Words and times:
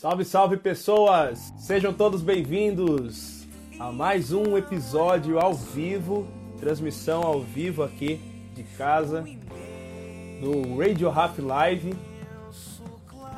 Salve, 0.00 0.24
salve 0.24 0.56
pessoas! 0.56 1.52
Sejam 1.58 1.92
todos 1.92 2.22
bem-vindos 2.22 3.46
a 3.78 3.92
mais 3.92 4.32
um 4.32 4.56
episódio 4.56 5.38
ao 5.38 5.52
vivo, 5.52 6.26
transmissão 6.58 7.22
ao 7.22 7.42
vivo 7.42 7.82
aqui 7.82 8.18
de 8.54 8.62
casa, 8.62 9.26
no 10.40 10.78
Radio 10.78 11.10
Rap 11.10 11.38
Live, 11.42 11.94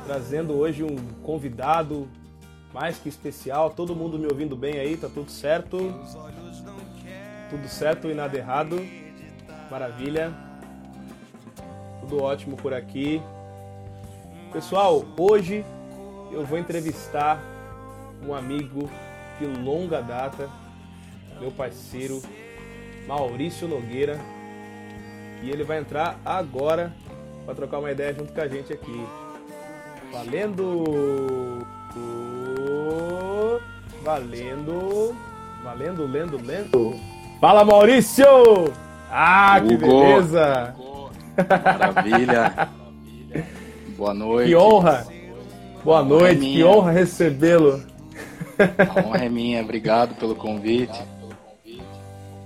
trazendo 0.07 0.53
hoje 0.53 0.85
um 0.85 0.95
convidado 1.25 2.09
mais 2.73 2.97
que 2.97 3.09
especial. 3.09 3.71
Todo 3.71 3.97
mundo 3.97 4.17
me 4.17 4.27
ouvindo 4.27 4.55
bem 4.55 4.79
aí? 4.79 4.97
Tá 4.97 5.09
tudo 5.13 5.33
certo? 5.33 5.79
Tudo 7.51 7.67
certo 7.67 8.09
e 8.09 8.15
nada 8.15 8.39
errado? 8.39 8.77
Maravilha. 9.69 10.33
Tudo 12.03 12.23
ótimo 12.23 12.57
por 12.57 12.73
aqui. 12.73 13.21
Pessoal, 14.53 15.05
hoje 15.19 15.65
eu 16.33 16.45
vou 16.45 16.59
entrevistar 16.59 17.39
um 18.27 18.35
amigo 18.35 18.89
de 19.39 19.47
longa 19.47 20.01
data, 20.01 20.49
meu 21.41 21.51
parceiro 21.51 22.23
Maurício 23.07 23.69
Nogueira, 23.69 24.19
e 25.43 25.51
ele 25.51 25.65
vai 25.65 25.79
entrar 25.79 26.19
agora 26.25 26.93
para 27.45 27.55
trocar 27.55 27.79
uma 27.81 27.91
ideia 27.91 28.15
junto 28.15 28.33
com 28.33 28.41
a 28.41 28.49
gente 28.49 28.73
aqui. 28.73 29.07
Valendo! 30.13 31.67
Valendo! 34.03 35.17
Valendo, 35.65 36.07
lendo, 36.07 36.37
lendo! 36.45 37.01
Fala 37.41 37.65
Maurício! 37.65 38.73
Ah, 39.11 39.61
que 39.61 39.77
beleza! 39.77 40.75
Maravilha! 41.49 42.69
Boa 43.97 44.15
noite. 44.15 44.49
Que 44.49 44.57
honra! 44.57 45.12
Boa 45.85 46.03
noite, 46.03 46.47
é 46.47 46.53
que 46.53 46.65
honra 46.65 46.93
recebê-lo. 46.93 47.83
A 48.59 49.01
honra 49.01 49.25
é 49.25 49.29
minha, 49.29 49.61
obrigado 49.61 50.15
pelo 50.15 50.37
convite. 50.37 50.97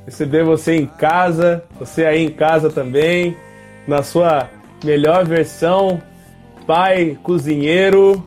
Receber 0.06 0.42
você 0.44 0.76
em 0.76 0.86
casa, 0.86 1.62
você 1.78 2.06
aí 2.06 2.24
em 2.24 2.30
casa 2.30 2.70
também, 2.70 3.36
na 3.86 4.02
sua 4.02 4.48
melhor 4.82 5.26
versão, 5.26 6.00
pai, 6.66 7.18
cozinheiro, 7.22 8.26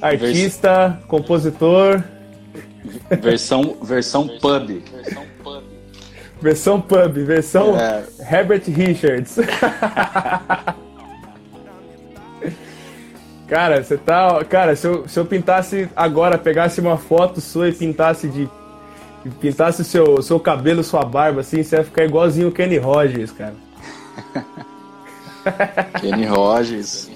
artista, 0.00 0.88
Vers... 0.88 1.04
compositor. 1.04 2.02
Versão, 3.20 3.76
versão 3.82 4.28
pub. 4.40 4.82
Versão 6.40 6.80
pub, 6.80 7.12
versão 7.24 7.76
é. 7.78 8.04
Herbert 8.30 8.62
Richards. 8.66 9.36
Cara, 13.48 13.82
você 13.82 13.96
tá. 13.96 14.44
Cara, 14.44 14.76
se 14.76 14.86
eu, 14.86 15.08
se 15.08 15.18
eu 15.18 15.24
pintasse 15.24 15.88
agora, 15.96 16.36
pegasse 16.36 16.80
uma 16.80 16.98
foto 16.98 17.40
sua 17.40 17.70
e 17.70 17.72
pintasse 17.72 18.28
de. 18.28 18.48
Pintasse 19.40 19.84
seu, 19.84 20.22
seu 20.22 20.38
cabelo, 20.38 20.84
sua 20.84 21.04
barba, 21.04 21.40
assim, 21.40 21.62
você 21.62 21.76
ia 21.76 21.84
ficar 21.84 22.04
igualzinho 22.04 22.48
o 22.48 22.52
Kenny 22.52 22.78
Rogers, 22.78 23.32
cara. 23.32 23.54
Kenny 26.00 26.26
Rogers. 26.26 27.10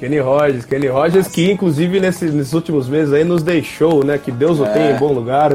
Kenny 0.00 0.18
Rogers, 0.18 0.64
Kenny 0.64 0.88
Rogers, 0.88 1.28
que 1.28 1.50
inclusive 1.50 2.00
nesses, 2.00 2.34
nesses 2.34 2.52
últimos 2.52 2.88
meses 2.88 3.12
aí 3.12 3.22
nos 3.22 3.42
deixou, 3.42 4.04
né? 4.04 4.18
Que 4.18 4.32
Deus 4.32 4.58
o 4.58 4.66
é. 4.66 4.72
tenha 4.72 4.90
em 4.92 4.98
bom 4.98 5.12
lugar. 5.12 5.52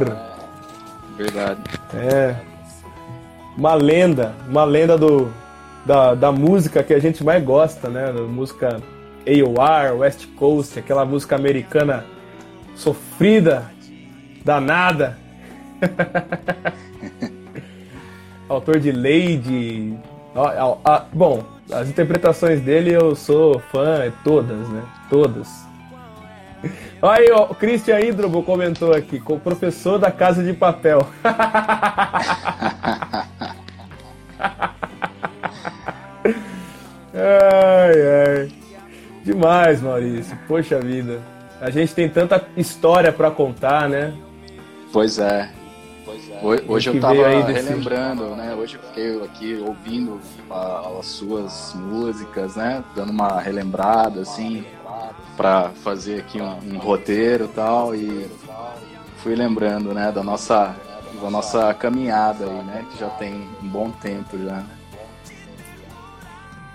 Verdade. 1.17 1.61
É. 1.93 2.35
Uma 3.57 3.73
lenda, 3.73 4.33
uma 4.47 4.63
lenda 4.63 4.97
do, 4.97 5.29
da, 5.85 6.15
da 6.15 6.31
música 6.31 6.81
que 6.81 6.93
a 6.93 6.99
gente 6.99 7.23
mais 7.23 7.43
gosta, 7.43 7.89
né? 7.89 8.11
Música 8.11 8.79
AOR, 9.29 9.99
West 9.99 10.25
Coast, 10.35 10.79
aquela 10.79 11.05
música 11.05 11.35
americana 11.35 12.05
sofrida, 12.75 13.69
danada. 14.43 15.17
Autor 18.49 18.79
de 18.79 18.91
Lady. 18.91 19.95
Bom, 21.13 21.43
as 21.71 21.87
interpretações 21.87 22.59
dele 22.61 22.91
eu 22.91 23.15
sou 23.15 23.59
fã, 23.59 24.03
é 24.03 24.11
todas, 24.23 24.67
né? 24.69 24.81
Todas. 25.09 25.47
Aí, 27.01 27.31
ó, 27.31 27.43
o 27.43 27.55
Christian 27.55 28.01
Hidrobo 28.01 28.43
comentou 28.43 28.93
aqui, 28.93 29.19
com 29.19 29.35
o 29.35 29.39
professor 29.39 29.97
da 29.97 30.11
Casa 30.11 30.43
de 30.43 30.51
Papel. 30.53 31.07
ai, 37.13 37.93
ai. 38.27 38.58
Demais, 39.23 39.81
Maurício. 39.81 40.37
Poxa 40.47 40.79
vida. 40.79 41.21
A 41.61 41.69
gente 41.69 41.93
tem 41.93 42.09
tanta 42.09 42.47
história 42.55 43.11
para 43.11 43.29
contar, 43.29 43.89
né? 43.89 44.13
Pois 44.93 45.19
é. 45.19 45.51
Pois 46.05 46.29
é. 46.29 46.39
Hoje, 46.67 46.89
eu 46.89 46.99
tava 46.99 47.27
relembrando, 47.27 48.35
né? 48.35 48.55
Hoje 48.55 48.75
eu 48.75 48.81
fiquei 48.81 49.21
aqui 49.21 49.63
ouvindo 49.63 50.19
as 50.49 51.05
suas 51.05 51.73
músicas, 51.75 52.55
né? 52.55 52.83
Dando 52.95 53.11
uma 53.11 53.39
relembrada, 53.39 54.21
assim, 54.21 54.65
para 55.35 55.69
fazer 55.83 56.21
aqui 56.21 56.41
um, 56.41 56.75
um 56.75 56.77
roteiro 56.77 57.45
e 57.45 57.49
tal. 57.49 57.93
E 57.93 58.27
fui 59.17 59.35
lembrando, 59.35 59.93
né? 59.93 60.11
Da 60.11 60.23
nossa, 60.23 60.75
da 61.21 61.29
nossa 61.29 61.73
caminhada 61.73 62.45
aí, 62.45 62.63
né? 62.63 62.85
Que 62.89 62.99
já 62.99 63.09
tem 63.09 63.47
um 63.61 63.67
bom 63.67 63.91
tempo 63.91 64.37
já. 64.41 64.63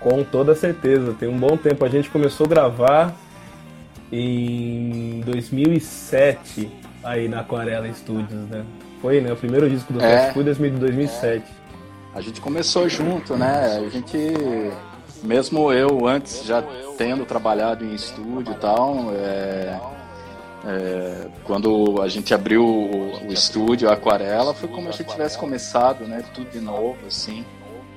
Com 0.05 0.23
toda 0.23 0.53
certeza, 0.53 1.15
tem 1.19 1.27
um 1.27 1.35
bom 1.35 1.57
tempo. 1.57 1.83
A 1.83 1.89
gente 1.89 2.11
começou 2.11 2.45
a 2.45 2.49
gravar 2.49 3.15
em 4.11 5.19
2007 5.25 6.71
aí 7.03 7.27
na 7.27 7.39
Aquarela 7.39 7.91
Studios, 7.91 8.47
né? 8.47 8.63
Foi, 9.01 9.19
né? 9.19 9.33
O 9.33 9.35
primeiro 9.35 9.67
disco 9.67 9.91
do 9.91 9.99
é, 9.99 10.31
foi 10.31 10.43
em 10.43 10.77
2007. 10.77 11.43
É. 11.43 11.43
A 12.13 12.21
gente 12.21 12.39
começou 12.39 12.87
junto, 12.87 13.35
né? 13.35 13.79
A 13.83 13.89
gente, 13.89 14.15
mesmo 15.23 15.73
eu 15.73 16.05
antes 16.05 16.45
já 16.45 16.63
tendo 16.99 17.25
trabalhado 17.25 17.83
em 17.83 17.95
estúdio 17.95 18.53
e 18.53 18.57
tal, 18.57 19.07
é, 19.11 19.79
é, 20.67 21.27
quando 21.45 21.99
a 21.99 22.07
gente 22.07 22.31
abriu 22.31 22.63
o, 22.63 23.27
o 23.27 23.33
estúdio, 23.33 23.89
a 23.89 23.93
Aquarela, 23.93 24.53
foi 24.53 24.69
como 24.69 24.93
se 24.93 25.03
tivesse 25.03 25.35
começado, 25.35 26.05
né? 26.05 26.23
Tudo 26.31 26.51
de 26.51 26.59
novo, 26.59 26.99
assim 27.07 27.43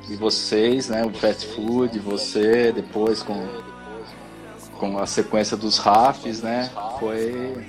e 0.08 0.16
vocês, 0.16 0.88
né, 0.88 1.04
o 1.04 1.10
fast 1.10 1.46
food, 1.54 1.98
você 1.98 2.72
depois 2.72 3.22
com 3.22 3.46
com 4.78 4.96
a 4.96 5.06
sequência 5.06 5.56
dos 5.56 5.76
rafs, 5.78 6.41
né, 6.41 6.70
foi 7.00 7.66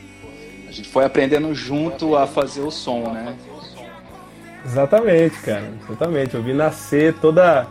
a 0.67 0.71
gente 0.71 0.87
foi 0.87 1.03
aprendendo 1.05 1.53
junto 1.55 2.15
a 2.15 2.27
fazer 2.27 2.61
o 2.61 2.69
som, 2.69 3.11
né? 3.11 3.35
Exatamente, 4.63 5.39
cara, 5.39 5.73
exatamente. 5.83 6.35
Eu 6.35 6.43
vi 6.43 6.53
nascer 6.53 7.15
toda 7.15 7.65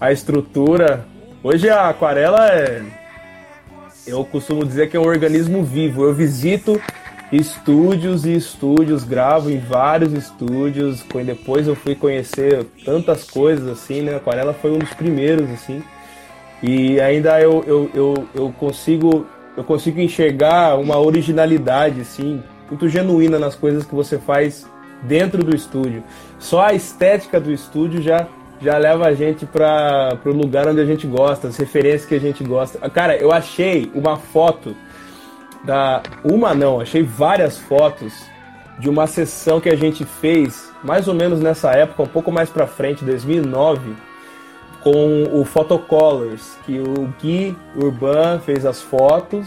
a 0.00 0.12
estrutura. 0.12 1.04
Hoje 1.42 1.68
a 1.68 1.88
aquarela 1.88 2.48
é 2.48 2.84
eu 4.06 4.24
costumo 4.24 4.64
dizer 4.64 4.88
que 4.88 4.96
é 4.96 5.00
um 5.00 5.06
organismo 5.06 5.64
vivo. 5.64 6.04
Eu 6.04 6.14
visito 6.14 6.80
estúdios 7.36 8.24
e 8.24 8.34
estúdios, 8.34 9.04
gravo 9.04 9.50
em 9.50 9.58
vários 9.58 10.12
estúdios. 10.12 11.04
Depois 11.24 11.66
eu 11.66 11.74
fui 11.74 11.94
conhecer 11.94 12.64
tantas 12.84 13.24
coisas 13.24 13.68
assim, 13.68 14.02
né? 14.02 14.16
Aquarela 14.16 14.52
foi 14.52 14.72
um 14.72 14.78
dos 14.78 14.92
primeiros, 14.94 15.50
assim. 15.50 15.82
E 16.62 17.00
ainda 17.00 17.40
eu, 17.40 17.64
eu, 17.66 17.90
eu, 17.94 18.28
eu 18.34 18.54
consigo 18.58 19.26
eu 19.56 19.62
consigo 19.62 20.00
enxergar 20.00 20.76
uma 20.78 20.98
originalidade, 20.98 22.00
assim, 22.00 22.42
muito 22.68 22.88
genuína 22.88 23.38
nas 23.38 23.54
coisas 23.54 23.84
que 23.84 23.94
você 23.94 24.18
faz 24.18 24.66
dentro 25.02 25.44
do 25.44 25.54
estúdio. 25.54 26.02
Só 26.38 26.62
a 26.62 26.74
estética 26.74 27.40
do 27.40 27.52
estúdio 27.52 28.02
já 28.02 28.26
já 28.60 28.78
leva 28.78 29.06
a 29.06 29.14
gente 29.14 29.44
para 29.44 30.18
o 30.24 30.30
lugar 30.30 30.66
onde 30.66 30.80
a 30.80 30.86
gente 30.86 31.06
gosta, 31.06 31.48
as 31.48 31.56
referências 31.56 32.06
que 32.06 32.14
a 32.14 32.20
gente 32.20 32.42
gosta. 32.42 32.78
Cara, 32.88 33.14
eu 33.16 33.30
achei 33.30 33.90
uma 33.94 34.16
foto 34.16 34.74
da 35.64 36.02
uma 36.22 36.54
não, 36.54 36.80
achei 36.80 37.02
várias 37.02 37.58
fotos 37.58 38.12
de 38.78 38.88
uma 38.88 39.06
sessão 39.06 39.60
que 39.60 39.68
a 39.68 39.76
gente 39.76 40.04
fez 40.04 40.72
mais 40.82 41.08
ou 41.08 41.14
menos 41.14 41.40
nessa 41.40 41.70
época, 41.70 42.02
um 42.02 42.08
pouco 42.08 42.30
mais 42.30 42.50
para 42.50 42.66
frente, 42.66 43.04
2009, 43.04 43.94
com 44.82 45.24
o 45.32 45.44
Photocolors, 45.44 46.58
que 46.66 46.78
o 46.78 47.12
Gui 47.20 47.56
Urban 47.74 48.38
fez 48.40 48.66
as 48.66 48.82
fotos 48.82 49.46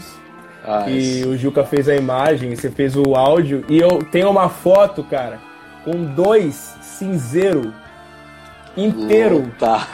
ah, 0.64 0.90
e 0.90 1.24
o 1.24 1.36
Juca 1.36 1.64
fez 1.64 1.88
a 1.88 1.94
imagem, 1.94 2.54
você 2.54 2.70
fez 2.70 2.96
o 2.96 3.14
áudio 3.14 3.64
e 3.68 3.78
eu 3.78 4.00
tenho 4.10 4.28
uma 4.28 4.48
foto, 4.48 5.04
cara, 5.04 5.38
com 5.84 6.04
dois 6.04 6.76
cinzeiro 6.82 7.72
inteiro, 8.76 9.50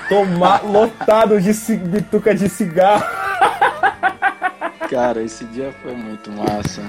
toma, 0.08 0.60
lotado 0.64 1.40
de 1.40 1.52
bituca 1.76 2.34
de 2.34 2.48
cigarro. 2.48 3.04
Cara, 4.94 5.20
esse 5.24 5.44
dia 5.46 5.74
foi 5.82 5.92
muito 5.92 6.30
massa. 6.30 6.80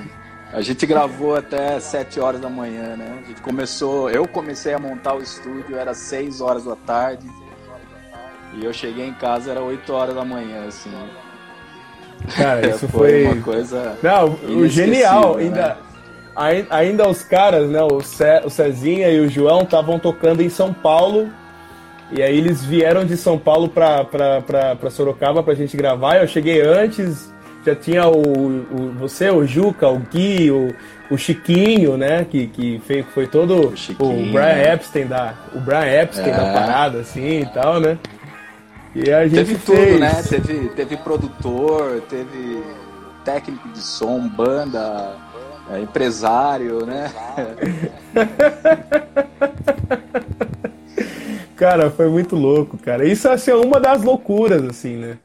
A 0.53 0.61
gente 0.61 0.85
gravou 0.85 1.35
até 1.35 1.79
7 1.79 2.19
horas 2.19 2.39
da 2.39 2.47
manhã, 2.47 2.95
né? 2.95 3.19
A 3.23 3.27
gente 3.27 3.41
começou, 3.41 4.11
eu 4.11 4.27
comecei 4.27 4.75
a 4.75 4.79
montar 4.79 5.15
o 5.15 5.23
estúdio, 5.23 5.75
era 5.75 5.91
6 5.95 6.39
horas 6.39 6.65
da 6.65 6.75
tarde. 6.75 7.27
E 8.53 8.63
eu 8.63 8.71
cheguei 8.71 9.07
em 9.07 9.13
casa, 9.15 9.49
era 9.49 9.59
8 9.59 9.91
horas 9.91 10.13
da 10.13 10.23
manhã, 10.23 10.67
assim. 10.67 10.91
Cara, 12.37 12.61
isso 12.69 12.87
foi, 12.89 13.23
foi 13.23 13.25
uma 13.25 13.41
coisa. 13.41 13.97
Não, 14.03 14.37
o 14.55 14.67
genial. 14.67 15.37
Ainda, 15.37 15.79
né? 16.35 16.67
ainda 16.69 17.09
os 17.09 17.23
caras, 17.23 17.71
né? 17.71 17.81
O, 17.81 18.01
Ce, 18.01 18.41
o 18.45 18.51
Cezinha 18.51 19.09
e 19.09 19.19
o 19.19 19.27
João 19.27 19.63
estavam 19.63 19.97
tocando 19.97 20.43
em 20.43 20.49
São 20.49 20.71
Paulo. 20.71 21.27
E 22.11 22.21
aí 22.21 22.37
eles 22.37 22.63
vieram 22.63 23.03
de 23.03 23.17
São 23.17 23.35
Paulo 23.39 23.67
pra, 23.67 24.05
pra, 24.05 24.41
pra, 24.43 24.75
pra 24.75 24.89
Sorocaba 24.91 25.41
pra 25.41 25.55
gente 25.55 25.75
gravar. 25.75 26.17
Eu 26.17 26.27
cheguei 26.27 26.61
antes, 26.61 27.33
já 27.65 27.75
tinha 27.75 28.07
o, 28.07 28.19
o 28.19 28.93
você, 28.99 29.29
o 29.29 29.45
Juca, 29.45 29.89
o 29.89 29.99
Gui, 29.99 30.51
o, 30.51 30.73
o 31.09 31.17
Chiquinho, 31.17 31.97
né? 31.97 32.23
Que, 32.23 32.47
que 32.47 32.81
foi, 32.85 33.03
foi 33.03 33.27
todo 33.27 33.73
o, 33.99 34.03
o 34.03 34.31
Brian 34.31 34.73
Epstein 34.73 35.07
da. 35.07 35.33
O 35.53 35.59
Brian 35.59 36.01
Epstein 36.01 36.29
é. 36.29 36.37
da 36.37 36.53
parada, 36.53 36.99
assim 36.99 37.41
e 37.41 37.45
tal, 37.47 37.79
né? 37.79 37.97
E 38.93 39.11
a 39.11 39.27
gente 39.27 39.35
teve 39.35 39.55
fez... 39.55 39.89
tudo, 39.89 39.99
né? 39.99 40.23
Teve, 40.23 40.69
teve 40.69 40.97
produtor, 40.97 42.01
teve 42.09 42.63
técnico 43.25 43.67
de 43.69 43.79
som, 43.79 44.27
banda, 44.27 45.15
é, 45.71 45.81
empresário, 45.81 46.85
né? 46.85 47.11
cara, 51.57 51.89
foi 51.89 52.07
muito 52.07 52.35
louco, 52.35 52.77
cara. 52.77 53.05
Isso 53.05 53.27
assim, 53.27 53.51
é 53.51 53.55
uma 53.55 53.79
das 53.79 54.03
loucuras, 54.03 54.63
assim, 54.63 54.97
né? 54.97 55.17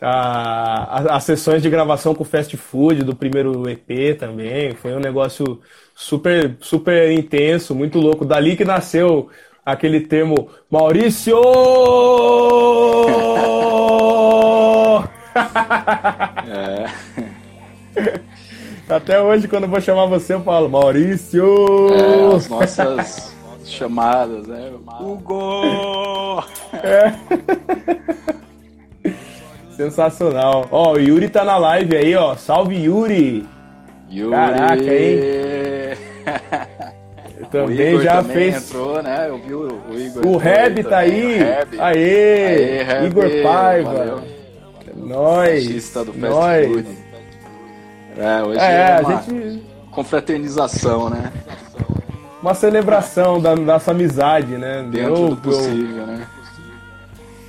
As 0.00 1.24
sessões 1.24 1.62
de 1.62 1.68
gravação 1.68 2.14
com 2.14 2.22
o 2.22 2.26
fast 2.26 2.56
food 2.56 3.02
do 3.04 3.14
primeiro 3.14 3.68
EP 3.68 4.18
também 4.18 4.74
foi 4.74 4.94
um 4.94 5.00
negócio 5.00 5.60
super 5.94 6.56
super 6.60 7.12
intenso, 7.12 7.74
muito 7.74 7.98
louco. 7.98 8.24
Dali 8.24 8.56
que 8.56 8.64
nasceu 8.64 9.28
aquele 9.64 10.00
termo 10.00 10.48
Maurício! 10.70 11.36
é. 16.48 16.86
Até 18.88 19.20
hoje, 19.20 19.46
quando 19.46 19.64
eu 19.64 19.68
vou 19.68 19.80
chamar 19.80 20.06
você, 20.06 20.34
eu 20.34 20.42
falo 20.42 20.68
Maurício! 20.68 21.44
É, 21.92 22.34
as 22.34 22.48
nossas 22.48 23.36
chamadas, 23.64 24.46
né? 24.46 24.72
Hugo! 25.00 26.42
É. 26.82 27.12
Sensacional. 29.80 30.68
Ó, 30.70 30.92
o 30.92 30.98
Yuri 30.98 31.30
tá 31.30 31.42
na 31.42 31.56
live 31.56 31.96
aí, 31.96 32.14
ó. 32.14 32.36
Salve, 32.36 32.76
Yuri! 32.76 33.46
Yuri! 34.10 34.30
Caraca, 34.30 34.94
hein? 34.94 35.20
também 37.50 37.98
já 38.02 38.16
também 38.16 38.36
fez. 38.36 38.68
Entrou, 38.68 39.02
né? 39.02 39.26
Eu 39.30 39.38
vi 39.38 39.54
o, 39.54 39.80
o 39.90 39.98
Igor. 39.98 40.26
O 40.26 40.36
Reb 40.36 40.84
tá 40.84 40.98
aí. 40.98 41.42
Aê, 41.78 41.78
Aê 41.78 42.82
Reb, 42.82 43.06
Igor 43.06 43.30
Paiva. 43.42 43.94
Valeu. 43.94 44.22
Nós. 44.96 45.66
do 45.66 46.12
Fast 46.12 46.18
nós. 46.18 46.66
Food. 46.66 46.98
É, 48.18 48.42
hoje 48.42 48.60
é, 48.60 48.98
é 48.98 49.00
uma 49.00 49.18
a 49.18 49.22
gente... 49.22 49.62
confraternização, 49.90 51.08
né? 51.08 51.32
Uma 52.42 52.52
celebração 52.52 53.40
da 53.40 53.56
nossa 53.56 53.92
amizade, 53.92 54.58
né? 54.58 54.86
Dentro 54.90 55.16
eu, 55.16 55.28
do 55.30 55.36
possível, 55.36 56.00
eu... 56.00 56.06
né? 56.06 56.26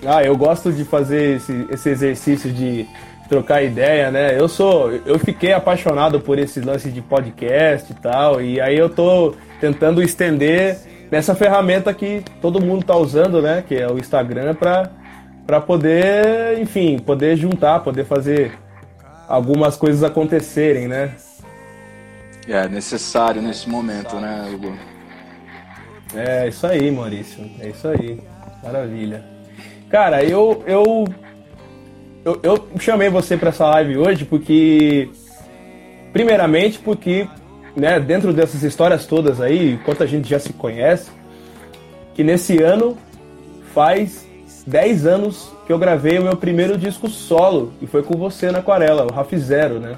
Ah, 0.05 0.23
eu 0.23 0.35
gosto 0.35 0.71
de 0.71 0.83
fazer 0.83 1.37
esse, 1.37 1.67
esse 1.69 1.89
exercício 1.89 2.51
de 2.51 2.87
trocar 3.29 3.63
ideia, 3.63 4.11
né? 4.11 4.37
Eu 4.37 4.49
sou, 4.49 4.91
eu 5.05 5.17
fiquei 5.19 5.53
apaixonado 5.53 6.19
por 6.19 6.37
esse 6.37 6.59
lance 6.59 6.89
de 6.89 7.01
podcast 7.01 7.91
e 7.91 7.95
tal, 7.95 8.41
e 8.41 8.59
aí 8.59 8.77
eu 8.77 8.89
tô 8.89 9.33
tentando 9.59 10.01
estender 10.01 10.77
nessa 11.09 11.35
ferramenta 11.35 11.93
que 11.93 12.23
todo 12.41 12.59
mundo 12.59 12.81
está 12.81 12.95
usando, 12.95 13.41
né? 13.41 13.63
Que 13.65 13.75
é 13.75 13.87
o 13.89 13.97
Instagram 13.97 14.55
para 14.55 14.89
para 15.45 15.59
poder, 15.59 16.59
enfim, 16.59 16.97
poder 16.99 17.35
juntar, 17.35 17.81
poder 17.81 18.05
fazer 18.05 18.57
algumas 19.27 19.75
coisas 19.75 20.03
acontecerem, 20.03 20.87
né? 20.87 21.15
É 22.47 22.67
necessário 22.67 23.41
nesse 23.41 23.69
momento, 23.69 24.15
né, 24.17 24.49
Hugo? 24.53 24.73
É 26.15 26.47
isso 26.47 26.65
aí, 26.65 26.91
Maurício. 26.91 27.49
É 27.59 27.69
isso 27.69 27.87
aí. 27.87 28.19
Maravilha. 28.63 29.30
Cara, 29.91 30.23
eu 30.23 30.63
eu 30.65 31.05
eu, 32.23 32.39
eu 32.43 32.67
chamei 32.79 33.09
você 33.09 33.35
para 33.35 33.49
essa 33.49 33.67
live 33.67 33.97
hoje 33.97 34.25
porque 34.25 35.09
primeiramente 36.13 36.79
porque 36.79 37.27
né, 37.75 37.99
dentro 37.99 38.33
dessas 38.33 38.63
histórias 38.63 39.05
todas 39.05 39.41
aí, 39.41 39.73
enquanto 39.73 40.03
a 40.03 40.05
gente 40.05 40.29
já 40.29 40.39
se 40.39 40.53
conhece, 40.53 41.09
que 42.13 42.23
nesse 42.23 42.61
ano 42.61 42.97
faz 43.73 44.27
10 44.67 45.05
anos 45.05 45.51
que 45.65 45.73
eu 45.73 45.79
gravei 45.79 46.19
o 46.19 46.23
meu 46.23 46.35
primeiro 46.35 46.77
disco 46.77 47.07
solo, 47.07 47.71
e 47.81 47.87
foi 47.87 48.03
com 48.03 48.17
você 48.17 48.51
na 48.51 48.59
Aquarela, 48.59 49.05
o 49.05 49.11
Raf 49.11 49.33
Zero, 49.37 49.79
né? 49.79 49.97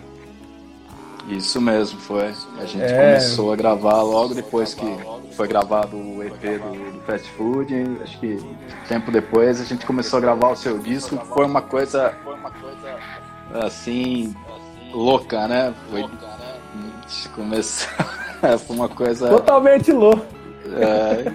Isso 1.30 1.60
mesmo, 1.60 2.00
foi. 2.00 2.34
A 2.60 2.66
gente 2.66 2.84
é... 2.84 2.96
começou 2.96 3.52
a 3.54 3.56
gravar 3.56 4.02
logo 4.02 4.34
depois 4.34 4.74
que 4.74 4.86
foi 5.36 5.48
gravado 5.48 5.98
o 5.98 6.24
EP 6.24 6.60
do, 6.60 6.92
do, 6.92 7.00
Fast 7.02 7.30
Food. 7.32 7.74
Acho 8.02 8.20
que 8.20 8.40
tempo 8.88 9.12
depois 9.12 9.60
a 9.62 9.66
gente 9.66 9.86
começou 9.86 10.18
a 10.18 10.22
gravar 10.22 10.50
o 10.50 10.56
seu 10.56 10.78
disco. 10.80 11.18
Foi 11.34 11.46
uma 11.46 11.62
coisa, 11.62 12.16
assim, 13.54 14.36
louca, 14.94 15.48
né? 15.48 15.74
Foi 15.90 16.04
começou. 17.36 17.90
Foi 18.66 18.76
uma 18.76 18.90
coisa. 18.90 19.30
Totalmente 19.30 19.92
louco. 19.92 20.26
É, 20.76 21.32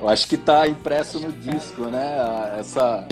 eu 0.00 0.08
acho 0.08 0.26
que 0.28 0.36
tá 0.36 0.66
impresso 0.66 1.20
no 1.20 1.32
disco, 1.32 1.84
né? 1.84 2.56
Essa. 2.58 3.06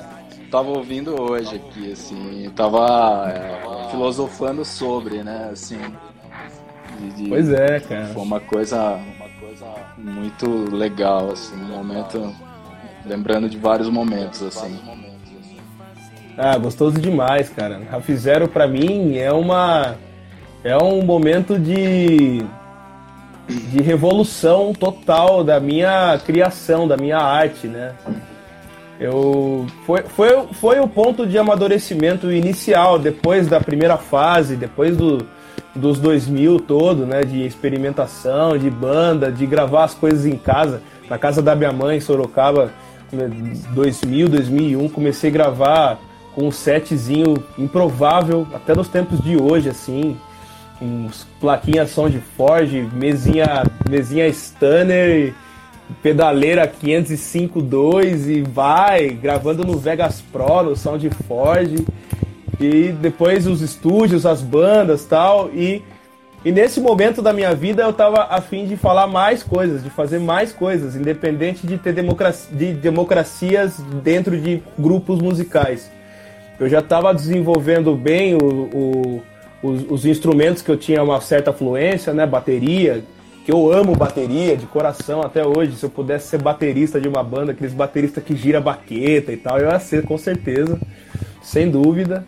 Tava 0.50 0.68
ouvindo 0.70 1.20
hoje 1.20 1.54
aqui, 1.56 1.92
assim, 1.92 2.50
tava 2.56 3.30
é, 3.30 3.88
filosofando 3.90 4.64
sobre, 4.64 5.22
né? 5.22 5.48
Assim. 5.52 5.78
De, 6.98 7.10
de, 7.10 7.28
pois 7.28 7.48
é, 7.50 7.78
cara. 7.78 8.06
Foi 8.06 8.22
uma 8.22 8.40
coisa, 8.40 8.98
coisa 9.50 9.66
muito 9.98 10.74
legal, 10.74 11.32
assim, 11.32 11.56
um 11.56 11.76
momento. 11.76 12.34
Lembrando 13.04 13.48
de 13.48 13.56
vários 13.56 13.88
momentos, 13.88 14.42
assim. 14.42 14.78
Ah, 16.36 16.56
gostoso 16.56 17.00
demais, 17.00 17.48
cara. 17.48 17.80
Raf 17.90 18.14
Zero 18.14 18.46
pra 18.46 18.66
mim 18.66 19.16
é 19.16 19.32
uma 19.32 19.96
é 20.62 20.76
um 20.76 21.02
momento 21.02 21.58
de, 21.58 22.42
de 23.48 23.82
revolução 23.82 24.72
total 24.72 25.42
da 25.42 25.58
minha 25.58 26.18
criação, 26.24 26.86
da 26.86 26.96
minha 26.96 27.18
arte, 27.18 27.66
né? 27.66 27.94
Eu, 29.00 29.66
foi, 29.86 30.02
foi, 30.02 30.46
foi 30.52 30.78
o 30.78 30.86
ponto 30.86 31.26
de 31.26 31.38
amadurecimento 31.38 32.30
inicial, 32.30 32.98
depois 32.98 33.48
da 33.48 33.58
primeira 33.58 33.96
fase, 33.96 34.56
depois 34.56 34.94
do, 34.94 35.26
dos 35.74 35.98
2000 35.98 36.60
todo, 36.60 37.06
né? 37.06 37.22
De 37.22 37.46
experimentação, 37.46 38.56
de 38.58 38.70
banda, 38.70 39.30
de 39.30 39.46
gravar 39.46 39.84
as 39.84 39.94
coisas 39.94 40.26
em 40.26 40.36
casa. 40.36 40.82
Na 41.08 41.18
casa 41.18 41.42
da 41.42 41.54
minha 41.54 41.72
mãe, 41.72 41.98
em 41.98 42.00
Sorocaba, 42.00 42.70
2000, 43.74 44.28
2001, 44.28 44.88
comecei 44.88 45.30
a 45.30 45.32
gravar 45.32 45.98
com 46.34 46.46
um 46.46 46.52
setzinho 46.52 47.34
improvável, 47.58 48.46
até 48.54 48.74
nos 48.74 48.88
tempos 48.88 49.20
de 49.20 49.36
hoje, 49.36 49.68
assim 49.68 50.16
uns 50.80 51.26
plaquinhas 51.38 51.90
som 51.90 52.08
de 52.08 52.18
Forge, 52.18 52.88
mesinha, 52.92 53.64
mesinha 53.88 54.26
Stunner, 54.32 55.34
pedaleira 56.02 56.66
505.2 56.66 58.28
e 58.28 58.42
vai 58.42 59.08
gravando 59.10 59.64
no 59.64 59.76
Vegas 59.76 60.22
Pro, 60.32 60.62
no 60.62 60.98
de 60.98 61.10
Forge. 61.10 61.84
E 62.60 62.92
depois 62.92 63.46
os 63.46 63.62
estúdios, 63.62 64.26
as 64.26 64.42
bandas 64.42 65.04
tal. 65.04 65.50
E, 65.54 65.82
e 66.44 66.52
nesse 66.52 66.80
momento 66.80 67.22
da 67.22 67.32
minha 67.32 67.54
vida 67.54 67.82
eu 67.82 67.92
tava 67.92 68.24
afim 68.24 68.66
de 68.66 68.76
falar 68.76 69.06
mais 69.06 69.42
coisas, 69.42 69.82
de 69.82 69.90
fazer 69.90 70.18
mais 70.18 70.52
coisas, 70.52 70.94
independente 70.94 71.66
de 71.66 71.78
ter 71.78 71.92
democracia, 71.92 72.54
de 72.54 72.72
democracias 72.74 73.78
dentro 74.02 74.38
de 74.38 74.62
grupos 74.78 75.20
musicais. 75.20 75.90
Eu 76.58 76.68
já 76.68 76.80
estava 76.80 77.14
desenvolvendo 77.14 77.94
bem 77.96 78.34
o, 78.34 78.38
o 78.38 79.22
os, 79.62 79.90
os, 79.90 80.06
instrumentos 80.06 80.62
que 80.62 80.70
eu 80.70 80.76
tinha 80.76 81.02
uma 81.02 81.20
certa 81.20 81.52
fluência, 81.52 82.12
né? 82.12 82.26
Bateria, 82.26 83.04
que 83.44 83.52
eu 83.52 83.72
amo 83.72 83.94
bateria 83.94 84.56
de 84.56 84.66
coração 84.66 85.22
até 85.22 85.46
hoje. 85.46 85.76
Se 85.76 85.84
eu 85.84 85.90
pudesse 85.90 86.28
ser 86.28 86.40
baterista 86.40 87.00
de 87.00 87.08
uma 87.08 87.22
banda, 87.22 87.52
aqueles 87.52 87.74
bateristas 87.74 88.24
que 88.24 88.34
gira 88.34 88.60
baqueta 88.60 89.32
e 89.32 89.36
tal, 89.36 89.58
eu 89.58 89.70
ia 89.70 89.78
ser 89.78 90.04
com 90.04 90.16
certeza, 90.16 90.80
sem 91.42 91.70
dúvida. 91.70 92.26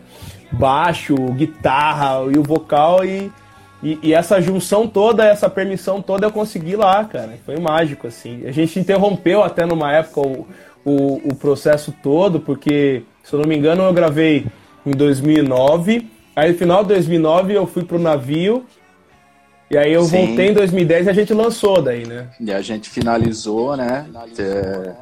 Baixo, 0.51 1.15
guitarra 1.33 2.31
e 2.31 2.37
o 2.37 2.43
vocal 2.43 3.03
e, 3.03 3.31
e, 3.81 3.99
e, 4.03 4.13
essa 4.13 4.39
junção 4.39 4.87
toda, 4.87 5.25
essa 5.25 5.49
permissão 5.49 6.01
toda 6.01 6.27
eu 6.27 6.31
consegui 6.31 6.75
lá, 6.75 7.03
cara. 7.05 7.37
Foi 7.45 7.59
mágico, 7.59 8.07
assim. 8.07 8.45
A 8.45 8.51
gente 8.51 8.79
interrompeu 8.79 9.43
até 9.43 9.65
numa 9.65 9.91
época 9.91 10.21
o, 10.21 10.47
o, 10.85 11.29
o 11.29 11.35
processo 11.35 11.93
todo, 12.03 12.39
porque, 12.39 13.03
se 13.23 13.33
eu 13.33 13.39
não 13.39 13.47
me 13.47 13.57
engano, 13.57 13.83
eu 13.83 13.93
gravei 13.93 14.45
em 14.85 14.91
2009 14.91 16.13
Aí 16.35 16.51
no 16.51 16.57
final 16.57 16.81
de 16.83 16.89
2009 16.89 17.53
eu 17.53 17.67
fui 17.67 17.83
pro 17.83 17.99
navio. 17.99 18.65
E 19.69 19.77
aí 19.77 19.93
eu 19.93 20.03
Sim. 20.03 20.27
voltei 20.27 20.49
em 20.49 20.53
2010 20.53 21.07
e 21.07 21.09
a 21.09 21.13
gente 21.13 21.33
lançou 21.33 21.81
daí, 21.81 22.05
né? 22.05 22.29
E 22.39 22.51
a 22.51 22.61
gente 22.61 22.89
finalizou, 22.89 23.75
né? 23.77 24.07
É... 24.37 24.93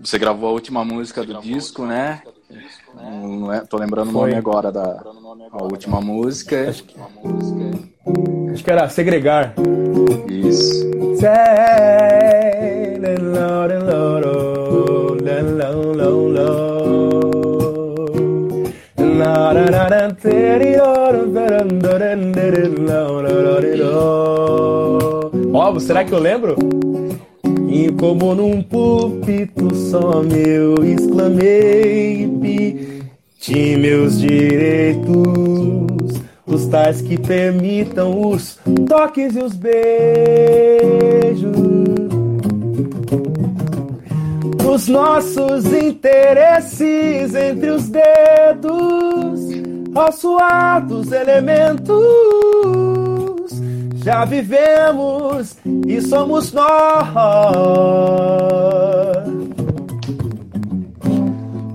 Você 0.00 0.18
gravou 0.18 0.48
a 0.48 0.52
última 0.52 0.84
música 0.84 1.24
do 1.24 1.40
disco, 1.40 1.84
né? 1.86 2.22
Não 2.94 3.52
é, 3.52 3.60
tô 3.60 3.76
lembrando 3.76 4.12
Foi. 4.12 4.22
o 4.22 4.24
nome 4.26 4.34
agora 4.34 4.70
da 4.70 5.02
a 5.52 5.62
última 5.62 6.00
música. 6.00 6.68
Acho 6.68 6.84
que, 6.84 6.96
acho 8.52 8.64
que 8.64 8.70
era 8.70 8.88
Segregar. 8.88 9.54
Isso. 10.28 10.90
Ó, 25.52 25.70
oh, 25.70 25.80
será 25.80 26.04
que 26.04 26.12
eu 26.12 26.18
lembro? 26.18 26.56
E 27.74 27.90
como 27.90 28.36
num 28.36 28.62
púlpito 28.62 29.74
só 29.74 30.22
meu 30.22 30.76
exclamei 30.84 32.28
pedi 32.40 33.76
meus 33.76 34.20
direitos, 34.20 35.12
os 36.46 36.66
tais 36.66 37.02
que 37.02 37.18
permitam 37.18 38.30
os 38.30 38.60
toques 38.88 39.34
e 39.34 39.40
os 39.40 39.56
beijos. 39.56 39.74
Os 44.72 44.86
nossos 44.86 45.64
interesses 45.72 47.34
entre 47.34 47.70
os 47.70 47.88
dedos, 47.88 49.40
aos 49.96 50.14
suados 50.14 51.10
elementos 51.10 52.93
já 54.04 54.24
vivemos 54.26 55.56
e 55.86 56.00
somos 56.02 56.52
nós. 56.52 56.66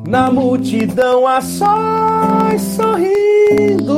Na 0.08 0.30
multidão 0.32 1.26
a 1.26 1.42
sós 1.42 2.62
sorrindo, 2.76 3.96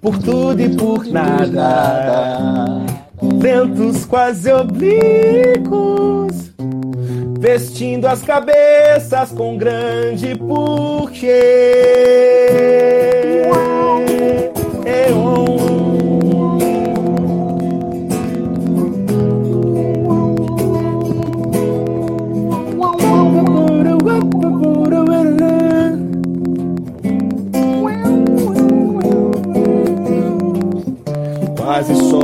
por 0.00 0.18
tudo 0.18 0.60
e 0.60 0.76
por 0.76 1.06
nada. 1.06 2.84
Ventos 3.38 4.04
quase 4.04 4.50
oblíquos, 4.52 6.50
vestindo 7.38 8.06
as 8.06 8.20
cabeças 8.22 9.30
com 9.30 9.56
grande 9.56 10.36
porquê. 10.36 11.30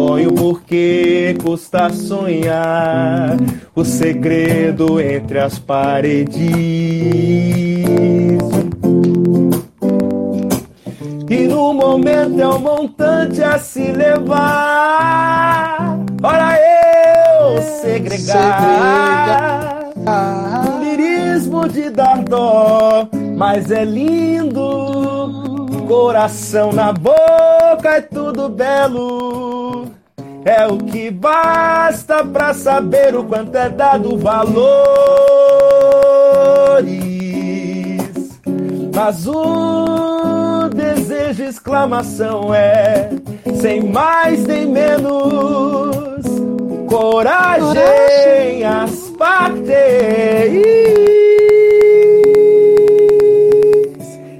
Sonho 0.06 0.32
porque 0.32 1.36
custa 1.42 1.90
sonhar 1.90 3.36
o 3.74 3.84
segredo 3.84 5.00
entre 5.00 5.40
as 5.40 5.58
paredes. 5.58 6.36
E 11.28 11.48
no 11.48 11.74
momento 11.74 12.40
é 12.40 12.46
um 12.46 12.60
montante 12.60 13.42
a 13.42 13.58
se 13.58 13.90
levar. 13.90 15.98
Ora 16.22 16.56
eu 16.56 17.60
segregar. 17.80 19.90
Um 20.68 20.84
lirismo 20.84 21.68
de 21.68 21.90
dar 21.90 22.22
dó, 22.22 23.08
mas 23.36 23.72
é 23.72 23.84
lindo 23.84 25.66
coração 25.86 26.72
na 26.72 26.92
boca 26.92 27.96
é 27.96 28.00
tudo 28.00 28.48
belo. 28.48 29.95
É 30.46 30.64
o 30.64 30.78
que 30.78 31.10
basta 31.10 32.24
pra 32.24 32.54
saber 32.54 33.16
o 33.16 33.24
quanto 33.24 33.56
é 33.56 33.68
dado 33.68 34.16
valores. 34.16 34.76
Mas 38.94 39.26
o 39.26 40.68
desejo, 40.68 41.42
exclamação 41.42 42.54
é 42.54 43.10
sem 43.60 43.82
mais 43.82 44.44
nem 44.44 44.66
menos. 44.66 46.24
Coragem, 46.88 48.62
as 48.62 49.10
partes. 49.18 49.66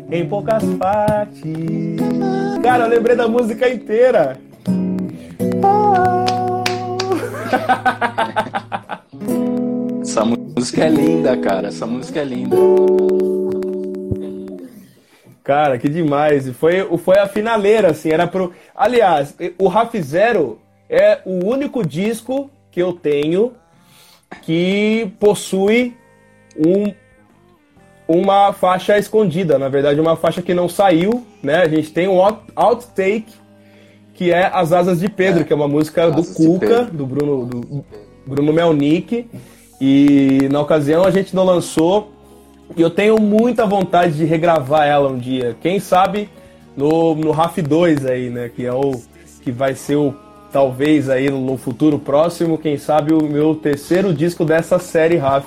em 0.09 0.29
poucas 0.29 0.63
partes. 0.79 1.43
Cara, 2.63 2.85
eu 2.85 2.91
lembrei 2.91 3.17
da 3.17 3.27
música 3.27 3.69
inteira. 3.69 4.46
Essa 10.03 10.25
música 10.25 10.85
é 10.85 10.89
linda, 10.89 11.37
cara. 11.37 11.69
Essa 11.69 11.87
música 11.87 12.21
é 12.21 12.25
linda. 12.25 12.57
Cara, 15.45 15.79
que 15.79 15.89
demais. 15.89 16.49
Foi, 16.57 16.85
foi 16.99 17.19
a 17.19 17.29
finaleira, 17.29 17.91
assim. 17.91 18.11
Era 18.11 18.27
pro. 18.27 18.53
Aliás, 18.75 19.37
o 19.59 19.69
Raf 19.69 19.95
Zero 20.01 20.59
é 20.89 21.21
o 21.25 21.45
único 21.45 21.87
disco 21.87 22.51
que 22.71 22.83
eu 22.83 22.93
tenho 22.93 23.53
que 24.43 25.13
possui 25.21 25.97
um 26.57 26.93
uma 28.09 28.53
faixa 28.53 28.97
escondida, 28.97 29.59
na 29.59 29.69
verdade, 29.69 30.01
uma 30.01 30.15
faixa 30.15 30.41
que 30.41 30.55
não 30.55 30.69
saiu, 30.69 31.27
né? 31.43 31.63
A 31.63 31.69
gente 31.69 31.93
tem 31.93 32.07
um 32.07 32.21
outtake, 32.55 33.35
que 34.17 34.33
é 34.33 34.51
As 34.53 34.73
Asas 34.73 35.01
de 35.01 35.09
Pedro, 35.09 35.43
é. 35.43 35.45
que 35.45 35.53
é 35.53 35.57
uma 35.57 35.69
música 35.69 36.11
do 36.11 36.25
Cuca, 36.25 36.85
do 36.85 37.07
Bruno, 37.07 37.45
do 37.47 37.85
Bruno 38.27 38.53
Melnick. 38.53 39.29
E 39.81 40.49
na 40.51 40.61
ocasião 40.61 41.05
a 41.05 41.11
gente 41.11 41.37
não 41.37 41.45
lançou. 41.45 42.13
E 42.77 42.83
eu 42.83 42.91
tenho 42.91 43.21
muita 43.21 43.67
vontade 43.67 44.15
de 44.15 44.25
regravar 44.25 44.87
ela 44.87 45.09
um 45.09 45.19
dia. 45.19 45.57
Quem 45.61 45.79
sabe 45.79 46.29
no, 46.77 47.15
no 47.15 47.31
RAF 47.31 47.61
2 47.63 48.07
aí, 48.07 48.31
né? 48.31 48.49
Que 48.49 48.67
é 48.67 48.73
o. 48.73 49.01
que 49.43 49.53
vai 49.53 49.75
ser 49.75 49.97
o. 49.97 50.15
Talvez 50.51 51.11
aí 51.11 51.29
no 51.29 51.59
futuro 51.59 51.99
próximo, 51.99 52.57
quem 52.57 52.79
sabe 52.79 53.13
o 53.13 53.23
meu 53.23 53.55
terceiro 53.55 54.15
disco 54.15 54.45
dessa 54.45 54.79
série 54.79 55.17
RAF 55.17 55.45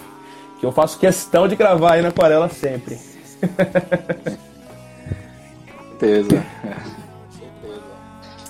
que 0.59 0.65
eu 0.65 0.71
faço 0.71 0.99
questão 0.99 1.47
de 1.47 1.55
gravar 1.55 1.93
aí 1.93 2.01
na 2.01 2.09
aquarela 2.09 2.49
sempre. 2.49 2.97
Certeza. 5.99 6.45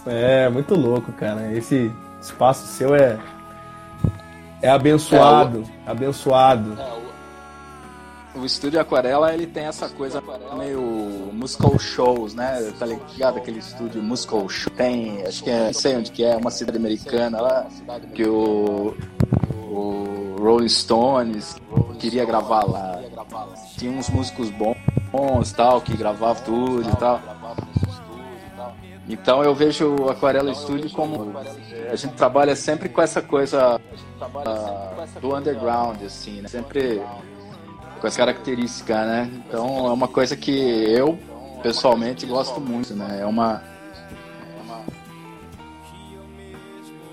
É, 0.09 0.49
muito 0.49 0.75
louco, 0.75 1.11
cara. 1.13 1.51
Esse 1.53 1.91
espaço 2.21 2.65
seu 2.67 2.95
é 2.95 3.19
é 4.61 4.69
abençoado, 4.69 5.59
é, 5.59 5.89
o... 5.89 5.91
abençoado. 5.91 6.77
É, 6.77 8.37
o... 8.37 8.41
o 8.41 8.45
estúdio 8.45 8.79
Aquarela, 8.79 9.33
ele 9.33 9.47
tem 9.47 9.65
essa 9.65 9.87
coisa 9.87 10.21
meio 10.57 10.81
musical 11.31 11.79
shows, 11.79 12.33
né? 12.33 12.73
Tá 12.77 12.85
ligado 12.85 13.37
aquele 13.37 13.59
estúdio 13.59 14.03
musical 14.03 14.49
show? 14.49 14.71
Tem, 14.73 15.25
acho 15.25 15.43
que 15.43 15.49
é, 15.49 15.67
não 15.67 15.73
sei 15.73 15.95
onde 15.95 16.11
que 16.11 16.23
é, 16.23 16.35
uma 16.35 16.51
cidade 16.51 16.77
americana 16.77 17.39
lá, 17.39 17.67
que 18.13 18.25
o 18.27 18.95
o 19.71 20.35
Rolling 20.39 20.67
Stones 20.67 21.55
queria 21.99 22.25
gravar 22.25 22.63
lá. 22.63 22.99
Tinha 23.77 23.91
uns 23.91 24.09
músicos 24.09 24.49
bons, 24.49 25.51
tal, 25.51 25.79
que 25.81 25.95
gravavam 25.95 26.43
tudo 26.43 26.89
e 26.89 26.95
tal. 26.95 27.21
Então 29.09 29.43
eu 29.43 29.55
vejo 29.55 29.95
o 29.95 30.09
Aquarela 30.09 30.53
Studio 30.53 30.89
como 30.91 31.33
a 31.91 31.95
gente 31.95 32.13
trabalha 32.13 32.55
sempre 32.55 32.87
com 32.87 33.01
essa 33.01 33.21
coisa 33.21 33.81
uh, 34.21 35.19
do 35.19 35.35
underground, 35.35 36.01
assim, 36.03 36.41
né? 36.41 36.47
sempre 36.47 37.01
com 37.99 38.07
essa 38.07 38.17
característica, 38.17 38.93
né? 39.05 39.29
Então 39.47 39.87
é 39.87 39.91
uma 39.91 40.07
coisa 40.07 40.37
que 40.37 40.51
eu 40.51 41.17
pessoalmente 41.63 42.25
gosto 42.25 42.61
muito, 42.61 42.93
né? 42.93 43.19
É 43.21 43.25
uma 43.25 43.61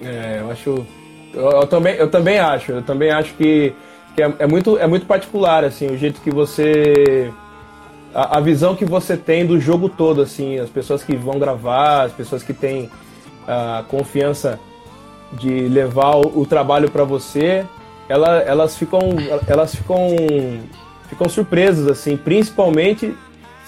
é, 0.03 0.41
eu 0.41 0.51
acho 0.51 0.87
eu, 1.37 1.51
eu, 1.51 1.67
também, 1.67 1.95
eu 1.95 2.11
também 2.11 2.39
acho. 2.39 2.73
Eu 2.73 2.83
também 2.83 3.11
acho 3.11 3.35
que, 3.35 3.75
que 4.15 4.23
é, 4.23 4.35
é, 4.39 4.47
muito, 4.47 4.79
é 4.79 4.87
muito 4.87 5.07
particular, 5.07 5.65
assim, 5.65 5.87
o 5.87 5.99
jeito 5.99 6.21
que 6.23 6.31
você. 6.31 7.31
A, 8.15 8.39
a, 8.39 8.41
visão 8.41 8.75
que 8.75 8.85
você 8.85 9.17
tem 9.17 9.47
do 9.47 9.61
jogo 9.61 9.89
todo, 9.89 10.23
assim, 10.23 10.59
as 10.59 10.71
pessoas 10.71 11.03
que 11.03 11.15
vão 11.15 11.39
gravar, 11.39 12.05
as 12.05 12.13
pessoas 12.13 12.43
que 12.43 12.55
têm 12.55 12.91
a 13.47 13.85
confiança 13.89 14.59
de 15.33 15.69
levar 15.69 16.17
o, 16.17 16.41
o 16.41 16.47
trabalho 16.47 16.91
para 16.91 17.05
você, 17.05 17.65
ela, 18.09 18.39
elas 18.41 18.77
ficam. 18.77 19.01
Elas 19.47 19.75
ficam. 19.75 19.99
ficam 21.09 21.29
surpresas, 21.29 21.87
assim, 21.89 22.17
principalmente 22.17 23.15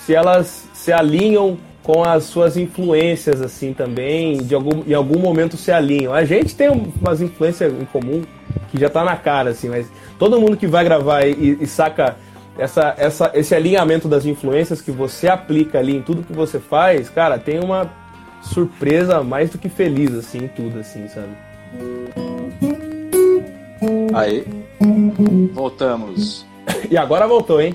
se 0.04 0.14
elas 0.14 0.68
se 0.72 0.92
alinham 0.92 1.58
com 1.82 2.04
as 2.04 2.24
suas 2.24 2.56
influências, 2.56 3.40
assim, 3.40 3.72
também, 3.72 4.38
de 4.38 4.54
algum, 4.54 4.82
em 4.86 4.92
algum 4.92 5.18
momento 5.18 5.56
se 5.56 5.72
alinham. 5.72 6.12
A 6.12 6.24
gente 6.24 6.54
tem 6.54 6.68
umas 6.68 7.20
influências 7.22 7.72
em 7.72 7.84
comum 7.86 8.22
que 8.70 8.78
já 8.78 8.90
tá 8.90 9.02
na 9.02 9.16
cara, 9.16 9.50
assim, 9.50 9.68
mas 9.68 9.90
todo 10.18 10.38
mundo 10.40 10.56
que 10.56 10.66
vai 10.66 10.84
gravar 10.84 11.26
e, 11.26 11.56
e 11.60 11.66
saca 11.66 12.16
essa, 12.58 12.94
essa, 12.98 13.30
esse 13.34 13.54
alinhamento 13.54 14.08
das 14.08 14.26
influências 14.26 14.82
que 14.82 14.90
você 14.90 15.28
aplica 15.28 15.78
ali 15.78 15.96
em 15.96 16.02
tudo 16.02 16.24
que 16.24 16.32
você 16.32 16.58
faz, 16.58 17.08
cara, 17.08 17.38
tem 17.38 17.60
uma 17.60 17.88
surpresa 18.42 19.22
mais 19.22 19.50
do 19.50 19.58
que 19.58 19.68
feliz, 19.68 20.12
assim, 20.12 20.44
em 20.44 20.48
tudo, 20.48 20.80
assim, 20.80 21.06
sabe? 21.08 21.28
Aí, 24.12 24.44
voltamos. 25.52 26.44
E 26.90 26.96
agora 26.96 27.28
voltou, 27.28 27.60
hein? 27.60 27.74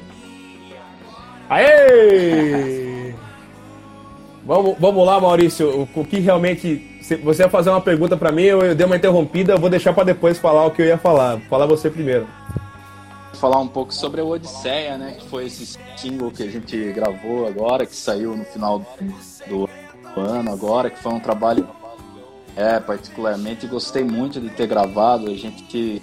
Aê! 1.50 3.14
vamos, 4.46 4.76
vamos 4.78 5.06
lá, 5.06 5.20
Maurício. 5.20 5.88
O, 5.96 6.02
o 6.02 6.06
que 6.06 6.20
realmente. 6.20 6.90
Você 7.24 7.44
ia 7.44 7.50
fazer 7.50 7.70
uma 7.70 7.82
pergunta 7.82 8.16
para 8.16 8.32
mim, 8.32 8.44
eu, 8.44 8.62
eu 8.62 8.76
dei 8.76 8.86
uma 8.86 8.96
interrompida, 8.96 9.54
eu 9.54 9.60
vou 9.60 9.70
deixar 9.70 9.94
para 9.94 10.06
depois 10.06 10.38
falar 10.40 10.66
o 10.66 10.72
que 10.72 10.82
eu 10.82 10.86
ia 10.86 10.98
falar. 10.98 11.40
Falar 11.50 11.66
você 11.66 11.90
primeiro 11.90 12.28
falar 13.44 13.60
um 13.60 13.68
pouco 13.68 13.94
sobre 13.94 14.22
a 14.22 14.24
Odisseia, 14.24 14.98
né? 14.98 15.18
Que 15.20 15.28
foi 15.28 15.48
esse 15.48 15.78
single 15.98 16.32
que 16.32 16.44
a 16.44 16.50
gente 16.50 16.94
gravou 16.94 17.46
agora, 17.46 17.86
que 17.86 17.94
saiu 17.94 18.38
no 18.38 18.46
final 18.46 18.80
do 19.50 19.70
ano 20.16 20.50
agora, 20.50 20.90
que 20.90 20.98
foi 20.98 21.12
um 21.12 21.20
trabalho. 21.20 21.68
É, 22.56 22.80
particularmente 22.80 23.68
gostei 23.68 24.02
muito 24.02 24.40
de 24.40 24.50
ter 24.50 24.66
gravado. 24.66 25.30
A 25.30 25.36
gente 25.36 26.02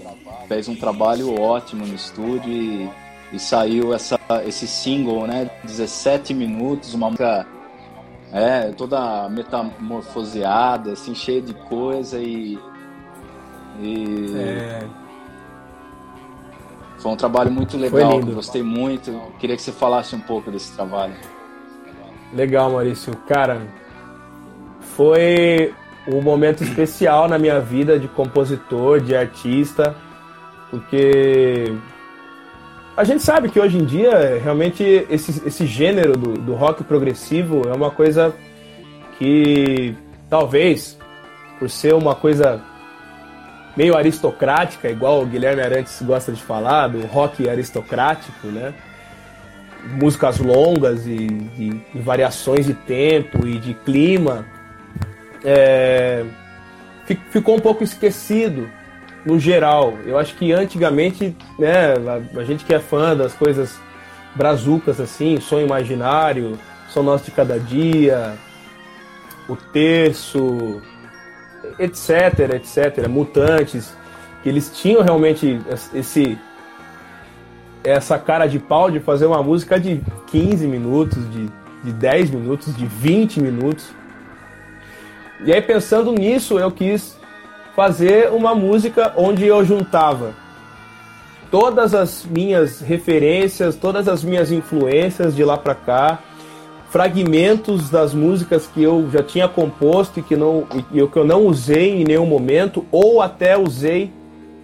fez 0.49 0.69
um 0.69 0.77
trabalho 0.77 1.41
ótimo 1.41 1.87
no 1.87 1.95
estúdio 1.95 2.53
e, 2.53 2.91
e 3.33 3.39
saiu 3.39 3.95
essa, 3.95 4.21
esse 4.45 4.69
single, 4.69 5.27
né? 5.27 5.51
17 5.65 6.35
minutos, 6.35 6.93
uma 6.93 7.07
música 7.07 7.47
é, 8.35 8.71
toda 8.73 9.31
metamorfoseada, 9.31 10.93
assim, 10.93 11.15
cheia 11.15 11.41
de 11.41 11.55
coisa 11.55 12.19
e. 12.19 12.59
e... 13.81 14.35
É 14.37 15.00
foi 17.01 17.11
um 17.11 17.17
trabalho 17.17 17.51
muito 17.51 17.79
legal, 17.79 18.21
gostei 18.21 18.63
muito. 18.63 19.11
Queria 19.39 19.57
que 19.57 19.63
você 19.63 19.73
falasse 19.73 20.15
um 20.15 20.21
pouco 20.21 20.51
desse 20.51 20.73
trabalho. 20.73 21.15
Legal, 22.33 22.71
Maurício. 22.71 23.17
Cara, 23.27 23.63
foi 24.81 25.75
um 26.07 26.21
momento 26.21 26.63
especial 26.63 27.27
na 27.27 27.39
minha 27.39 27.59
vida 27.59 27.99
de 27.99 28.07
compositor, 28.07 29.01
de 29.01 29.17
artista, 29.17 29.97
porque 30.71 31.75
a 32.95 33.03
gente 33.03 33.23
sabe 33.23 33.49
que 33.49 33.59
hoje 33.59 33.79
em 33.79 33.85
dia, 33.85 34.39
realmente, 34.43 34.85
esse, 35.09 35.43
esse 35.47 35.65
gênero 35.65 36.19
do, 36.19 36.35
do 36.35 36.55
rock 36.55 36.85
progressivo 36.85 37.63
é 37.67 37.73
uma 37.73 37.91
coisa 37.91 38.35
que 39.19 39.97
talvez, 40.29 40.99
por 41.59 41.71
ser 41.71 41.95
uma 41.95 42.15
coisa 42.15 42.63
meio 43.77 43.97
aristocrática, 43.97 44.91
igual 44.91 45.23
o 45.23 45.27
Guilherme 45.27 45.63
Arantes 45.63 46.01
gosta 46.03 46.33
de 46.33 46.43
falar, 46.43 46.89
do 46.89 47.07
rock 47.07 47.49
aristocrático, 47.49 48.49
né? 48.49 48.75
Músicas 50.01 50.39
longas 50.39 51.07
e, 51.07 51.13
e, 51.13 51.87
e 51.95 51.99
variações 51.99 52.67
de 52.67 52.75
tempo 52.75 53.47
e 53.47 53.59
de 53.59 53.75
clima. 53.75 54.45
É, 55.43 56.25
ficou 57.31 57.57
um 57.57 57.61
pouco 57.61 57.83
esquecido 57.83 58.69
no 59.25 59.39
geral. 59.39 59.95
Eu 60.05 60.19
acho 60.19 60.35
que 60.35 60.53
antigamente, 60.53 61.35
né, 61.59 61.95
a, 61.95 62.41
a 62.41 62.45
gente 62.45 62.65
que 62.65 62.75
é 62.75 62.79
fã 62.79 63.17
das 63.17 63.33
coisas 63.33 63.79
brazucas 64.35 65.01
assim, 65.01 65.41
Sonho 65.41 65.67
Imaginário, 65.67 66.59
São 66.89 67.03
Nosso 67.03 67.25
de 67.25 67.31
Cada 67.31 67.59
Dia, 67.59 68.35
O 69.49 69.57
Terço, 69.57 70.83
etc, 71.79 72.55
etc, 72.55 73.09
mutantes, 73.09 73.95
que 74.43 74.49
eles 74.49 74.71
tinham 74.75 75.03
realmente 75.03 75.61
esse 75.95 76.39
essa 77.83 78.19
cara 78.19 78.47
de 78.47 78.59
pau 78.59 78.91
de 78.91 79.01
fazer 79.01 79.25
uma 79.25 79.43
música 79.43 79.81
de 79.81 80.03
15 80.27 80.67
minutos, 80.67 81.31
de, 81.31 81.49
de 81.83 81.93
10 81.93 82.31
minutos, 82.31 82.77
de 82.77 82.85
20 82.85 83.41
minutos. 83.41 83.89
E 85.43 85.53
aí 85.53 85.63
pensando 85.63 86.13
nisso, 86.13 86.59
eu 86.59 86.71
quis 86.71 87.17
fazer 87.75 88.31
uma 88.31 88.55
música 88.55 89.15
onde 89.17 89.47
eu 89.47 89.65
juntava 89.65 90.35
todas 91.51 91.95
as 91.95 92.25
minhas 92.25 92.81
referências, 92.81 93.75
todas 93.75 94.07
as 94.07 94.23
minhas 94.23 94.53
influências 94.53 95.35
de 95.35 95.45
lá 95.45 95.57
para 95.57 95.75
cá, 95.75 96.19
fragmentos 96.91 97.89
das 97.89 98.13
músicas 98.13 98.67
que 98.67 98.83
eu 98.83 99.09
já 99.11 99.23
tinha 99.23 99.49
composto 99.49 100.19
e 100.19 100.23
que, 100.23 100.35
não, 100.35 100.67
e 100.93 101.07
que 101.07 101.17
eu 101.17 101.25
não 101.25 101.47
usei 101.47 102.01
em 102.01 102.05
nenhum 102.05 102.27
momento, 102.27 102.85
ou 102.91 103.23
até 103.23 103.57
usei 103.57 104.13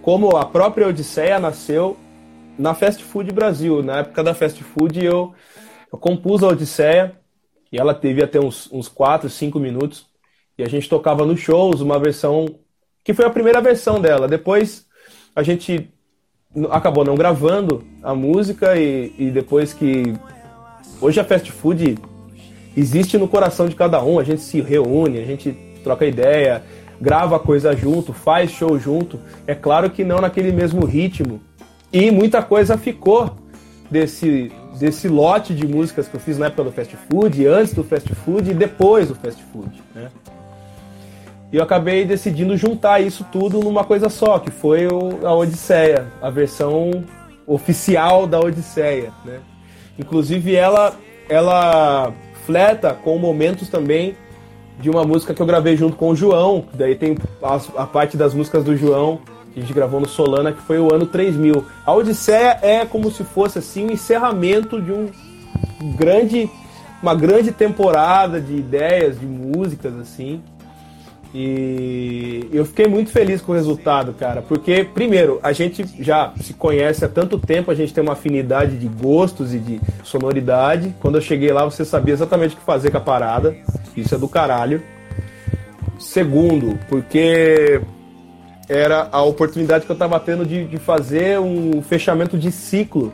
como 0.01 0.35
a 0.35 0.45
própria 0.45 0.87
Odisseia 0.87 1.39
nasceu 1.39 1.95
na 2.59 2.73
Fast 2.73 3.01
Food 3.01 3.31
Brasil. 3.31 3.81
Na 3.81 3.99
época 3.99 4.23
da 4.23 4.33
Fast 4.33 4.61
Food 4.61 5.03
eu, 5.03 5.33
eu 5.91 5.97
compus 5.97 6.43
a 6.43 6.47
Odisseia 6.47 7.15
e 7.71 7.77
ela 7.77 7.93
teve 7.93 8.21
até 8.21 8.39
uns, 8.39 8.69
uns 8.73 8.89
4, 8.89 9.29
5 9.29 9.57
minutos. 9.57 10.05
E 10.57 10.63
a 10.63 10.67
gente 10.67 10.89
tocava 10.89 11.25
nos 11.25 11.39
shows 11.39 11.79
uma 11.79 11.97
versão 11.97 12.59
que 13.05 13.13
foi 13.13 13.25
a 13.25 13.29
primeira 13.29 13.61
versão 13.61 14.01
dela. 14.01 14.27
Depois 14.27 14.85
a 15.33 15.43
gente 15.43 15.89
acabou 16.71 17.05
não 17.05 17.15
gravando 17.15 17.85
a 18.03 18.13
música 18.13 18.75
e, 18.75 19.13
e 19.17 19.31
depois 19.31 19.73
que. 19.73 20.13
Hoje 20.99 21.19
a 21.19 21.23
Fast 21.23 21.51
Food 21.51 21.97
existe 22.77 23.17
no 23.17 23.27
coração 23.27 23.67
de 23.67 23.75
cada 23.75 24.01
um. 24.03 24.19
A 24.19 24.23
gente 24.23 24.41
se 24.41 24.61
reúne, 24.61 25.19
a 25.19 25.25
gente 25.25 25.57
troca 25.83 26.05
ideia, 26.05 26.63
grava 27.01 27.39
coisa 27.39 27.75
junto, 27.75 28.13
faz 28.13 28.51
show 28.51 28.77
junto. 28.77 29.19
É 29.47 29.55
claro 29.55 29.89
que 29.89 30.03
não 30.03 30.19
naquele 30.19 30.51
mesmo 30.51 30.85
ritmo. 30.85 31.41
E 31.91 32.11
muita 32.11 32.43
coisa 32.43 32.77
ficou 32.77 33.35
desse, 33.89 34.51
desse 34.77 35.07
lote 35.07 35.55
de 35.55 35.65
músicas 35.65 36.07
que 36.07 36.15
eu 36.15 36.19
fiz 36.19 36.37
na 36.37 36.47
época 36.47 36.65
do 36.65 36.71
fast 36.71 36.95
food, 37.09 37.47
antes 37.47 37.73
do 37.73 37.83
fast 37.83 38.13
food 38.13 38.51
e 38.51 38.53
depois 38.53 39.07
do 39.07 39.15
fast 39.15 39.41
food. 39.51 39.81
Né? 39.95 40.09
E 41.51 41.55
eu 41.55 41.63
acabei 41.63 42.03
decidindo 42.03 42.57
juntar 42.57 42.99
isso 42.99 43.25
tudo 43.31 43.59
numa 43.61 43.85
coisa 43.85 44.09
só, 44.09 44.37
que 44.37 44.51
foi 44.51 44.85
o, 44.87 45.25
a 45.25 45.33
Odisseia, 45.33 46.05
a 46.21 46.29
versão 46.29 47.05
oficial 47.45 48.27
da 48.27 48.39
Odisseia. 48.39 49.13
Né? 49.23 49.39
Inclusive 49.97 50.53
ela, 50.53 50.93
ela 51.29 52.13
fleta 52.47 52.93
com 52.93 53.19
momentos 53.19 53.67
também 53.67 54.15
de 54.79 54.89
uma 54.89 55.03
música 55.03 55.33
que 55.33 55.41
eu 55.41 55.45
gravei 55.45 55.75
junto 55.75 55.97
com 55.97 56.11
o 56.11 56.15
João. 56.15 56.65
Daí 56.73 56.95
tem 56.95 57.17
a, 57.43 57.83
a, 57.83 57.85
parte 57.85 58.15
das 58.15 58.33
músicas 58.33 58.63
do 58.63 58.75
João 58.75 59.19
que 59.53 59.59
a 59.59 59.61
gente 59.61 59.73
gravou 59.73 59.99
no 59.99 60.07
Solana, 60.07 60.53
que 60.53 60.61
foi 60.61 60.79
o 60.79 60.93
ano 60.93 61.05
3000. 61.05 61.65
A 61.85 61.93
Odisseia 61.93 62.57
é 62.61 62.85
como 62.85 63.11
se 63.11 63.23
fosse 63.25 63.59
assim 63.59 63.85
o 63.85 63.89
um 63.89 63.91
encerramento 63.91 64.81
de 64.81 64.93
um 64.93 65.11
grande 65.97 66.49
uma 67.03 67.13
grande 67.13 67.51
temporada 67.51 68.39
de 68.41 68.55
ideias, 68.55 69.19
de 69.19 69.25
músicas 69.25 69.93
assim. 69.99 70.41
E 71.33 72.47
eu 72.53 72.65
fiquei 72.65 72.87
muito 72.87 73.11
feliz 73.11 73.41
com 73.41 73.51
o 73.51 73.55
resultado, 73.55 74.13
cara, 74.13 74.41
porque, 74.41 74.83
primeiro, 74.83 75.39
a 75.43 75.51
gente 75.51 75.85
já 75.99 76.33
se 76.41 76.53
conhece 76.53 77.03
há 77.03 77.09
tanto 77.09 77.37
tempo, 77.37 77.69
a 77.69 77.75
gente 77.75 77.93
tem 77.93 78.01
uma 78.01 78.13
afinidade 78.13 78.77
de 78.77 78.87
gostos 78.87 79.53
e 79.53 79.59
de 79.59 79.81
sonoridade. 80.03 80.95
Quando 80.99 81.15
eu 81.15 81.21
cheguei 81.21 81.51
lá, 81.51 81.65
você 81.65 81.83
sabia 81.83 82.13
exatamente 82.13 82.55
o 82.55 82.57
que 82.57 82.63
fazer 82.63 82.91
com 82.91 82.97
a 82.97 83.01
parada, 83.01 83.55
isso 83.95 84.15
é 84.15 84.17
do 84.17 84.27
caralho. 84.27 84.81
Segundo, 85.99 86.79
porque 86.87 87.81
era 88.69 89.09
a 89.11 89.21
oportunidade 89.21 89.85
que 89.85 89.91
eu 89.91 89.95
tava 89.95 90.19
tendo 90.19 90.45
de, 90.45 90.65
de 90.65 90.77
fazer 90.77 91.39
um 91.39 91.81
fechamento 91.81 92.37
de 92.37 92.51
ciclo 92.51 93.13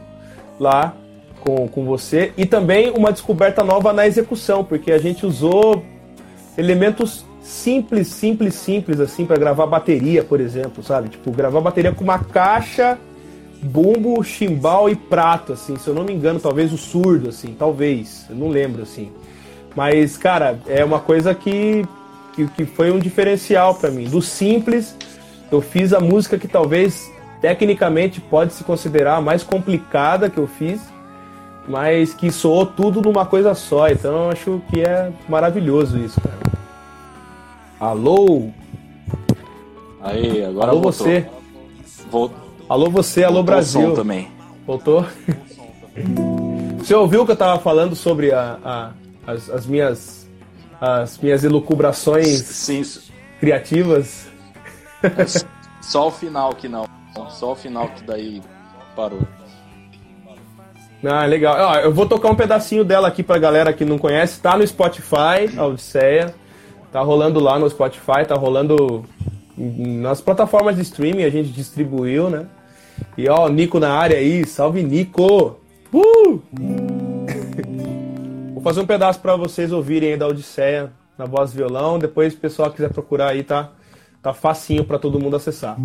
lá 0.60 0.94
com, 1.40 1.68
com 1.68 1.86
você 1.86 2.32
e 2.38 2.46
também 2.46 2.90
uma 2.92 3.12
descoberta 3.12 3.64
nova 3.64 3.92
na 3.94 4.08
execução, 4.08 4.64
porque 4.64 4.92
a 4.92 4.98
gente 4.98 5.26
usou 5.26 5.84
elementos 6.58 7.26
simples, 7.44 8.08
simples, 8.08 8.56
simples, 8.56 9.00
assim, 9.02 9.26
para 9.26 9.38
gravar 9.38 9.68
bateria, 9.68 10.24
por 10.24 10.40
exemplo, 10.40 10.82
sabe? 10.82 11.10
Tipo, 11.10 11.30
gravar 11.32 11.60
bateria 11.60 11.92
com 11.92 12.04
uma 12.04 12.18
caixa, 12.18 12.98
bumbo, 13.62 14.24
chimbal 14.24 14.90
e 14.90 14.96
prato, 14.96 15.54
assim, 15.54 15.78
se 15.78 15.88
eu 15.88 15.94
não 15.94 16.06
me 16.06 16.14
engano, 16.14 16.40
talvez 16.40 16.72
o 16.72 16.78
surdo, 16.78 17.30
assim, 17.30 17.54
talvez, 17.58 18.26
eu 18.30 18.36
não 18.36 18.48
lembro, 18.48 18.82
assim. 18.82 19.12
Mas, 19.76 20.18
cara, 20.18 20.58
é 20.68 20.86
uma 20.86 21.00
coisa 21.00 21.36
que, 21.36 21.86
que, 22.34 22.48
que 22.48 22.66
foi 22.66 22.92
um 22.92 23.00
diferencial 23.00 23.76
para 23.76 23.92
mim. 23.92 24.06
Do 24.06 24.22
simples, 24.22 24.96
eu 25.52 25.62
fiz 25.62 25.94
a 25.94 26.00
música 26.00 26.38
que 26.38 26.48
talvez 26.48 27.12
tecnicamente 27.42 28.22
pode 28.22 28.54
se 28.54 28.64
considerar 28.64 29.18
a 29.18 29.22
mais 29.22 29.44
complicada 29.44 30.30
que 30.30 30.38
eu 30.38 30.48
fiz, 30.48 30.82
mas 31.68 32.14
que 32.14 32.32
soou 32.32 32.66
tudo 32.66 33.02
numa 33.02 33.26
coisa 33.26 33.54
só. 33.54 33.90
Então 33.90 34.26
eu 34.26 34.30
acho 34.30 34.62
que 34.70 34.82
é 34.82 35.12
maravilhoso 35.28 35.98
isso, 35.98 36.22
cara. 36.22 36.53
Alô? 37.84 38.50
Aí, 40.02 40.46
agora 40.46 40.72
alô 40.72 40.84
voltou. 40.84 41.06
você. 41.06 41.30
Voltou. 42.10 42.38
Alô 42.70 42.90
você, 42.90 43.24
alô 43.26 43.34
voltou 43.36 43.44
Brasil. 43.44 43.94
também. 43.94 44.32
Voltou? 44.66 45.06
Você 46.80 46.96
ouviu 46.96 47.26
que 47.26 47.32
eu 47.32 47.36
tava 47.36 47.60
falando 47.62 47.96
sobre 47.96 48.34
a, 48.34 48.58
a, 48.64 48.92
as, 49.28 49.50
as, 49.50 49.66
minhas 49.66 50.30
as 50.82 51.18
minhas 51.18 51.44
elucubrações 51.44 52.28
Sim. 52.28 52.82
criativas? 53.40 54.28
Só 55.82 56.08
o 56.08 56.12
final 56.12 56.54
que 56.56 56.68
não. 56.68 56.86
Só 57.30 57.52
o 57.52 57.56
final 57.56 57.90
que 57.90 58.04
daí 58.04 58.42
parou. 58.96 59.22
Ah, 61.06 61.26
legal. 61.26 61.56
Ó, 61.58 61.76
eu 61.80 61.94
vou 61.94 62.06
tocar 62.06 62.30
um 62.30 62.36
pedacinho 62.36 62.84
dela 62.84 63.10
aqui 63.10 63.22
pra 63.22 63.38
galera 63.38 63.72
que 63.74 63.86
não 63.86 63.98
conhece. 63.98 64.42
Tá 64.42 64.58
no 64.58 64.66
Spotify, 64.66 65.58
a 65.58 65.66
Odisseia. 65.66 66.34
Tá 66.94 67.02
rolando 67.02 67.40
lá 67.40 67.58
no 67.58 67.68
Spotify, 67.68 68.24
tá 68.28 68.36
rolando 68.36 69.04
nas 69.58 70.22
plataformas 70.22 70.76
de 70.76 70.84
streaming, 70.84 71.24
a 71.24 71.30
gente 71.32 71.50
distribuiu, 71.50 72.30
né? 72.30 72.46
E 73.18 73.28
ó, 73.28 73.50
Nico 73.50 73.80
na 73.80 73.92
área 73.92 74.16
aí, 74.16 74.46
salve 74.46 74.84
Nico! 74.84 75.60
Uh! 75.92 76.40
Vou 78.54 78.62
fazer 78.62 78.82
um 78.82 78.86
pedaço 78.86 79.20
para 79.20 79.36
vocês 79.36 79.72
ouvirem 79.72 80.12
aí 80.12 80.18
da 80.18 80.28
Odisseia 80.28 80.92
na 81.18 81.26
voz 81.26 81.52
violão. 81.52 81.98
Depois, 81.98 82.34
se 82.34 82.38
o 82.38 82.42
pessoal 82.42 82.70
quiser 82.70 82.92
procurar 82.92 83.30
aí, 83.30 83.44
tá, 83.44 83.72
tá 84.22 84.32
facinho 84.32 84.86
para 84.86 85.00
todo 85.00 85.20
mundo 85.20 85.36
acessar. 85.36 85.76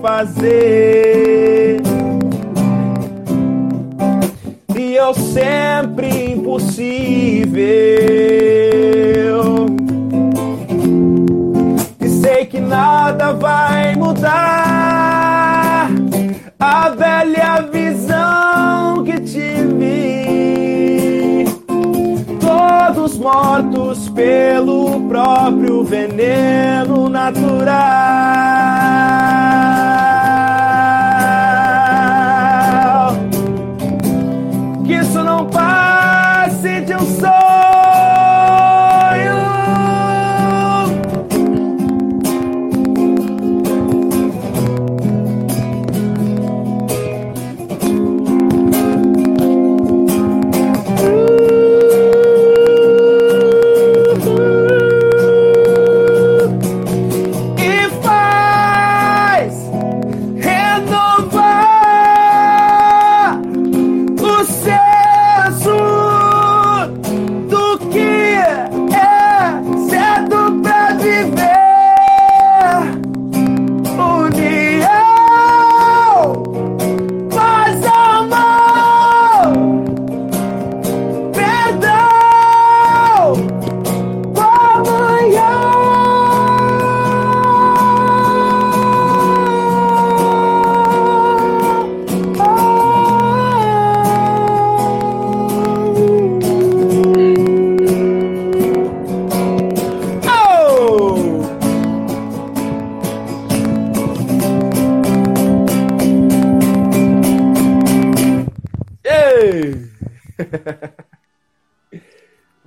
fazer. 0.00 1.80
E 4.76 4.94
eu 4.94 5.12
sempre 5.14 6.32
impossível. 6.32 7.58
E 12.00 12.08
sei 12.08 12.46
que 12.46 12.60
nada 12.60 13.32
vai 13.32 13.94
mudar 13.96 15.90
a 16.58 16.88
velha 16.90 17.62
visão 17.72 19.04
que 19.04 19.20
tive. 19.20 20.18
Todos 22.40 23.18
mortos 23.18 24.08
pelo 24.10 25.08
próprio 25.08 25.84
veneno 25.84 27.08
natural. 27.08 28.77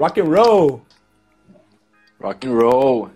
Rock 0.01 0.19
and 0.19 0.29
roll. 0.29 0.81
Rock 2.19 2.47
and 2.47 2.55
roll. 2.55 3.09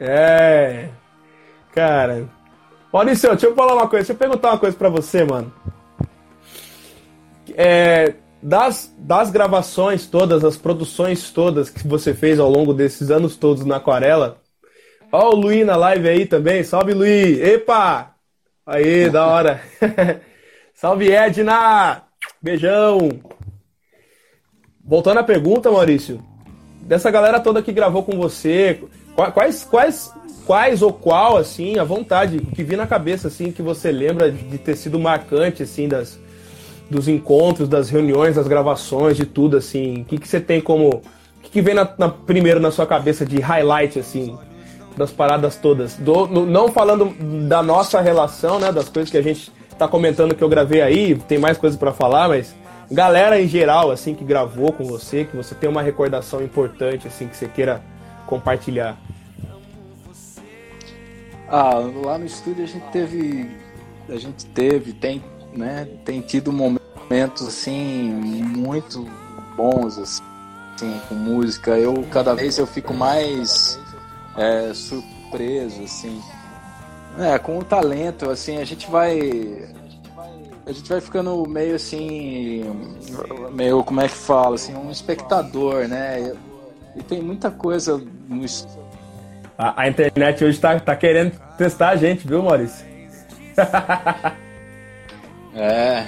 É. 0.00 0.88
Cara. 1.70 2.26
Maurício, 2.90 3.28
deixa 3.28 3.48
eu 3.48 3.54
falar 3.54 3.74
uma 3.74 3.86
coisa. 3.86 4.06
Deixa 4.06 4.12
eu 4.14 4.16
perguntar 4.16 4.52
uma 4.52 4.58
coisa 4.58 4.74
pra 4.74 4.88
você, 4.88 5.22
mano. 5.22 5.52
É, 7.54 8.14
das, 8.42 8.94
das 8.96 9.30
gravações 9.30 10.06
todas, 10.06 10.46
as 10.46 10.56
produções 10.56 11.30
todas 11.30 11.68
que 11.68 11.86
você 11.86 12.14
fez 12.14 12.40
ao 12.40 12.48
longo 12.48 12.72
desses 12.72 13.10
anos 13.10 13.36
todos 13.36 13.66
na 13.66 13.76
Aquarela. 13.76 14.38
Ó 15.12 15.32
o 15.32 15.36
Luí 15.36 15.62
na 15.62 15.76
live 15.76 16.08
aí 16.08 16.24
também. 16.24 16.64
Salve, 16.64 16.94
Luí. 16.94 17.42
Epa! 17.42 18.14
Aí, 18.64 19.10
da 19.10 19.26
hora. 19.26 19.60
Salve, 20.72 21.12
Edna! 21.12 22.02
Beijão! 22.40 23.10
Voltando 24.86 25.18
à 25.18 25.24
pergunta, 25.24 25.70
Maurício, 25.70 26.20
dessa 26.82 27.10
galera 27.10 27.40
toda 27.40 27.62
que 27.62 27.72
gravou 27.72 28.02
com 28.02 28.18
você, 28.18 28.80
quais, 29.32 29.64
quais, 29.64 30.12
quais 30.46 30.82
ou 30.82 30.92
qual, 30.92 31.38
assim, 31.38 31.78
a 31.78 31.84
vontade 31.84 32.38
que 32.54 32.62
vi 32.62 32.76
na 32.76 32.86
cabeça, 32.86 33.28
assim, 33.28 33.50
que 33.50 33.62
você 33.62 33.90
lembra 33.90 34.30
de 34.30 34.58
ter 34.58 34.76
sido 34.76 34.98
marcante, 34.98 35.62
assim, 35.62 35.88
das, 35.88 36.20
dos 36.90 37.08
encontros, 37.08 37.66
das 37.66 37.88
reuniões, 37.88 38.36
das 38.36 38.46
gravações, 38.46 39.16
de 39.16 39.24
tudo, 39.24 39.56
assim, 39.56 40.02
o 40.02 40.04
que, 40.04 40.18
que 40.18 40.28
você 40.28 40.38
tem 40.38 40.60
como, 40.60 40.88
o 40.88 41.02
que, 41.42 41.50
que 41.50 41.62
vem 41.62 41.74
na, 41.74 41.88
na, 41.96 42.10
primeiro 42.10 42.60
na 42.60 42.70
sua 42.70 42.86
cabeça 42.86 43.24
de 43.24 43.40
highlight, 43.40 43.98
assim, 43.98 44.36
das 44.98 45.10
paradas 45.10 45.56
todas, 45.56 45.94
Do, 45.94 46.26
no, 46.26 46.44
não 46.44 46.68
falando 46.68 47.06
da 47.48 47.62
nossa 47.62 48.02
relação, 48.02 48.58
né, 48.58 48.70
das 48.70 48.90
coisas 48.90 49.10
que 49.10 49.16
a 49.16 49.22
gente 49.22 49.50
tá 49.78 49.88
comentando 49.88 50.34
que 50.34 50.44
eu 50.44 50.48
gravei 50.48 50.82
aí, 50.82 51.14
tem 51.26 51.38
mais 51.38 51.56
coisas 51.56 51.78
para 51.78 51.90
falar, 51.90 52.28
mas 52.28 52.54
galera 52.90 53.40
em 53.40 53.48
geral, 53.48 53.90
assim, 53.90 54.14
que 54.14 54.24
gravou 54.24 54.72
com 54.72 54.84
você, 54.84 55.24
que 55.24 55.36
você 55.36 55.54
tem 55.54 55.68
uma 55.68 55.82
recordação 55.82 56.42
importante, 56.42 57.06
assim, 57.06 57.28
que 57.28 57.36
você 57.36 57.48
queira 57.48 57.82
compartilhar? 58.26 58.96
Ah, 61.48 61.74
lá 62.04 62.18
no 62.18 62.26
estúdio 62.26 62.64
a 62.64 62.66
gente 62.66 62.86
teve, 62.90 63.50
a 64.08 64.16
gente 64.16 64.46
teve, 64.46 64.92
tem, 64.92 65.22
né, 65.52 65.86
tem 66.04 66.20
tido 66.20 66.52
momentos, 66.52 67.46
assim, 67.46 68.10
muito 68.12 69.06
bons, 69.56 69.98
assim, 69.98 71.00
com 71.08 71.14
música. 71.14 71.78
Eu, 71.78 72.04
cada 72.10 72.34
vez 72.34 72.58
eu 72.58 72.66
fico 72.66 72.92
mais 72.94 73.78
é, 74.36 74.72
surpreso, 74.74 75.82
assim, 75.82 76.20
é, 77.18 77.38
com 77.38 77.58
o 77.58 77.64
talento, 77.64 78.30
assim, 78.30 78.58
a 78.58 78.64
gente 78.64 78.90
vai 78.90 79.68
a 80.66 80.72
gente 80.72 80.88
vai 80.88 81.00
ficando 81.00 81.46
meio 81.46 81.74
assim, 81.74 82.64
meio, 83.52 83.84
como 83.84 84.00
é 84.00 84.08
que 84.08 84.14
fala, 84.14 84.54
assim, 84.54 84.74
um 84.74 84.90
espectador, 84.90 85.86
né? 85.86 86.34
E 86.96 87.02
tem 87.02 87.20
muita 87.20 87.50
coisa 87.50 88.02
no... 88.28 88.44
A, 89.58 89.82
a 89.82 89.88
internet 89.88 90.42
hoje 90.44 90.58
tá, 90.58 90.80
tá 90.80 90.96
querendo 90.96 91.38
testar 91.58 91.90
a 91.90 91.96
gente, 91.96 92.26
viu, 92.26 92.42
Maurício? 92.42 92.84
é. 95.54 96.06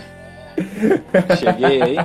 Cheguei 1.37 1.83
aí. 1.83 1.97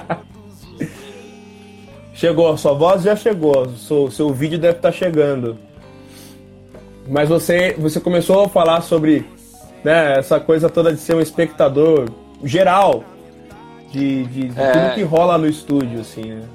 Chegou, 2.13 2.55
sua 2.57 2.73
voz 2.73 3.01
já 3.01 3.15
chegou, 3.15 3.69
seu, 3.77 4.11
seu 4.11 4.31
vídeo 4.31 4.59
deve 4.59 4.77
estar 4.77 4.91
tá 4.91 4.97
chegando. 4.97 5.57
Mas 7.07 7.29
você, 7.29 7.73
você 7.79 7.99
começou 7.99 8.45
a 8.45 8.49
falar 8.49 8.81
sobre 8.81 9.25
né, 9.83 10.19
essa 10.19 10.39
coisa 10.39 10.69
toda 10.69 10.93
de 10.93 10.99
ser 10.99 11.15
um 11.15 11.21
espectador 11.21 12.07
geral. 12.43 13.03
de, 13.91 14.23
de, 14.25 14.47
de 14.49 14.59
é... 14.59 14.71
tudo 14.71 14.95
que 14.95 15.03
rola 15.03 15.37
no 15.37 15.47
estúdio, 15.47 16.01
assim, 16.01 16.23
né? 16.23 16.47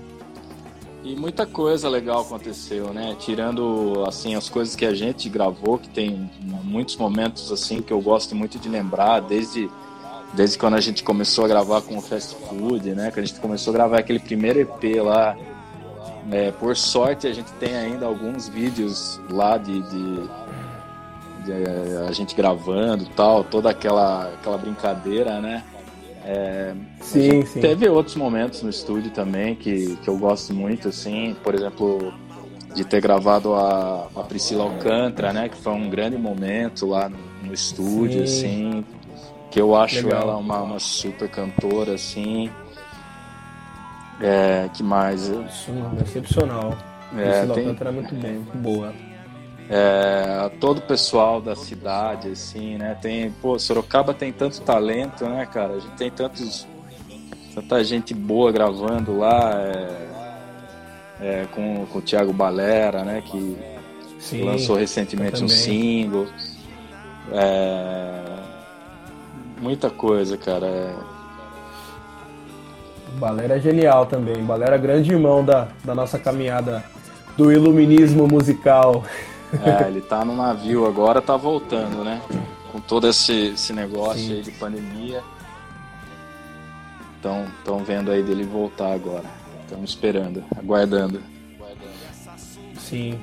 E 1.07 1.15
muita 1.15 1.47
coisa 1.47 1.89
legal 1.89 2.23
aconteceu, 2.23 2.93
né? 2.93 3.15
Tirando 3.17 4.03
assim 4.09 4.35
as 4.35 4.49
coisas 4.49 4.75
que 4.75 4.85
a 4.85 4.93
gente 4.93 5.29
gravou, 5.29 5.79
que 5.79 5.89
tem 5.89 6.29
muitos 6.65 6.97
momentos 6.97 7.53
assim 7.53 7.81
que 7.81 7.93
eu 7.93 8.01
gosto 8.01 8.35
muito 8.35 8.59
de 8.59 8.69
lembrar, 8.69 9.21
desde 9.21 9.71
desde 10.35 10.59
quando 10.59 10.75
a 10.75 10.81
gente 10.81 11.05
começou 11.05 11.45
a 11.45 11.49
gravar 11.49 11.81
com 11.83 11.97
o 11.97 12.01
fast 12.01 12.35
food, 12.49 12.91
né? 12.91 13.13
Que 13.13 13.21
a 13.21 13.25
gente 13.25 13.39
começou 13.39 13.73
a 13.73 13.75
gravar 13.75 13.99
aquele 14.01 14.19
primeiro 14.19 14.59
EP 14.59 15.01
lá. 15.01 15.37
É, 16.33 16.51
por 16.51 16.77
sorte 16.77 17.29
a 17.29 17.33
gente 17.33 17.53
tem 17.53 17.77
ainda 17.77 18.05
alguns 18.05 18.49
vídeos 18.49 19.21
lá 19.31 19.59
de, 19.59 19.81
de, 19.83 20.29
de 21.45 21.53
a 22.09 22.11
gente 22.11 22.35
gravando, 22.35 23.07
tal, 23.15 23.45
toda 23.45 23.71
aquela 23.71 24.25
aquela 24.35 24.59
brincadeira, 24.59 25.41
né? 25.41 25.63
É, 26.29 26.75
sim, 27.01 27.47
sim. 27.47 27.61
Teve 27.61 27.89
outros 27.89 28.17
momentos 28.17 28.61
no 28.61 28.69
estúdio 28.69 29.13
também 29.13 29.55
que, 29.55 29.97
que 29.97 30.09
eu 30.09 30.19
gosto 30.19 30.53
muito, 30.53 30.89
assim, 30.89 31.37
por 31.45 31.55
exemplo, 31.55 32.13
de 32.75 32.85
ter 32.85 33.01
gravado 33.01 33.55
a, 33.55 34.09
a 34.17 34.23
Priscila 34.25 34.65
Alcântara, 34.65 35.33
né? 35.33 35.49
Que 35.49 35.57
foi 35.57 35.73
um 35.73 35.89
grande 35.89 36.19
momento 36.19 36.85
lá 36.87 37.09
no, 37.09 37.19
no 37.45 37.55
estúdio, 37.55 38.27
sim. 38.27 38.71
assim. 38.71 38.85
Que 39.53 39.61
eu 39.61 39.77
acho 39.77 40.05
Legal. 40.05 40.23
ela 40.23 40.37
uma, 40.37 40.63
uma 40.63 40.79
super 40.81 41.29
cantora, 41.29 41.95
assim. 41.95 42.51
É, 44.21 44.69
que 44.75 44.83
mais? 44.83 45.21
Sim, 45.21 45.85
excepcional. 46.03 46.77
É, 47.17 47.23
Priscila 47.23 47.55
tem... 47.55 47.65
Alcântara 47.65 47.91
é 47.91 47.93
muito 47.93 48.15
bem, 48.17 48.33
muito 48.33 48.59
boa 48.59 48.93
é, 49.69 50.49
todo 50.61 50.79
o 50.79 50.83
pessoal 50.83 51.41
da 51.41 51.57
cidade, 51.57 52.29
assim, 52.29 52.77
né? 52.77 52.97
Tem, 53.01 53.31
pô, 53.31 53.59
Sorocaba 53.59 54.15
tem 54.15 54.33
tanto 54.33 54.61
talento, 54.61 55.25
né, 55.25 55.47
cara? 55.47 55.75
A 55.75 55.81
gente 55.81 55.97
tem 55.97 56.11
tantos, 56.11 56.67
tanta 57.55 57.83
gente 57.83 58.15
boa 58.15 58.53
gravando 58.53 59.19
lá, 59.19 59.55
é, 59.61 60.07
é, 61.21 61.47
com, 61.53 61.85
com 61.87 61.99
o 61.99 62.03
Thiago 62.03 62.33
Balera, 62.33 63.05
né? 63.05 63.23
Que 63.25 63.57
Sim, 64.21 64.45
lançou 64.45 64.77
recentemente 64.77 65.43
um 65.43 65.49
single. 65.49 66.29
É, 67.33 68.23
muita 69.61 69.91
coisa, 69.91 70.37
cara. 70.37 70.67
É. 70.67 70.95
Balera 73.19 73.57
é 73.57 73.61
genial 73.61 74.07
também. 74.07 74.45
Balera 74.45 74.77
é 74.77 74.79
grande 74.79 75.11
irmão 75.11 75.45
da, 75.45 75.69
da 75.85 75.95
nossa 75.95 76.19
caminhada 76.19 76.85
do 77.37 77.51
iluminismo 77.51 78.29
musical. 78.29 79.05
É, 79.65 79.89
ele 79.89 80.01
tá 80.01 80.25
no 80.25 80.37
navio 80.37 80.87
agora, 80.87 81.21
tá 81.21 81.37
voltando, 81.37 82.05
né? 82.05 82.21
Com 82.73 82.81
todo 82.81 83.09
esse, 83.09 83.49
esse 83.49 83.73
negócio 83.73 84.21
Sim. 84.21 84.33
aí 84.35 84.43
de 84.43 84.51
pandemia. 84.53 85.23
Então, 87.19 87.45
estão 87.59 87.79
vendo 87.79 88.11
aí 88.11 88.23
dele 88.23 88.45
voltar 88.45 88.93
agora. 88.93 89.25
Estamos 89.63 89.91
esperando, 89.91 90.45
aguardando. 90.57 91.21
Sim. 92.79 93.19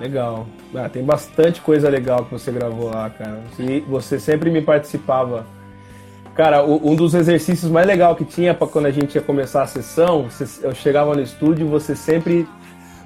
Legal. 0.00 0.46
Ah, 0.74 0.88
tem 0.88 1.04
bastante 1.04 1.60
coisa 1.60 1.88
legal 1.88 2.24
que 2.24 2.32
você 2.32 2.50
gravou 2.50 2.90
lá, 2.90 3.10
cara. 3.10 3.40
E 3.58 3.80
você 3.80 4.18
sempre 4.18 4.50
me 4.50 4.62
participava. 4.62 5.46
Cara, 6.34 6.64
um 6.64 6.96
dos 6.96 7.14
exercícios 7.14 7.70
mais 7.70 7.86
legais 7.86 8.16
que 8.16 8.24
tinha 8.24 8.54
para 8.54 8.66
quando 8.66 8.86
a 8.86 8.90
gente 8.90 9.14
ia 9.14 9.20
começar 9.20 9.62
a 9.62 9.66
sessão, 9.66 10.28
eu 10.62 10.74
chegava 10.74 11.14
no 11.14 11.20
estúdio 11.20 11.66
e 11.66 11.68
você 11.68 11.94
sempre 11.94 12.48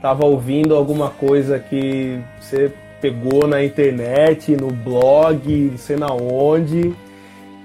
tava 0.06 0.24
ouvindo 0.24 0.76
alguma 0.76 1.10
coisa 1.10 1.58
que 1.58 2.20
você 2.40 2.70
pegou 3.00 3.48
na 3.48 3.64
internet, 3.64 4.56
no 4.56 4.68
blog, 4.70 5.52
não 5.72 5.78
sei 5.78 5.96
na 5.96 6.12
onde, 6.14 6.94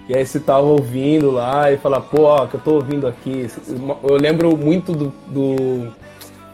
e 0.09 0.17
aí 0.17 0.25
você 0.25 0.39
tava 0.39 0.65
ouvindo 0.65 1.29
lá 1.29 1.71
e 1.71 1.77
fala, 1.77 2.01
pô, 2.01 2.23
ó, 2.23 2.47
que 2.47 2.55
eu 2.55 2.59
tô 2.59 2.73
ouvindo 2.73 3.05
aqui. 3.05 3.45
Eu 4.03 4.15
lembro 4.15 4.57
muito 4.57 4.91
do, 4.91 5.13
do 5.27 5.93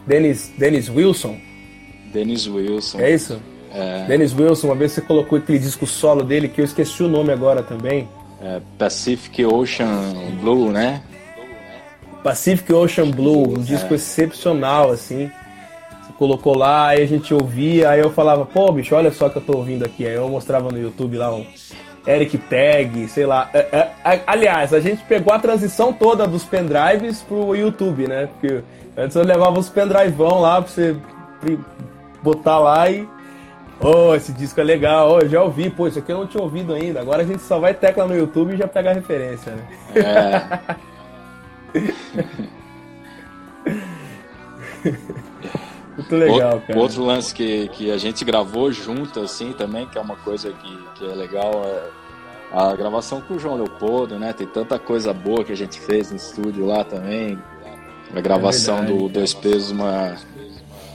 Dennis, 0.06 0.52
Dennis 0.58 0.90
Wilson. 0.90 1.38
Dennis 2.12 2.46
Wilson. 2.46 3.00
É 3.00 3.10
isso? 3.10 3.40
É. 3.72 4.04
Dennis 4.04 4.38
Wilson, 4.38 4.66
uma 4.66 4.76
vez 4.76 4.92
você 4.92 5.00
colocou 5.00 5.38
aquele 5.38 5.58
disco 5.58 5.86
solo 5.86 6.22
dele, 6.22 6.48
que 6.48 6.60
eu 6.60 6.66
esqueci 6.66 7.02
o 7.02 7.08
nome 7.08 7.32
agora 7.32 7.62
também. 7.62 8.06
É, 8.42 8.60
Pacific 8.76 9.42
Ocean 9.42 10.12
Blue, 10.38 10.70
né? 10.70 11.02
Pacific 12.22 12.70
Ocean 12.74 13.10
Blue, 13.10 13.54
um 13.58 13.62
disco 13.62 13.94
é. 13.94 13.96
excepcional, 13.96 14.90
assim 14.90 15.30
colocou 16.18 16.58
lá, 16.58 16.88
aí 16.88 17.02
a 17.02 17.06
gente 17.06 17.32
ouvia, 17.32 17.90
aí 17.90 18.00
eu 18.00 18.10
falava, 18.10 18.44
pô, 18.44 18.72
bicho, 18.72 18.94
olha 18.94 19.12
só 19.12 19.28
que 19.28 19.36
eu 19.36 19.42
tô 19.42 19.56
ouvindo 19.56 19.84
aqui. 19.84 20.04
Aí 20.04 20.14
eu 20.14 20.28
mostrava 20.28 20.70
no 20.70 20.78
YouTube 20.78 21.16
lá 21.16 21.32
um 21.32 21.46
Eric 22.06 22.36
Tag, 22.38 23.08
sei 23.08 23.24
lá. 23.24 23.48
É, 23.54 23.90
é, 24.04 24.22
aliás, 24.26 24.74
a 24.74 24.80
gente 24.80 25.02
pegou 25.04 25.32
a 25.32 25.38
transição 25.38 25.92
toda 25.92 26.26
dos 26.26 26.44
pendrives 26.44 27.22
pro 27.22 27.54
YouTube, 27.54 28.08
né? 28.08 28.26
Porque 28.26 28.62
antes 28.96 29.14
eu 29.16 29.22
levava 29.22 29.58
os 29.58 29.68
pendrivão 29.68 30.40
lá 30.40 30.60
pra 30.60 30.70
você 30.70 30.96
botar 32.22 32.58
lá 32.58 32.90
e. 32.90 33.08
Oh, 33.80 34.12
esse 34.12 34.32
disco 34.32 34.60
é 34.60 34.64
legal, 34.64 35.12
oh, 35.12 35.28
já 35.28 35.40
ouvi, 35.40 35.70
pô, 35.70 35.86
isso 35.86 36.00
aqui 36.00 36.10
eu 36.10 36.18
não 36.18 36.26
tinha 36.26 36.42
ouvido 36.42 36.74
ainda. 36.74 37.00
Agora 37.00 37.22
a 37.22 37.24
gente 37.24 37.42
só 37.42 37.60
vai 37.60 37.72
tecla 37.72 38.08
no 38.08 38.16
YouTube 38.16 38.54
e 38.54 38.56
já 38.56 38.66
pega 38.66 38.90
a 38.90 38.92
referência, 38.92 39.52
né? 39.52 39.62
É. 44.84 45.18
Muito 46.10 46.24
legal, 46.24 46.52
outro, 46.52 46.66
cara. 46.66 46.78
Outro 46.78 47.04
lance 47.04 47.34
que, 47.34 47.68
que 47.68 47.90
a 47.90 47.98
gente 47.98 48.24
gravou 48.24 48.72
junto, 48.72 49.20
assim, 49.20 49.52
também, 49.52 49.86
que 49.86 49.98
é 49.98 50.00
uma 50.00 50.16
coisa 50.16 50.52
que, 50.52 50.78
que 50.94 51.04
é 51.04 51.14
legal, 51.14 51.62
é 51.64 51.82
a 52.52 52.74
gravação 52.74 53.20
com 53.20 53.34
o 53.34 53.38
João 53.38 53.56
Leopoldo, 53.56 54.18
né? 54.18 54.32
Tem 54.32 54.46
tanta 54.46 54.78
coisa 54.78 55.12
boa 55.12 55.44
que 55.44 55.52
a 55.52 55.56
gente 55.56 55.80
fez 55.80 56.10
no 56.10 56.16
estúdio 56.16 56.66
lá 56.66 56.82
também. 56.82 57.38
A 58.14 58.20
gravação 58.20 58.78
é 58.78 58.86
do 58.86 59.08
Dois 59.08 59.34
Pesos, 59.34 59.70
uma, 59.70 60.16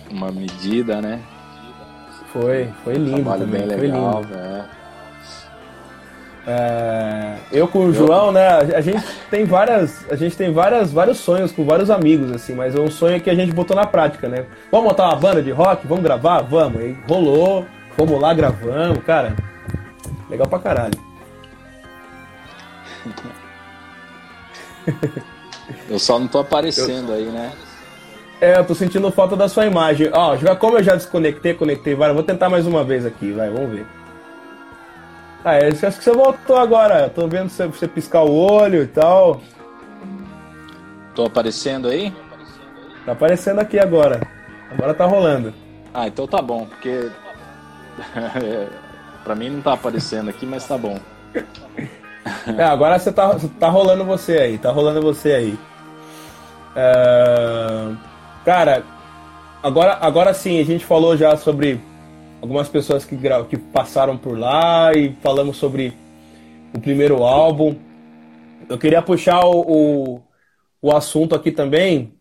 uma 0.10 0.32
medida, 0.32 1.00
né? 1.00 1.22
Foi, 2.32 2.68
foi 2.84 2.96
lindo. 2.96 3.12
Um 3.12 3.24
trabalho 3.24 3.46
também, 3.46 3.68
bem 3.68 3.78
legal, 3.78 4.24
velho. 4.24 4.83
É, 6.46 7.36
eu 7.52 7.68
com 7.68 7.86
o 7.86 7.94
João, 7.94 8.32
né? 8.32 8.48
A 8.48 8.82
gente 8.82 9.02
tem 9.30 9.46
várias, 9.46 10.06
a 10.12 10.16
gente 10.16 10.36
tem 10.36 10.52
várias, 10.52 10.92
vários 10.92 11.18
sonhos 11.18 11.54
com 11.54 11.64
vários 11.64 11.90
amigos 11.90 12.32
assim, 12.32 12.54
mas 12.54 12.76
é 12.76 12.80
um 12.80 12.92
sonho 12.92 13.22
que 13.22 13.30
a 13.30 13.36
gente 13.36 13.54
botou 13.54 13.76
na 13.76 13.86
prática, 13.86 14.28
né? 14.28 14.46
Vamos 14.70 14.88
montar 14.88 15.06
uma 15.08 15.16
banda 15.16 15.42
de 15.42 15.52
rock, 15.52 15.88
vamos 15.88 16.04
gravar, 16.04 16.42
vamos. 16.42 16.82
Aí 16.82 16.98
rolou, 17.08 17.66
fomos 17.96 18.20
lá 18.20 18.34
gravamos, 18.34 19.04
cara. 19.06 19.36
Legal 20.30 20.48
pra 20.48 20.60
caralho. 20.60 21.00
Eu 25.90 25.98
só 25.98 26.20
não 26.20 26.28
tô 26.28 26.40
aparecendo 26.40 27.14
eu... 27.14 27.16
aí, 27.16 27.26
né? 27.26 27.52
É, 28.42 28.60
eu 28.60 28.66
tô 28.66 28.76
sentindo 28.76 29.10
falta 29.12 29.38
da 29.38 29.48
sua 29.48 29.66
imagem. 29.66 30.10
Ó, 30.12 30.36
como 30.56 30.78
eu 30.78 30.84
já 30.84 30.96
desconectei, 30.96 31.54
conectei 31.54 31.96
várias, 31.96 32.14
vou 32.14 32.26
tentar 32.26 32.50
mais 32.50 32.68
uma 32.68 32.84
vez 32.84 33.06
aqui, 33.06 33.32
vai, 33.32 33.50
vamos 33.50 33.72
ver. 33.72 33.86
Ah, 35.46 35.56
é, 35.56 35.68
acho 35.68 35.80
que 35.80 36.04
você 36.04 36.12
voltou 36.12 36.58
agora. 36.58 37.10
Tô 37.10 37.28
vendo 37.28 37.50
você, 37.50 37.68
você 37.68 37.88
piscar 37.88 38.24
o 38.24 38.34
olho 38.34 38.84
e 38.84 38.88
tal. 38.88 39.42
Tô 41.14 41.26
aparecendo 41.26 41.90
aí? 41.90 42.14
Tá 43.06 43.12
aparecendo 43.12 43.60
aqui 43.60 43.78
agora. 43.78 44.22
Agora 44.72 44.94
tá 44.94 45.06
rolando. 45.06 45.54
Ah, 45.94 46.08
então 46.08 46.26
tá 46.26 46.42
bom, 46.42 46.66
porque. 46.66 47.12
pra 49.24 49.36
mim 49.36 49.50
não 49.50 49.62
tá 49.62 49.74
aparecendo 49.74 50.30
aqui, 50.30 50.46
mas 50.46 50.68
tá 50.68 50.78
bom. 50.78 50.98
É, 52.58 52.64
agora 52.64 52.98
você 52.98 53.12
tá, 53.12 53.36
tá 53.60 53.68
rolando 53.68 54.06
você 54.06 54.38
aí, 54.38 54.58
tá 54.58 54.72
rolando 54.72 55.02
você 55.02 55.34
aí. 55.34 55.60
É... 56.74 57.94
Cara, 58.46 58.84
agora, 59.62 59.98
agora 60.00 60.34
sim, 60.34 60.58
a 60.58 60.64
gente 60.64 60.86
falou 60.86 61.18
já 61.18 61.36
sobre 61.36 61.82
algumas 62.44 62.68
pessoas 62.68 63.06
que, 63.06 63.18
que 63.50 63.58
passaram 63.58 64.18
por 64.18 64.38
lá 64.38 64.92
e 64.94 65.16
falamos 65.22 65.56
sobre 65.56 65.94
o 66.74 66.80
primeiro 66.82 67.24
álbum. 67.24 67.74
Eu 68.68 68.78
queria 68.78 69.02
puxar 69.02 69.46
o, 69.46 69.62
o, 69.62 70.22
o 70.82 70.92
assunto 70.92 71.34
aqui 71.34 71.54
também 71.54 72.16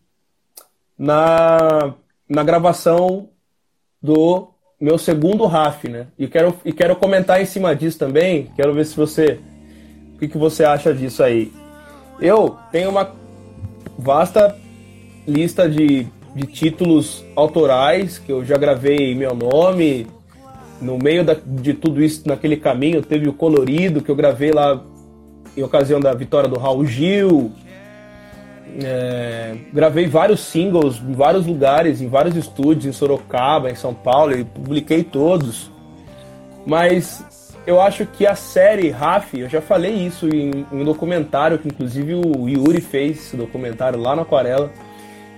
na, 0.97 1.93
na 2.29 2.41
gravação 2.41 3.27
do 4.01 4.47
meu 4.79 4.97
segundo 4.97 5.45
RAF, 5.45 5.89
né? 5.89 6.07
E 6.17 6.25
quero, 6.25 6.57
e 6.63 6.71
quero 6.71 6.95
comentar 6.95 7.41
em 7.41 7.45
cima 7.45 7.75
disso 7.75 7.99
também. 7.99 8.49
Quero 8.55 8.73
ver 8.73 8.85
se 8.85 8.95
você. 8.95 9.41
O 10.15 10.19
que, 10.19 10.29
que 10.29 10.37
você 10.37 10.63
acha 10.63 10.93
disso 10.93 11.21
aí? 11.21 11.51
Eu 12.21 12.57
tenho 12.71 12.89
uma 12.89 13.13
vasta 13.97 14.57
lista 15.27 15.69
de 15.69 16.07
de 16.35 16.47
títulos 16.47 17.23
autorais, 17.35 18.17
que 18.17 18.31
eu 18.31 18.43
já 18.43 18.57
gravei 18.57 19.13
meu 19.15 19.35
nome. 19.35 20.07
No 20.83 20.97
meio 20.97 21.23
da, 21.23 21.33
de 21.33 21.73
tudo 21.73 22.03
isso, 22.03 22.27
naquele 22.27 22.57
caminho, 22.57 23.01
teve 23.01 23.27
o 23.27 23.33
Colorido, 23.33 24.01
que 24.01 24.11
eu 24.11 24.15
gravei 24.15 24.51
lá 24.51 24.83
em 25.55 25.63
ocasião 25.63 25.99
da 25.99 26.13
vitória 26.13 26.49
do 26.49 26.59
Raul 26.59 26.85
Gil. 26.85 27.51
É, 28.83 29.55
gravei 29.71 30.07
vários 30.07 30.41
singles 30.41 30.99
em 30.99 31.13
vários 31.13 31.45
lugares, 31.45 32.01
em 32.01 32.07
vários 32.07 32.35
estúdios, 32.35 32.85
em 32.85 32.91
Sorocaba, 32.91 33.69
em 33.71 33.75
São 33.75 33.93
Paulo, 33.93 34.37
e 34.37 34.43
publiquei 34.43 35.03
todos. 35.03 35.71
Mas 36.65 37.23
eu 37.65 37.79
acho 37.79 38.05
que 38.05 38.27
a 38.27 38.35
série 38.35 38.89
Raf, 38.89 39.33
eu 39.35 39.47
já 39.47 39.61
falei 39.61 39.93
isso 39.93 40.27
em, 40.27 40.65
em 40.71 40.81
um 40.81 40.83
documentário 40.83 41.57
que 41.59 41.67
inclusive 41.67 42.13
o 42.13 42.49
Yuri 42.49 42.81
fez 42.81 43.19
esse 43.19 43.37
documentário 43.37 43.99
lá 43.99 44.15
na 44.15 44.23
Aquarela. 44.23 44.69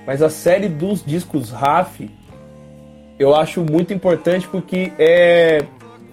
Mas 0.07 0.21
a 0.21 0.29
série 0.29 0.67
dos 0.67 1.03
discos 1.03 1.51
Raf, 1.51 2.09
eu 3.17 3.35
acho 3.35 3.63
muito 3.63 3.93
importante 3.93 4.47
porque 4.47 4.91
é 4.97 5.63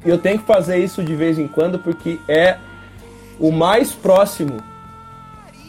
eu 0.05 0.19
tenho 0.19 0.38
que 0.38 0.47
fazer 0.47 0.79
isso 0.79 1.03
de 1.03 1.15
vez 1.15 1.38
em 1.38 1.47
quando 1.47 1.79
porque 1.79 2.19
é 2.29 2.57
o 3.38 3.53
mais 3.53 3.93
próximo 3.93 4.57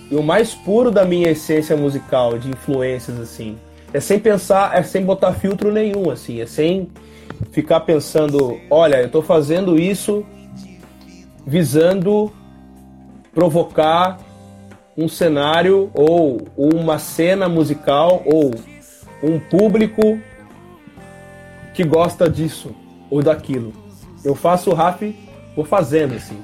e 0.09 0.15
o 0.15 0.23
mais 0.23 0.53
puro 0.53 0.91
da 0.91 1.05
minha 1.05 1.29
essência 1.29 1.77
musical, 1.77 2.37
de 2.37 2.49
influências 2.49 3.19
assim. 3.19 3.57
É 3.93 3.99
sem 3.99 4.19
pensar, 4.19 4.75
é 4.75 4.83
sem 4.83 5.03
botar 5.03 5.33
filtro 5.33 5.71
nenhum 5.71 6.09
assim, 6.09 6.41
é 6.41 6.45
sem 6.45 6.89
ficar 7.51 7.81
pensando, 7.81 8.59
olha, 8.69 8.97
eu 8.97 9.05
estou 9.05 9.21
fazendo 9.21 9.79
isso 9.79 10.25
visando 11.45 12.31
provocar 13.33 14.19
um 14.97 15.07
cenário 15.07 15.91
ou 15.93 16.41
uma 16.55 16.97
cena 16.99 17.49
musical 17.49 18.21
ou 18.25 18.51
um 19.23 19.39
público 19.39 20.19
que 21.73 21.83
gosta 21.83 22.29
disso 22.29 22.71
ou 23.09 23.21
daquilo. 23.21 23.73
Eu 24.23 24.35
faço 24.35 24.69
o 24.69 24.73
RAF, 24.73 25.15
vou 25.55 25.65
fazendo 25.65 26.15
assim. 26.15 26.37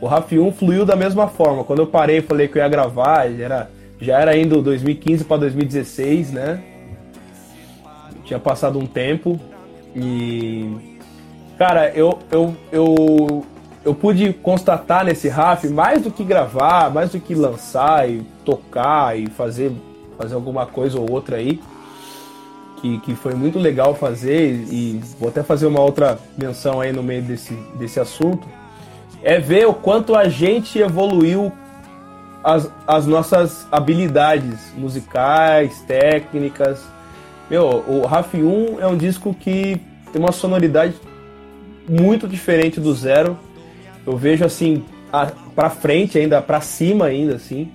O 0.00 0.06
RAF 0.06 0.38
1 0.38 0.52
fluiu 0.52 0.84
da 0.84 0.94
mesma 0.94 1.28
forma. 1.28 1.64
Quando 1.64 1.80
eu 1.80 1.86
parei 1.86 2.18
e 2.18 2.22
falei 2.22 2.48
que 2.48 2.58
eu 2.58 2.62
ia 2.62 2.68
gravar, 2.68 3.28
já 3.30 3.44
era, 3.44 3.70
já 4.00 4.20
era 4.20 4.36
indo 4.36 4.62
2015 4.62 5.24
para 5.24 5.38
2016, 5.38 6.32
né? 6.32 6.62
Tinha 8.24 8.38
passado 8.38 8.78
um 8.78 8.86
tempo 8.86 9.38
e 9.94 10.98
cara, 11.58 11.90
eu 11.90 12.18
eu, 12.30 12.56
eu 12.72 13.44
eu 13.84 13.94
pude 13.94 14.32
constatar 14.32 15.04
nesse 15.04 15.28
RAF 15.28 15.68
mais 15.68 16.02
do 16.02 16.10
que 16.10 16.24
gravar, 16.24 16.90
mais 16.90 17.10
do 17.10 17.20
que 17.20 17.34
lançar 17.34 18.08
e 18.08 18.22
tocar 18.44 19.18
e 19.18 19.26
fazer, 19.26 19.72
fazer 20.16 20.34
alguma 20.34 20.64
coisa 20.64 20.98
ou 20.98 21.10
outra 21.10 21.36
aí, 21.36 21.60
que, 22.84 22.98
que 22.98 23.14
foi 23.14 23.34
muito 23.34 23.58
legal 23.58 23.94
fazer 23.94 24.66
e 24.70 25.00
vou 25.18 25.30
até 25.30 25.42
fazer 25.42 25.64
uma 25.64 25.80
outra 25.80 26.18
menção 26.36 26.82
aí 26.82 26.92
no 26.92 27.02
meio 27.02 27.22
desse, 27.22 27.54
desse 27.78 27.98
assunto, 27.98 28.46
é 29.22 29.38
ver 29.38 29.66
o 29.66 29.72
quanto 29.72 30.14
a 30.14 30.28
gente 30.28 30.78
evoluiu 30.78 31.50
as, 32.42 32.70
as 32.86 33.06
nossas 33.06 33.66
habilidades 33.72 34.60
musicais, 34.76 35.80
técnicas. 35.86 36.84
Meu, 37.48 37.82
o 37.88 38.04
RAF 38.04 38.36
1 38.36 38.80
é 38.80 38.86
um 38.86 38.98
disco 38.98 39.32
que 39.32 39.80
tem 40.12 40.20
uma 40.20 40.32
sonoridade 40.32 40.94
muito 41.88 42.28
diferente 42.28 42.78
do 42.78 42.94
zero 42.94 43.38
eu 44.06 44.18
vejo 44.18 44.44
assim 44.44 44.84
a, 45.10 45.32
pra 45.54 45.70
frente 45.70 46.18
ainda, 46.18 46.42
pra 46.42 46.60
cima 46.60 47.06
ainda, 47.06 47.36
assim. 47.36 47.70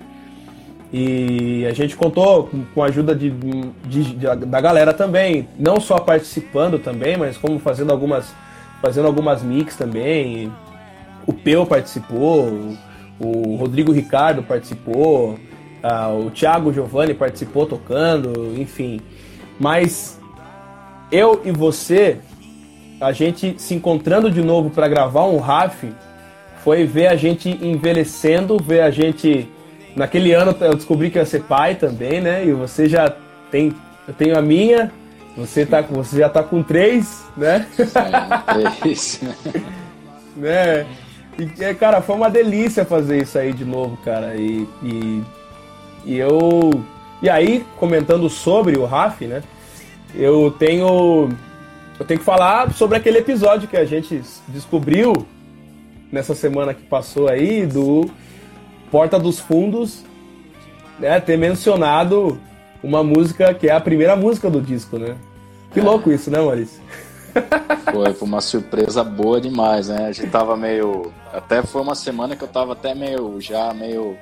E 0.92 1.64
a 1.66 1.72
gente 1.72 1.96
contou 1.96 2.50
com, 2.74 2.82
a 2.82 2.86
ajuda 2.86 3.14
de, 3.14 3.30
de, 3.30 4.02
de, 4.14 4.26
da 4.26 4.60
galera 4.60 4.92
também, 4.92 5.48
não 5.58 5.78
só 5.78 5.98
participando 5.98 6.78
também, 6.78 7.16
mas 7.16 7.36
como 7.36 7.58
fazendo 7.60 7.92
algumas 7.92 8.34
fazendo 8.82 9.06
algumas 9.06 9.42
mix 9.42 9.76
também. 9.76 10.50
O 11.26 11.32
Peu 11.32 11.66
participou, 11.66 12.76
o, 13.20 13.52
o 13.52 13.56
Rodrigo 13.56 13.92
Ricardo 13.92 14.42
participou, 14.42 15.38
o 16.24 16.30
Thiago 16.30 16.72
Giovanni 16.72 17.14
participou 17.14 17.66
tocando, 17.66 18.54
enfim. 18.58 19.00
Mas 19.58 20.18
eu 21.12 21.40
e 21.44 21.50
você, 21.50 22.18
a 23.00 23.12
gente 23.12 23.54
se 23.58 23.74
encontrando 23.74 24.30
de 24.30 24.42
novo 24.42 24.70
para 24.70 24.88
gravar 24.88 25.26
um 25.26 25.38
RAF, 25.38 25.92
foi 26.62 26.84
ver 26.84 27.06
a 27.06 27.16
gente 27.16 27.48
envelhecendo, 27.62 28.58
ver 28.58 28.82
a 28.82 28.90
gente. 28.90 29.48
Naquele 29.94 30.32
ano 30.32 30.56
eu 30.60 30.74
descobri 30.74 31.10
que 31.10 31.18
ia 31.18 31.24
ser 31.24 31.42
pai 31.42 31.74
também, 31.74 32.20
né? 32.20 32.44
E 32.44 32.52
você 32.52 32.88
já 32.88 33.12
tem. 33.50 33.74
Eu 34.06 34.14
tenho 34.14 34.38
a 34.38 34.42
minha, 34.42 34.90
você, 35.36 35.64
tá, 35.64 35.80
você 35.80 36.18
já 36.18 36.28
tá 36.28 36.42
com 36.42 36.62
três, 36.62 37.24
né? 37.36 37.66
É, 37.78 38.70
três. 38.80 39.20
né? 40.36 40.86
E, 41.38 41.64
é, 41.64 41.74
cara, 41.74 42.02
foi 42.02 42.16
uma 42.16 42.28
delícia 42.28 42.84
fazer 42.84 43.22
isso 43.22 43.38
aí 43.38 43.52
de 43.52 43.64
novo, 43.64 43.96
cara. 44.04 44.34
E, 44.36 44.68
e, 44.82 45.22
e 46.04 46.18
eu. 46.18 46.84
E 47.22 47.28
aí, 47.28 47.64
comentando 47.78 48.28
sobre 48.28 48.78
o 48.78 48.84
Raf, 48.84 49.22
né? 49.22 49.42
Eu 50.14 50.50
tenho. 50.58 51.28
Eu 51.98 52.06
tenho 52.06 52.18
que 52.18 52.26
falar 52.26 52.72
sobre 52.72 52.96
aquele 52.96 53.18
episódio 53.18 53.68
que 53.68 53.76
a 53.76 53.84
gente 53.84 54.22
descobriu 54.48 55.12
nessa 56.10 56.34
semana 56.34 56.74
que 56.74 56.82
passou 56.82 57.28
aí 57.28 57.66
do 57.66 58.10
Porta 58.90 59.18
dos 59.18 59.38
Fundos, 59.38 60.04
né, 60.98 61.20
ter 61.20 61.36
mencionado 61.36 62.40
uma 62.82 63.02
música 63.02 63.52
que 63.54 63.68
é 63.68 63.72
a 63.72 63.80
primeira 63.80 64.16
música 64.16 64.50
do 64.50 64.60
disco, 64.60 64.98
né? 64.98 65.16
Que 65.72 65.80
é. 65.80 65.82
louco 65.82 66.10
isso, 66.10 66.30
né, 66.30 66.38
Maurício? 66.38 66.80
Foi, 67.92 68.12
foi 68.12 68.28
uma 68.28 68.40
surpresa 68.40 69.02
boa 69.02 69.40
demais, 69.40 69.88
né? 69.88 70.06
A 70.06 70.12
gente 70.12 70.30
tava 70.30 70.56
meio. 70.56 71.12
Até 71.32 71.62
foi 71.62 71.80
uma 71.80 71.94
semana 71.94 72.36
que 72.36 72.42
eu 72.42 72.48
tava 72.48 72.72
até 72.72 72.94
meio. 72.94 73.40
Já 73.40 73.72
meio. 73.72 74.16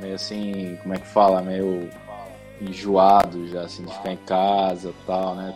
Meio 0.00 0.14
assim. 0.14 0.78
Como 0.82 0.94
é 0.94 0.98
que 0.98 1.06
fala? 1.06 1.40
Meio 1.40 1.88
enjoado 2.60 3.48
já, 3.48 3.62
assim, 3.62 3.84
de 3.84 3.92
ficar 3.92 4.12
em 4.12 4.18
casa 4.18 4.90
e 4.90 5.06
tal, 5.06 5.34
né? 5.34 5.54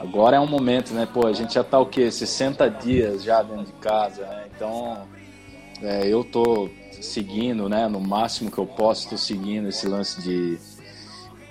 Agora 0.00 0.36
é 0.36 0.40
um 0.40 0.46
momento, 0.46 0.92
né? 0.92 1.06
Pô, 1.12 1.26
a 1.26 1.32
gente 1.32 1.54
já 1.54 1.64
tá 1.64 1.78
o 1.78 1.86
quê? 1.86 2.10
60 2.10 2.68
dias 2.70 3.22
já 3.22 3.42
dentro 3.42 3.64
de 3.64 3.72
casa, 3.72 4.22
né? 4.26 4.44
Então, 4.54 5.06
é, 5.82 6.06
eu 6.06 6.24
tô 6.24 6.68
seguindo, 7.04 7.68
né? 7.68 7.86
No 7.88 8.00
máximo 8.00 8.50
que 8.50 8.58
eu 8.58 8.66
posso, 8.66 9.08
tô 9.08 9.16
seguindo 9.16 9.68
esse 9.68 9.86
lance 9.86 10.20
de, 10.20 10.58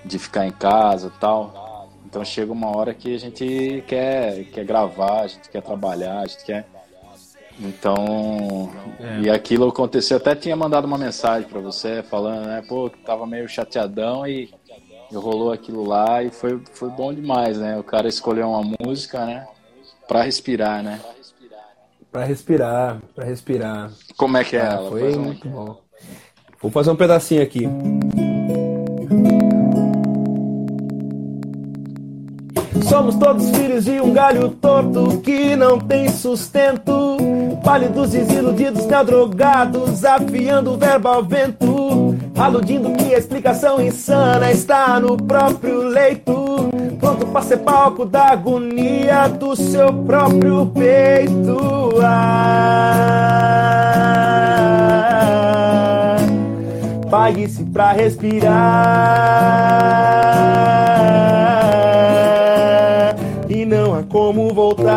de 0.04 0.18
ficar 0.18 0.46
em 0.46 0.52
casa 0.52 1.12
e 1.14 1.18
tal. 1.18 1.88
Então 2.06 2.24
chega 2.24 2.52
uma 2.52 2.76
hora 2.76 2.94
que 2.94 3.14
a 3.14 3.18
gente 3.18 3.82
quer, 3.86 4.44
quer 4.44 4.64
gravar, 4.64 5.22
a 5.22 5.26
gente 5.26 5.48
quer 5.48 5.62
trabalhar, 5.62 6.20
a 6.20 6.26
gente 6.26 6.44
quer. 6.44 6.66
Então, 7.58 8.70
é. 8.98 9.20
e 9.20 9.30
aquilo 9.30 9.68
aconteceu. 9.68 10.16
até 10.16 10.34
tinha 10.34 10.56
mandado 10.56 10.86
uma 10.86 10.98
mensagem 10.98 11.48
para 11.48 11.60
você 11.60 12.02
falando, 12.02 12.46
né? 12.46 12.62
Pô, 12.68 12.90
que 12.90 12.98
tava 12.98 13.26
meio 13.26 13.48
chateadão 13.48 14.26
e 14.26 14.52
rolou 15.12 15.52
aquilo 15.52 15.84
lá 15.84 16.22
e 16.22 16.30
foi, 16.30 16.60
foi 16.72 16.90
bom 16.90 17.12
demais, 17.12 17.58
né? 17.58 17.78
O 17.78 17.84
cara 17.84 18.08
escolheu 18.08 18.48
uma 18.48 18.62
música, 18.80 19.24
né? 19.24 19.46
Pra 20.08 20.22
respirar, 20.22 20.82
né? 20.82 21.00
Pra 22.14 22.22
respirar, 22.22 22.98
pra 23.12 23.24
respirar. 23.24 23.90
Como 24.16 24.36
é 24.36 24.44
que 24.44 24.56
é 24.56 24.60
ah, 24.60 24.74
ela? 24.74 24.88
Foi 24.88 25.16
muito 25.16 25.48
bom. 25.48 25.80
Vou 26.62 26.70
fazer 26.70 26.92
um 26.92 26.94
pedacinho 26.94 27.42
aqui. 27.42 27.68
Somos 32.88 33.16
todos 33.16 33.50
filhos 33.50 33.86
de 33.86 34.00
um 34.00 34.12
galho 34.12 34.48
torto 34.50 35.18
que 35.22 35.56
não 35.56 35.76
tem 35.76 36.08
sustento. 36.08 37.16
Pálidos 37.64 38.14
e 38.14 38.18
iludidos, 38.18 38.86
drogados, 38.86 40.04
afiando 40.04 40.74
o 40.74 40.76
verbo 40.76 41.08
ao 41.08 41.24
vento. 41.24 42.03
Aludindo 42.36 42.90
que 42.92 43.14
a 43.14 43.18
explicação 43.18 43.80
insana 43.80 44.50
está 44.50 44.98
no 44.98 45.16
próprio 45.16 45.82
leito. 45.82 46.68
Pronto 46.98 47.26
para 47.26 47.42
ser 47.42 47.58
palco 47.58 48.04
da 48.04 48.32
agonia 48.32 49.28
do 49.28 49.54
seu 49.54 49.92
próprio 49.92 50.66
peito. 50.66 52.00
Ah, 52.02 52.96
Pague-se 57.10 57.62
pra 57.64 57.92
respirar. 57.92 58.54
E 63.48 63.64
não 63.64 63.94
há 63.94 64.02
como 64.02 64.52
voltar. 64.52 64.92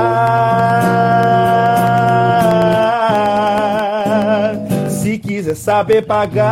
Saber 5.58 6.02
pagar. 6.06 6.48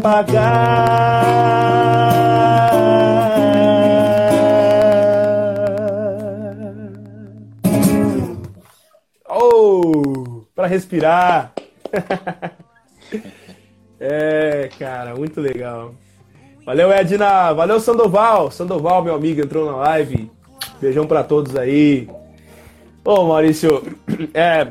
Pagar. 0.00 1.58
Oh, 9.28 10.42
para 10.54 10.66
respirar. 10.66 11.52
é, 14.00 14.68
cara, 14.78 15.14
muito 15.14 15.40
legal. 15.40 15.94
Valeu, 16.64 16.92
Edna. 16.92 17.52
Valeu, 17.52 17.80
Sandoval. 17.80 18.50
Sandoval, 18.50 19.02
meu 19.02 19.14
amigo, 19.14 19.40
entrou 19.40 19.64
na 19.64 19.76
live. 19.76 20.30
Beijão 20.80 21.06
para 21.06 21.24
todos 21.24 21.56
aí. 21.56 22.08
Ô, 23.04 23.24
Maurício, 23.24 23.82
é, 24.34 24.68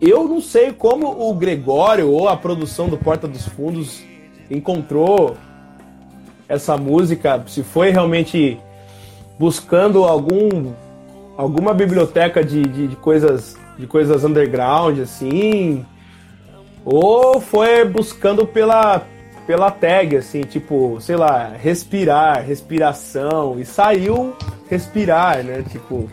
eu 0.00 0.26
não 0.26 0.40
sei 0.40 0.72
como 0.72 1.28
o 1.28 1.34
Gregório 1.34 2.10
ou 2.10 2.28
a 2.28 2.36
produção 2.36 2.88
do 2.88 2.96
Porta 2.96 3.28
dos 3.28 3.46
Fundos 3.46 4.02
encontrou 4.52 5.36
essa 6.48 6.76
música, 6.76 7.42
se 7.46 7.62
foi 7.62 7.90
realmente 7.90 8.58
buscando 9.38 10.04
algum 10.04 10.72
alguma 11.36 11.72
biblioteca 11.72 12.44
de, 12.44 12.62
de, 12.62 12.88
de 12.88 12.96
coisas 12.96 13.56
de 13.78 13.86
coisas 13.86 14.22
underground 14.22 15.00
assim, 15.00 15.84
ou 16.84 17.40
foi 17.40 17.84
buscando 17.84 18.46
pela 18.46 19.02
pela 19.46 19.70
tag 19.70 20.16
assim, 20.16 20.42
tipo, 20.42 20.98
sei 21.00 21.16
lá, 21.16 21.48
respirar, 21.48 22.44
respiração 22.44 23.58
e 23.58 23.64
saiu 23.64 24.36
respirar, 24.70 25.42
né? 25.42 25.64
Tipo, 25.68 26.08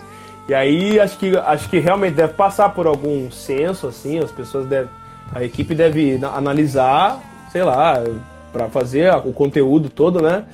e 0.47 0.53
aí 0.53 0.99
acho 0.99 1.17
que 1.17 1.37
acho 1.37 1.69
que 1.69 1.79
realmente 1.79 2.15
deve 2.15 2.33
passar 2.33 2.69
por 2.69 2.87
algum 2.87 3.29
senso 3.29 3.87
assim, 3.87 4.19
as 4.19 4.31
pessoas 4.31 4.65
devem 4.65 4.89
a 5.33 5.43
equipe 5.43 5.75
deve 5.75 6.19
analisar, 6.23 7.21
sei 7.51 7.63
lá, 7.63 8.03
para 8.51 8.67
fazer 8.69 9.13
o 9.25 9.33
conteúdo 9.33 9.89
todo, 9.89 10.21
né? 10.21 10.45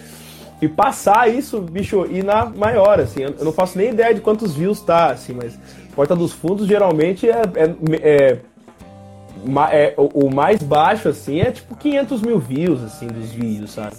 E 0.61 0.67
passar 0.67 1.29
isso, 1.29 1.59
bicho, 1.59 2.05
e 2.09 2.23
na 2.23 2.45
maior, 2.45 2.99
assim. 2.99 3.23
Eu 3.23 3.45
não 3.45 3.51
faço 3.51 3.77
nem 3.77 3.89
ideia 3.89 4.13
de 4.13 4.21
quantos 4.21 4.55
views 4.55 4.79
tá, 4.81 5.11
assim, 5.11 5.33
mas 5.33 5.57
Porta 5.95 6.15
dos 6.15 6.33
Fundos 6.33 6.67
geralmente 6.67 7.29
é, 7.29 7.41
é, 7.55 7.75
é, 8.01 8.39
é 9.71 9.93
o 9.97 10.29
mais 10.33 10.61
baixo, 10.61 11.09
assim, 11.09 11.39
é 11.39 11.51
tipo 11.51 11.75
500 11.75 12.21
mil 12.21 12.39
views, 12.39 12.83
assim, 12.83 13.07
dos 13.07 13.31
vídeos, 13.31 13.71
sabe? 13.71 13.95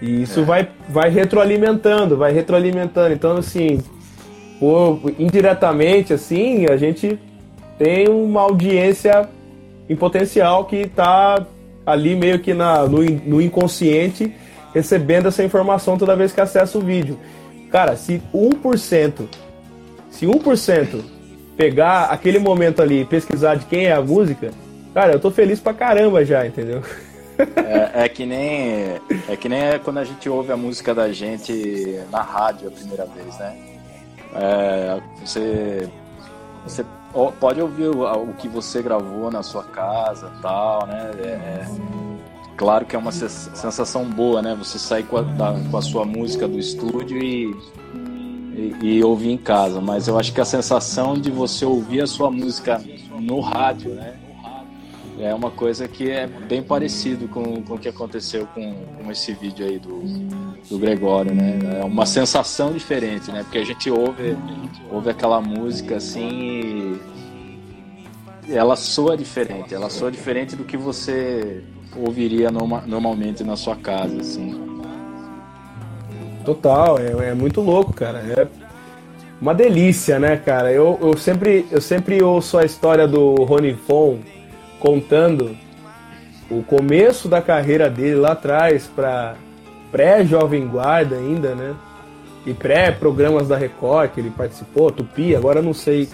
E 0.00 0.22
isso 0.22 0.40
é. 0.40 0.44
vai, 0.44 0.68
vai 0.88 1.10
retroalimentando, 1.10 2.16
vai 2.16 2.32
retroalimentando. 2.32 3.12
Então, 3.12 3.36
assim, 3.36 3.80
por, 4.60 5.00
indiretamente, 5.18 6.12
assim, 6.12 6.66
a 6.66 6.76
gente 6.76 7.18
tem 7.78 8.08
uma 8.08 8.42
audiência 8.42 9.28
em 9.88 9.96
potencial 9.96 10.64
que 10.66 10.76
está 10.76 11.46
ali 11.88 12.14
meio 12.14 12.38
que 12.38 12.52
na, 12.52 12.84
no, 12.86 13.02
no 13.02 13.40
inconsciente 13.40 14.32
recebendo 14.74 15.28
essa 15.28 15.42
informação 15.42 15.96
toda 15.96 16.14
vez 16.14 16.32
que 16.32 16.40
acessa 16.40 16.76
o 16.76 16.82
vídeo. 16.82 17.18
Cara, 17.70 17.96
se 17.96 18.22
1%, 18.32 19.26
se 20.10 20.26
1% 20.26 21.00
pegar 21.56 22.04
aquele 22.04 22.38
momento 22.38 22.82
ali 22.82 23.00
e 23.00 23.04
pesquisar 23.04 23.56
de 23.56 23.64
quem 23.64 23.86
é 23.86 23.92
a 23.92 24.02
música, 24.02 24.50
cara, 24.92 25.12
eu 25.12 25.20
tô 25.20 25.30
feliz 25.30 25.60
pra 25.60 25.72
caramba 25.72 26.24
já, 26.24 26.46
entendeu? 26.46 26.82
É, 27.56 28.04
é, 28.04 28.08
que 28.08 28.26
nem 28.26 28.96
é 29.28 29.36
que 29.36 29.48
nem 29.48 29.78
quando 29.84 29.98
a 29.98 30.04
gente 30.04 30.28
ouve 30.28 30.50
a 30.50 30.56
música 30.56 30.92
da 30.92 31.12
gente 31.12 32.00
na 32.10 32.20
rádio 32.20 32.66
a 32.68 32.70
primeira 32.70 33.06
vez, 33.06 33.38
né? 33.38 33.56
É, 34.34 35.00
você, 35.24 35.88
você 36.64 36.84
pode 37.40 37.60
ouvir 37.60 37.88
o, 37.88 38.02
o, 38.02 38.34
que 38.34 38.48
você 38.48 38.82
gravou 38.82 39.30
na 39.30 39.42
sua 39.42 39.64
casa 39.64 40.30
tal, 40.42 40.86
né? 40.86 41.10
É, 41.18 41.26
é, 41.26 41.66
claro 42.56 42.84
que 42.84 42.94
é 42.94 42.98
uma 42.98 43.12
sensação 43.12 44.04
boa, 44.04 44.42
né? 44.42 44.54
Você 44.56 44.78
sair 44.78 45.04
com 45.04 45.16
a, 45.16 45.22
da, 45.22 45.54
com 45.70 45.76
a 45.76 45.82
sua 45.82 46.04
música 46.04 46.46
do 46.46 46.58
estúdio 46.58 47.18
e, 47.22 47.56
e, 48.54 48.76
e, 48.82 49.04
ouvir 49.04 49.30
em 49.30 49.38
casa. 49.38 49.80
Mas 49.80 50.06
eu 50.08 50.18
acho 50.18 50.32
que 50.32 50.40
a 50.40 50.44
sensação 50.44 51.14
de 51.14 51.30
você 51.30 51.64
ouvir 51.64 52.02
a 52.02 52.06
sua 52.06 52.30
música 52.30 52.82
no 53.18 53.40
rádio, 53.40 53.94
né? 53.94 54.27
É 55.20 55.34
uma 55.34 55.50
coisa 55.50 55.88
que 55.88 56.10
é 56.10 56.26
bem 56.26 56.62
parecido 56.62 57.28
com, 57.28 57.62
com 57.62 57.74
o 57.74 57.78
que 57.78 57.88
aconteceu 57.88 58.46
com, 58.54 58.74
com 59.02 59.10
esse 59.10 59.32
vídeo 59.32 59.66
aí 59.66 59.78
do, 59.78 60.00
do 60.68 60.78
Gregório, 60.78 61.34
né? 61.34 61.58
É 61.80 61.84
uma 61.84 62.06
sensação 62.06 62.72
diferente, 62.72 63.30
né? 63.32 63.42
Porque 63.42 63.58
a 63.58 63.64
gente 63.64 63.90
ouve, 63.90 64.36
ouve 64.90 65.10
aquela 65.10 65.40
música 65.40 65.96
assim 65.96 67.00
e 68.46 68.54
ela 68.54 68.76
soa 68.76 69.16
diferente, 69.16 69.74
ela 69.74 69.90
soa 69.90 70.10
diferente 70.10 70.56
do 70.56 70.64
que 70.64 70.76
você 70.76 71.62
ouviria 71.96 72.50
norma, 72.50 72.82
normalmente 72.86 73.42
na 73.42 73.56
sua 73.56 73.76
casa, 73.76 74.20
assim. 74.20 74.68
Total, 76.44 76.98
é, 76.98 77.30
é 77.30 77.34
muito 77.34 77.60
louco, 77.60 77.92
cara. 77.92 78.18
É 78.20 78.46
uma 79.40 79.54
delícia, 79.54 80.18
né, 80.18 80.36
cara? 80.36 80.72
Eu, 80.72 80.98
eu, 81.02 81.16
sempre, 81.16 81.66
eu 81.70 81.80
sempre 81.80 82.22
ouço 82.22 82.56
a 82.56 82.64
história 82.64 83.06
do 83.06 83.34
Rony 83.44 83.74
Fon 83.74 84.18
contando 84.78 85.56
o 86.50 86.62
começo 86.62 87.28
da 87.28 87.42
carreira 87.42 87.90
dele 87.90 88.16
lá 88.16 88.32
atrás 88.32 88.86
para 88.86 89.36
pré-jovem 89.90 90.66
guarda 90.66 91.16
ainda, 91.16 91.54
né? 91.54 91.74
E 92.46 92.54
pré-programas 92.54 93.48
da 93.48 93.56
Record 93.56 94.12
que 94.12 94.20
ele 94.20 94.30
participou, 94.30 94.90
Tupi, 94.90 95.36
agora 95.36 95.60
não 95.60 95.74
sei 95.74 96.08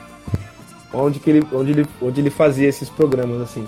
onde 0.92 1.20
que 1.20 1.30
ele, 1.30 1.46
onde 1.52 1.72
ele, 1.72 1.86
onde 2.00 2.20
ele 2.20 2.30
fazia 2.30 2.68
esses 2.68 2.88
programas 2.88 3.40
assim. 3.40 3.66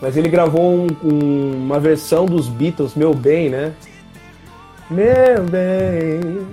Mas 0.00 0.16
ele 0.16 0.28
gravou 0.28 0.62
um, 0.62 0.86
um, 1.02 1.64
uma 1.64 1.80
versão 1.80 2.24
dos 2.24 2.48
Beatles, 2.48 2.94
Meu 2.94 3.12
Bem, 3.14 3.50
né? 3.50 3.72
Meu 4.90 5.44
bem. 5.50 6.46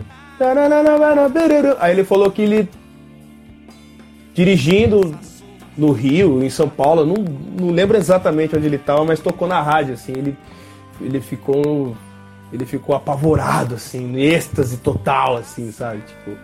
Aí 1.79 1.93
ele 1.93 2.03
falou 2.03 2.29
que 2.29 2.41
ele 2.41 2.67
dirigindo 4.33 5.17
no 5.77 5.91
Rio, 5.91 6.43
em 6.43 6.49
São 6.49 6.69
Paulo, 6.69 7.05
não, 7.05 7.15
não 7.59 7.71
lembro 7.71 7.97
exatamente 7.97 8.55
onde 8.55 8.65
ele 8.65 8.77
estava, 8.77 9.03
mas 9.03 9.19
tocou 9.19 9.47
na 9.47 9.61
rádio, 9.61 9.93
assim, 9.93 10.13
ele, 10.13 10.37
ele 11.01 11.19
ficou 11.19 11.95
ele 12.53 12.65
ficou 12.65 12.95
apavorado, 12.95 13.75
assim, 13.75 14.15
em 14.15 14.21
êxtase 14.21 14.77
total, 14.77 15.37
assim, 15.37 15.71
sabe, 15.71 16.01
tipo, 16.01 16.37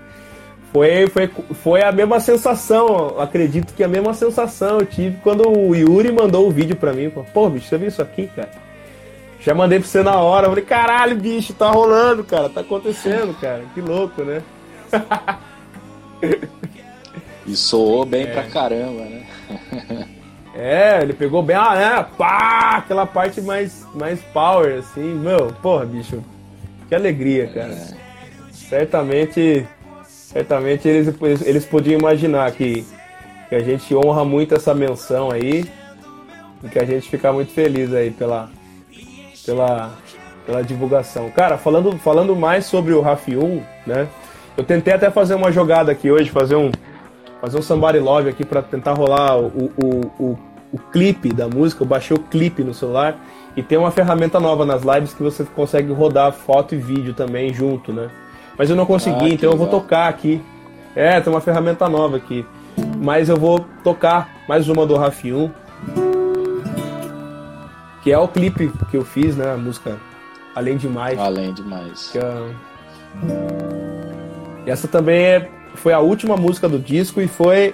foi, 0.74 1.08
foi, 1.08 1.30
foi 1.54 1.84
a 1.84 1.92
mesma 1.92 2.20
sensação, 2.20 3.20
acredito 3.20 3.74
que 3.74 3.84
a 3.84 3.88
mesma 3.88 4.14
sensação 4.14 4.80
eu 4.80 4.86
tive 4.86 5.18
quando 5.18 5.48
o 5.48 5.76
Yuri 5.76 6.12
mandou 6.12 6.48
o 6.48 6.52
vídeo 6.52 6.76
pra 6.76 6.92
mim, 6.92 7.10
pô, 7.34 7.50
bicho, 7.50 7.68
você 7.68 7.78
viu 7.78 7.88
isso 7.88 8.02
aqui, 8.02 8.28
cara? 8.36 8.50
Já 9.40 9.54
mandei 9.56 9.80
pra 9.80 9.88
você 9.88 10.04
na 10.04 10.18
hora, 10.18 10.50
falei, 10.50 10.64
caralho, 10.64 11.16
bicho, 11.16 11.54
tá 11.54 11.70
rolando, 11.70 12.24
cara, 12.24 12.50
tá 12.50 12.62
acontecendo, 12.62 13.34
cara, 13.40 13.64
que 13.74 13.82
louco, 13.82 14.24
né? 14.24 14.42
E 17.46 17.56
soou 17.56 18.06
bem 18.06 18.24
é. 18.24 18.28
pra 18.28 18.44
caramba, 18.44 19.04
né? 19.04 19.24
é, 20.56 21.00
ele 21.02 21.14
pegou 21.14 21.42
bem, 21.42 21.56
ah, 21.56 21.76
né? 21.76 22.06
Pá, 22.18 22.78
aquela 22.78 23.06
parte 23.06 23.42
mais, 23.42 23.86
mais 23.94 24.20
power, 24.34 24.80
assim. 24.80 25.16
Meu, 25.16 25.48
porra, 25.62 25.86
bicho. 25.86 26.24
Que 26.88 26.96
alegria, 26.96 27.48
cara. 27.48 27.72
É. 27.72 27.88
Certamente, 28.52 29.66
certamente 30.06 30.88
eles, 30.88 31.14
eles 31.46 31.66
podiam 31.66 32.00
imaginar 32.00 32.52
que, 32.52 32.86
que 33.50 33.56
a 33.56 33.60
gente 33.60 33.94
honra 33.96 34.24
muito 34.24 34.56
essa 34.56 34.74
menção 34.74 35.32
aí 35.32 35.66
e 36.64 36.70
que 36.70 36.80
a 36.80 36.86
gente 36.86 37.10
fica 37.10 37.34
muito 37.34 37.52
feliz 37.52 37.94
aí 37.94 38.12
pela, 38.12 38.50
pela, 39.46 39.98
pela 40.46 40.64
divulgação. 40.64 41.30
Cara, 41.32 41.58
falando, 41.58 41.98
falando 41.98 42.36
mais 42.36 42.66
sobre 42.66 42.94
o 42.94 43.02
Rafiun, 43.02 43.62
né? 43.86 44.08
Eu 44.56 44.64
tentei 44.64 44.94
até 44.94 45.10
fazer 45.10 45.36
uma 45.36 45.52
jogada 45.52 45.92
aqui 45.92 46.12
hoje, 46.12 46.30
fazer 46.30 46.56
um, 46.56 46.72
fazer 47.42 47.58
um 47.58 47.62
somebody 47.62 48.00
love 48.00 48.30
aqui 48.30 48.46
para 48.46 48.62
tentar 48.62 48.94
rolar 48.94 49.38
o, 49.38 49.72
o, 49.76 50.12
o, 50.20 50.40
o, 50.72 50.80
clipe 50.92 51.34
da 51.34 51.48
música. 51.48 51.82
Eu 51.84 51.88
baixei 51.88 52.16
o 52.16 52.20
clipe 52.20 52.64
no 52.64 52.74
celular 52.74 53.18
e 53.58 53.64
tem 53.64 53.78
uma 53.78 53.90
ferramenta 53.90 54.40
nova 54.40 54.64
nas 54.66 54.84
lives 54.84 55.14
que 55.14 55.24
você 55.24 55.44
consegue 55.44 55.92
rodar 55.92 56.32
foto 56.32 56.76
e 56.76 56.78
vídeo 56.78 57.14
também 57.16 57.52
junto, 57.52 57.92
né? 57.92 58.10
Mas 58.58 58.70
eu 58.70 58.76
não 58.76 58.86
consegui, 58.86 59.26
ah, 59.26 59.30
então 59.30 59.50
eu 59.52 59.58
vou 59.58 59.68
tocar 59.68 60.08
aqui. 60.08 60.40
É, 60.96 61.20
tem 61.20 61.34
uma 61.34 61.42
ferramenta 61.42 61.90
nova 61.90 62.18
aqui. 62.18 62.46
Mas 63.04 63.28
eu 63.28 63.38
vou 63.38 63.66
tocar 63.84 64.30
mais 64.48 64.70
uma 64.70 64.86
do 64.86 64.96
Rafium. 64.96 65.50
Que 68.04 68.12
é 68.12 68.18
o 68.18 68.28
clipe 68.28 68.72
que 68.90 68.98
eu 68.98 69.04
fiz, 69.04 69.36
né? 69.36 69.54
A 69.54 69.58
música 69.58 69.98
Além 70.56 70.78
Demais. 70.78 71.18
Além 71.18 71.54
Demais. 71.54 72.14
É... 72.16 72.52
E 74.66 74.70
essa 74.70 74.88
também 74.88 75.24
é 75.24 75.50
foi 75.82 75.94
a 75.94 76.00
última 76.00 76.38
música 76.38 76.70
do 76.70 76.78
disco 76.78 77.20
e 77.20 77.28
foi 77.28 77.74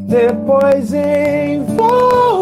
Depois 0.07 0.93
envolveu 0.93 2.32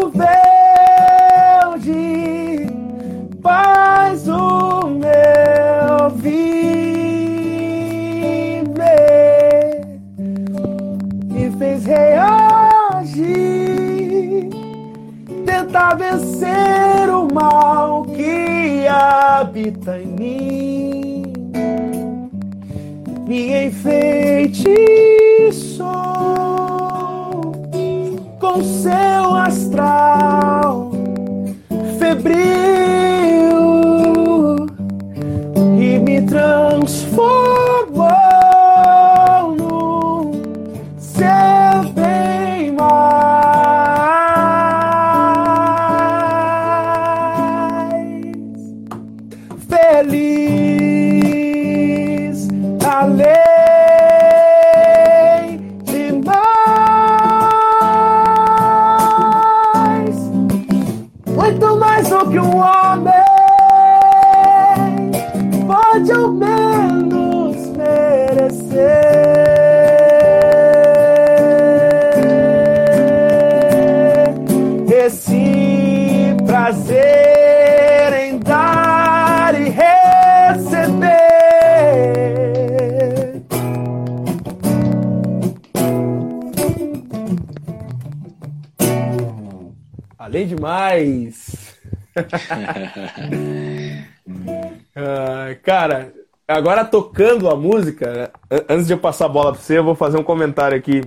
uh, 94.96 95.60
cara, 95.62 96.12
agora 96.46 96.84
tocando 96.84 97.48
a 97.48 97.56
música, 97.56 98.30
antes 98.68 98.86
de 98.86 98.92
eu 98.92 98.98
passar 98.98 99.26
a 99.26 99.28
bola 99.28 99.52
pra 99.52 99.60
você, 99.60 99.78
eu 99.78 99.84
vou 99.84 99.94
fazer 99.94 100.18
um 100.18 100.24
comentário 100.24 100.76
aqui. 100.76 101.02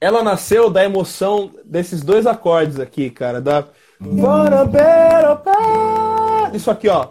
Ela 0.00 0.22
nasceu 0.22 0.70
da 0.70 0.84
emoção 0.84 1.50
desses 1.64 2.02
dois 2.02 2.26
acordes 2.26 2.80
aqui, 2.80 3.10
cara, 3.10 3.40
da 3.40 3.66
isso 6.54 6.70
aqui, 6.70 6.88
ó. 6.88 7.06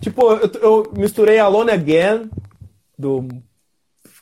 Tipo, 0.00 0.32
eu, 0.32 0.50
eu 0.62 0.92
misturei 0.96 1.38
Alone 1.38 1.72
Again 1.72 2.30
do 2.96 3.26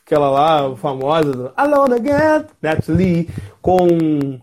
aquela 0.05 0.29
lá 0.29 0.75
famosa 0.75 1.53
Alone 1.55 1.95
Again, 1.95 2.45
Natalie, 2.61 3.29
com 3.61 4.39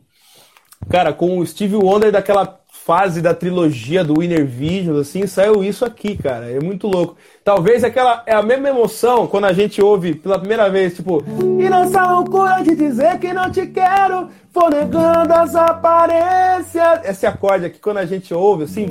cara, 0.88 1.12
com 1.12 1.38
o 1.38 1.46
Steve 1.46 1.76
Wonder 1.76 2.10
daquela 2.10 2.60
fase 2.72 3.20
da 3.20 3.34
trilogia 3.34 4.02
do 4.02 4.18
Winner 4.18 4.44
Vision, 4.44 4.98
assim, 4.98 5.26
saiu 5.26 5.62
isso 5.62 5.84
aqui, 5.84 6.16
cara. 6.16 6.50
É 6.50 6.58
muito 6.58 6.88
louco. 6.88 7.16
Talvez 7.44 7.84
aquela 7.84 8.22
é 8.26 8.34
a 8.34 8.42
mesma 8.42 8.70
emoção 8.70 9.26
quando 9.26 9.44
a 9.44 9.52
gente 9.52 9.82
ouve 9.82 10.14
pela 10.14 10.38
primeira 10.38 10.68
vez, 10.70 10.96
tipo, 10.96 11.22
e 11.58 11.68
nessa 11.68 12.10
loucura 12.10 12.62
de 12.62 12.74
dizer 12.74 13.18
que 13.18 13.32
não 13.32 13.50
te 13.50 13.66
quero, 13.66 14.28
vou 14.52 14.70
negando 14.70 15.32
as 15.32 15.54
aparências. 15.54 17.04
Esse 17.04 17.26
acorde 17.26 17.66
aqui 17.66 17.78
quando 17.78 17.98
a 17.98 18.06
gente 18.06 18.32
ouve, 18.32 18.64
assim, 18.64 18.88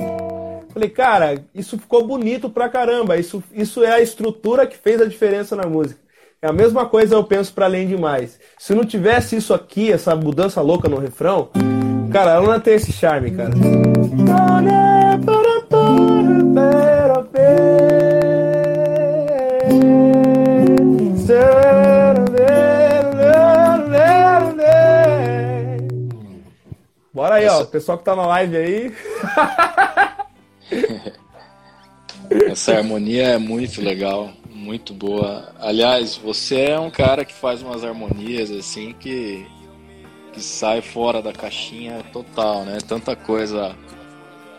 falei, 0.72 0.88
cara, 0.88 1.44
isso 1.54 1.76
ficou 1.76 2.06
bonito 2.06 2.48
pra 2.48 2.68
caramba. 2.68 3.16
Isso, 3.16 3.42
isso 3.52 3.82
é 3.82 3.92
a 3.92 4.00
estrutura 4.00 4.66
que 4.66 4.78
fez 4.78 5.00
a 5.00 5.06
diferença 5.06 5.56
na 5.56 5.66
música. 5.66 6.00
É 6.42 6.48
a 6.48 6.54
mesma 6.54 6.86
coisa 6.86 7.14
eu 7.14 7.22
penso 7.22 7.52
para 7.52 7.66
além 7.66 7.86
demais. 7.86 8.40
Se 8.58 8.74
não 8.74 8.82
tivesse 8.82 9.36
isso 9.36 9.52
aqui, 9.52 9.92
essa 9.92 10.16
mudança 10.16 10.62
louca 10.62 10.88
no 10.88 10.98
refrão, 10.98 11.50
cara, 12.10 12.30
ela 12.30 12.46
não 12.46 12.54
ia 12.54 12.60
ter 12.60 12.76
esse 12.76 12.90
charme, 12.92 13.30
cara. 13.30 13.50
Bora 27.12 27.34
aí, 27.34 27.46
ó, 27.48 27.60
o 27.60 27.66
pessoal 27.66 27.98
que 27.98 28.04
tá 28.04 28.16
na 28.16 28.24
live 28.26 28.56
aí. 28.56 28.94
Essa 32.48 32.76
harmonia 32.76 33.24
é 33.24 33.38
muito 33.38 33.82
legal 33.82 34.30
muito 34.60 34.92
boa. 34.92 35.52
Aliás, 35.58 36.16
você 36.16 36.60
é 36.60 36.78
um 36.78 36.90
cara 36.90 37.24
que 37.24 37.32
faz 37.32 37.62
umas 37.62 37.82
harmonias 37.82 38.50
assim 38.50 38.92
que 38.92 39.46
que 40.32 40.40
sai 40.40 40.80
fora 40.80 41.20
da 41.20 41.32
caixinha 41.32 42.04
total, 42.12 42.64
né? 42.64 42.78
Tanta 42.86 43.16
coisa 43.16 43.74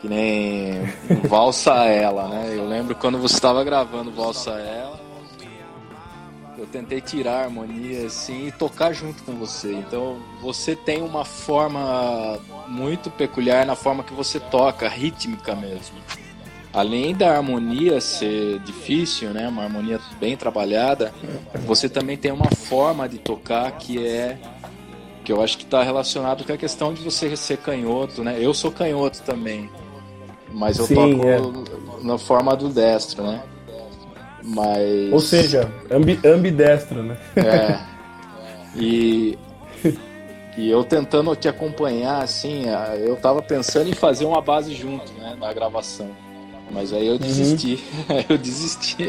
que 0.01 0.09
nem 0.09 0.81
Valsa 1.29 1.85
Ela, 1.85 2.27
né? 2.27 2.53
Eu 2.53 2.67
lembro 2.67 2.93
quando 2.93 3.17
você 3.17 3.35
estava 3.35 3.63
gravando 3.63 4.11
Valsa 4.11 4.51
Ela, 4.51 4.99
eu 6.57 6.65
tentei 6.67 6.99
tirar 6.99 7.37
a 7.37 7.43
harmonia 7.43 8.05
assim 8.05 8.47
e 8.47 8.51
tocar 8.51 8.91
junto 8.91 9.23
com 9.23 9.33
você. 9.35 9.71
Então, 9.73 10.17
você 10.41 10.75
tem 10.75 11.01
uma 11.01 11.23
forma 11.23 12.37
muito 12.67 13.09
peculiar 13.09 13.65
na 13.65 13.75
forma 13.75 14.03
que 14.03 14.13
você 14.13 14.41
toca, 14.41 14.89
rítmica 14.89 15.55
mesmo 15.55 15.95
além 16.73 17.13
da 17.13 17.35
harmonia 17.35 17.99
ser 17.99 18.59
difícil, 18.59 19.31
né, 19.31 19.47
uma 19.47 19.63
harmonia 19.63 19.99
bem 20.19 20.37
trabalhada, 20.37 21.13
você 21.65 21.89
também 21.89 22.17
tem 22.17 22.31
uma 22.31 22.49
forma 22.49 23.07
de 23.07 23.17
tocar 23.17 23.71
que 23.73 24.05
é 24.05 24.37
que 25.23 25.31
eu 25.31 25.41
acho 25.41 25.57
que 25.57 25.63
está 25.63 25.83
relacionado 25.83 26.43
com 26.43 26.51
a 26.51 26.57
questão 26.57 26.93
de 26.93 27.03
você 27.03 27.35
ser 27.35 27.57
canhoto, 27.57 28.23
né? 28.23 28.37
Eu 28.39 28.55
sou 28.55 28.71
canhoto 28.71 29.21
também, 29.21 29.69
mas 30.51 30.79
eu 30.79 30.85
Sim, 30.85 30.95
toco 30.95 31.27
é. 31.27 31.39
na 32.03 32.17
forma 32.17 32.55
do 32.55 32.69
destro, 32.69 33.23
né? 33.23 33.43
Mas 34.43 35.13
ou 35.13 35.19
seja, 35.19 35.71
ambi 35.91 36.19
ambidestro, 36.25 37.03
né? 37.03 37.17
É. 37.35 37.91
E 38.73 39.37
e 40.57 40.69
eu 40.69 40.81
tentando 40.83 41.35
te 41.35 41.47
acompanhar, 41.47 42.23
assim, 42.23 42.63
eu 42.99 43.15
tava 43.17 43.41
pensando 43.41 43.89
em 43.89 43.93
fazer 43.93 44.23
uma 44.23 44.41
base 44.41 44.73
junto, 44.73 45.11
né, 45.13 45.35
na 45.37 45.51
gravação. 45.51 46.09
Mas 46.71 46.93
aí 46.93 47.07
eu 47.07 47.19
desisti. 47.19 47.83
Uhum. 48.09 48.23
eu 48.29 48.37
desisti. 48.37 49.07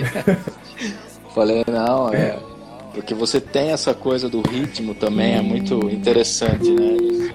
Falei, 1.35 1.65
não, 1.67 2.13
é. 2.13 2.39
Porque 2.93 3.15
você 3.15 3.41
tem 3.41 3.71
essa 3.71 3.95
coisa 3.95 4.29
do 4.29 4.43
ritmo 4.43 4.95
também, 4.95 5.35
é 5.35 5.41
muito 5.41 5.89
interessante, 5.89 6.71
né? 6.71 7.33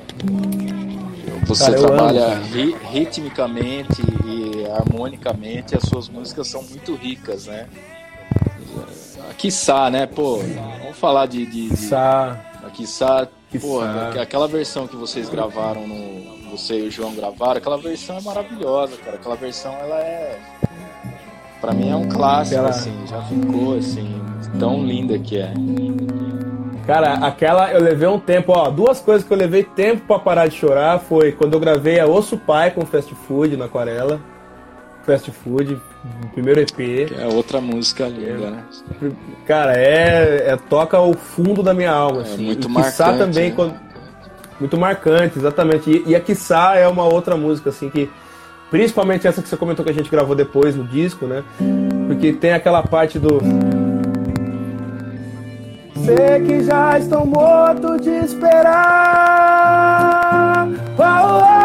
Você 1.47 1.65
Cara, 1.65 1.77
trabalha 1.77 2.39
ri, 2.39 2.75
ritmicamente 2.91 4.01
e 4.25 4.65
harmonicamente, 4.69 5.75
as 5.75 5.83
suas 5.83 6.09
músicas 6.09 6.47
são 6.47 6.61
muito 6.61 6.93
ricas, 6.93 7.47
né? 7.47 7.67
a 9.29 9.33
Quiçá, 9.33 9.89
né? 9.89 10.05
Pô, 10.05 10.37
vamos 10.37 10.97
falar 10.97 11.25
de. 11.25 11.45
de, 11.45 11.69
de 11.69 11.69
Quiçá. 11.69 12.39
Quiçá, 12.73 13.27
porra, 13.61 14.21
aquela 14.21 14.47
versão 14.47 14.87
que 14.87 14.95
vocês 14.95 15.29
gravaram 15.29 15.87
no. 15.87 16.36
Você 16.51 16.79
e 16.79 16.87
o 16.87 16.91
João 16.91 17.13
gravaram, 17.13 17.57
aquela 17.57 17.77
versão 17.77 18.17
é 18.17 18.21
maravilhosa, 18.21 18.97
cara. 18.97 19.17
Aquela 19.17 19.35
versão 19.35 19.73
ela 19.73 19.99
é. 19.99 20.39
Pra 21.59 21.73
mim 21.73 21.89
é 21.89 21.95
um 21.95 22.07
clássico, 22.07 22.55
aquela... 22.55 22.69
assim, 22.69 22.93
já 23.07 23.21
ficou 23.23 23.77
assim, 23.77 24.21
tão 24.59 24.85
linda 24.85 25.17
que 25.17 25.37
é. 25.37 25.53
Cara, 26.85 27.15
aquela 27.15 27.71
eu 27.73 27.81
levei 27.81 28.07
um 28.07 28.19
tempo, 28.19 28.53
ó. 28.53 28.69
Duas 28.69 29.01
coisas 29.01 29.27
que 29.27 29.33
eu 29.33 29.37
levei 29.37 29.63
tempo 29.63 30.03
para 30.07 30.19
parar 30.19 30.47
de 30.47 30.55
chorar 30.55 30.99
foi 30.99 31.33
quando 31.33 31.53
eu 31.53 31.59
gravei 31.59 31.99
a 31.99 32.05
Osso 32.05 32.37
Pai 32.37 32.71
com 32.71 32.85
Fast 32.85 33.13
Food 33.27 33.57
na 33.57 33.65
Aquarela. 33.65 34.21
Fast 35.07 35.31
Food, 35.31 35.79
primeiro 36.33 36.59
EP. 36.59 36.75
Que 36.75 37.15
é 37.17 37.27
outra 37.27 37.59
música 37.61 38.07
linda, 38.07 38.51
né? 38.51 38.63
Cara, 39.45 39.73
é, 39.77 40.51
é, 40.51 40.57
toca 40.69 40.99
o 40.99 41.13
fundo 41.13 41.63
da 41.63 41.73
minha 41.73 41.91
alma. 41.91 42.19
É 42.19 42.21
assim. 42.23 42.43
muito 42.43 42.67
e 42.67 42.71
marcante. 42.71 43.17
também, 43.17 43.49
né? 43.49 43.55
quando, 43.55 43.73
muito 44.59 44.77
marcante, 44.77 45.37
exatamente. 45.37 45.89
E, 45.89 46.11
e 46.11 46.15
a 46.15 46.19
Kissá 46.19 46.75
é 46.75 46.87
uma 46.87 47.03
outra 47.03 47.35
música, 47.35 47.69
assim, 47.69 47.89
que. 47.89 48.09
Principalmente 48.69 49.25
essa 49.25 49.41
que 49.41 49.47
você 49.47 49.55
comentou 49.55 49.85
que 49.85 49.91
a 49.91 49.93
gente 49.93 50.09
gravou 50.09 50.35
depois 50.35 50.75
no 50.75 50.83
disco, 50.83 51.25
né? 51.25 51.41
Porque 52.07 52.33
tem 52.33 52.51
aquela 52.51 52.83
parte 52.83 53.17
do. 53.17 53.39
Sei 56.05 56.45
que 56.45 56.63
já 56.63 56.99
estou 56.99 57.25
morto 57.25 57.97
de 57.97 58.09
esperar. 58.09 58.77
Oh, 60.97 61.53
oh, 61.53 61.56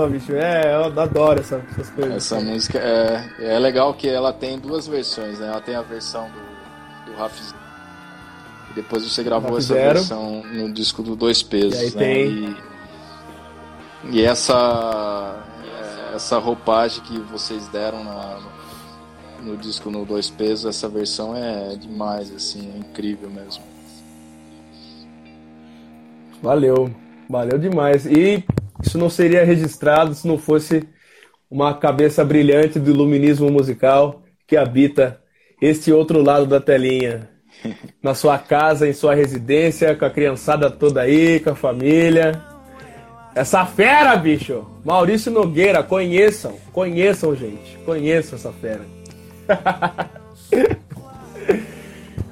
Pô, 0.00 0.08
bicho, 0.08 0.32
é, 0.32 0.74
eu 0.74 0.98
adoro 0.98 1.40
essa, 1.40 1.62
essas 1.72 1.90
coisas. 1.90 2.16
Essa 2.16 2.40
música 2.40 2.78
é, 2.78 3.54
é 3.54 3.58
legal 3.58 3.92
que 3.92 4.08
ela 4.08 4.32
tem 4.32 4.58
duas 4.58 4.86
versões, 4.86 5.38
né? 5.38 5.48
Ela 5.48 5.60
tem 5.60 5.74
a 5.74 5.82
versão 5.82 6.26
do, 6.30 7.10
do 7.10 7.18
Raf 7.18 7.38
e 8.70 8.72
depois 8.72 9.04
você 9.04 9.22
gravou 9.22 9.58
essa 9.58 9.74
versão 9.74 10.42
no 10.42 10.72
disco 10.72 11.02
do 11.02 11.14
Dois 11.14 11.42
Pesos, 11.42 11.82
e 11.82 11.96
né? 11.96 12.02
Tem... 12.02 12.56
E, 14.04 14.20
e, 14.20 14.24
essa 14.24 15.44
essa 16.14 16.38
roupagem 16.38 17.02
que 17.02 17.18
vocês 17.18 17.68
deram 17.68 18.02
na, 18.02 18.40
no, 19.42 19.50
no 19.52 19.56
disco 19.58 19.90
no 19.90 20.06
Dois 20.06 20.30
Pesos, 20.30 20.64
essa 20.64 20.88
versão 20.88 21.36
é 21.36 21.76
demais, 21.76 22.34
assim, 22.34 22.72
é 22.74 22.78
incrível 22.78 23.28
mesmo. 23.28 23.62
Valeu, 26.42 26.90
valeu 27.28 27.58
demais. 27.58 28.06
E 28.06 28.42
isso 28.82 28.98
não 28.98 29.10
seria 29.10 29.44
registrado 29.44 30.14
se 30.14 30.26
não 30.26 30.38
fosse 30.38 30.88
uma 31.50 31.74
cabeça 31.74 32.24
brilhante 32.24 32.78
do 32.78 32.90
iluminismo 32.90 33.50
musical 33.50 34.22
que 34.46 34.56
habita 34.56 35.20
este 35.60 35.92
outro 35.92 36.22
lado 36.22 36.46
da 36.46 36.60
telinha. 36.60 37.28
Na 38.02 38.14
sua 38.14 38.38
casa, 38.38 38.88
em 38.88 38.92
sua 38.92 39.14
residência, 39.14 39.94
com 39.94 40.04
a 40.04 40.10
criançada 40.10 40.70
toda 40.70 41.02
aí, 41.02 41.40
com 41.40 41.50
a 41.50 41.54
família. 41.54 42.40
Essa 43.34 43.66
fera, 43.66 44.16
bicho! 44.16 44.66
Maurício 44.84 45.30
Nogueira, 45.30 45.82
conheçam, 45.82 46.56
conheçam, 46.72 47.36
gente. 47.36 47.78
Conheçam 47.84 48.38
essa 48.38 48.52
fera. 48.52 48.80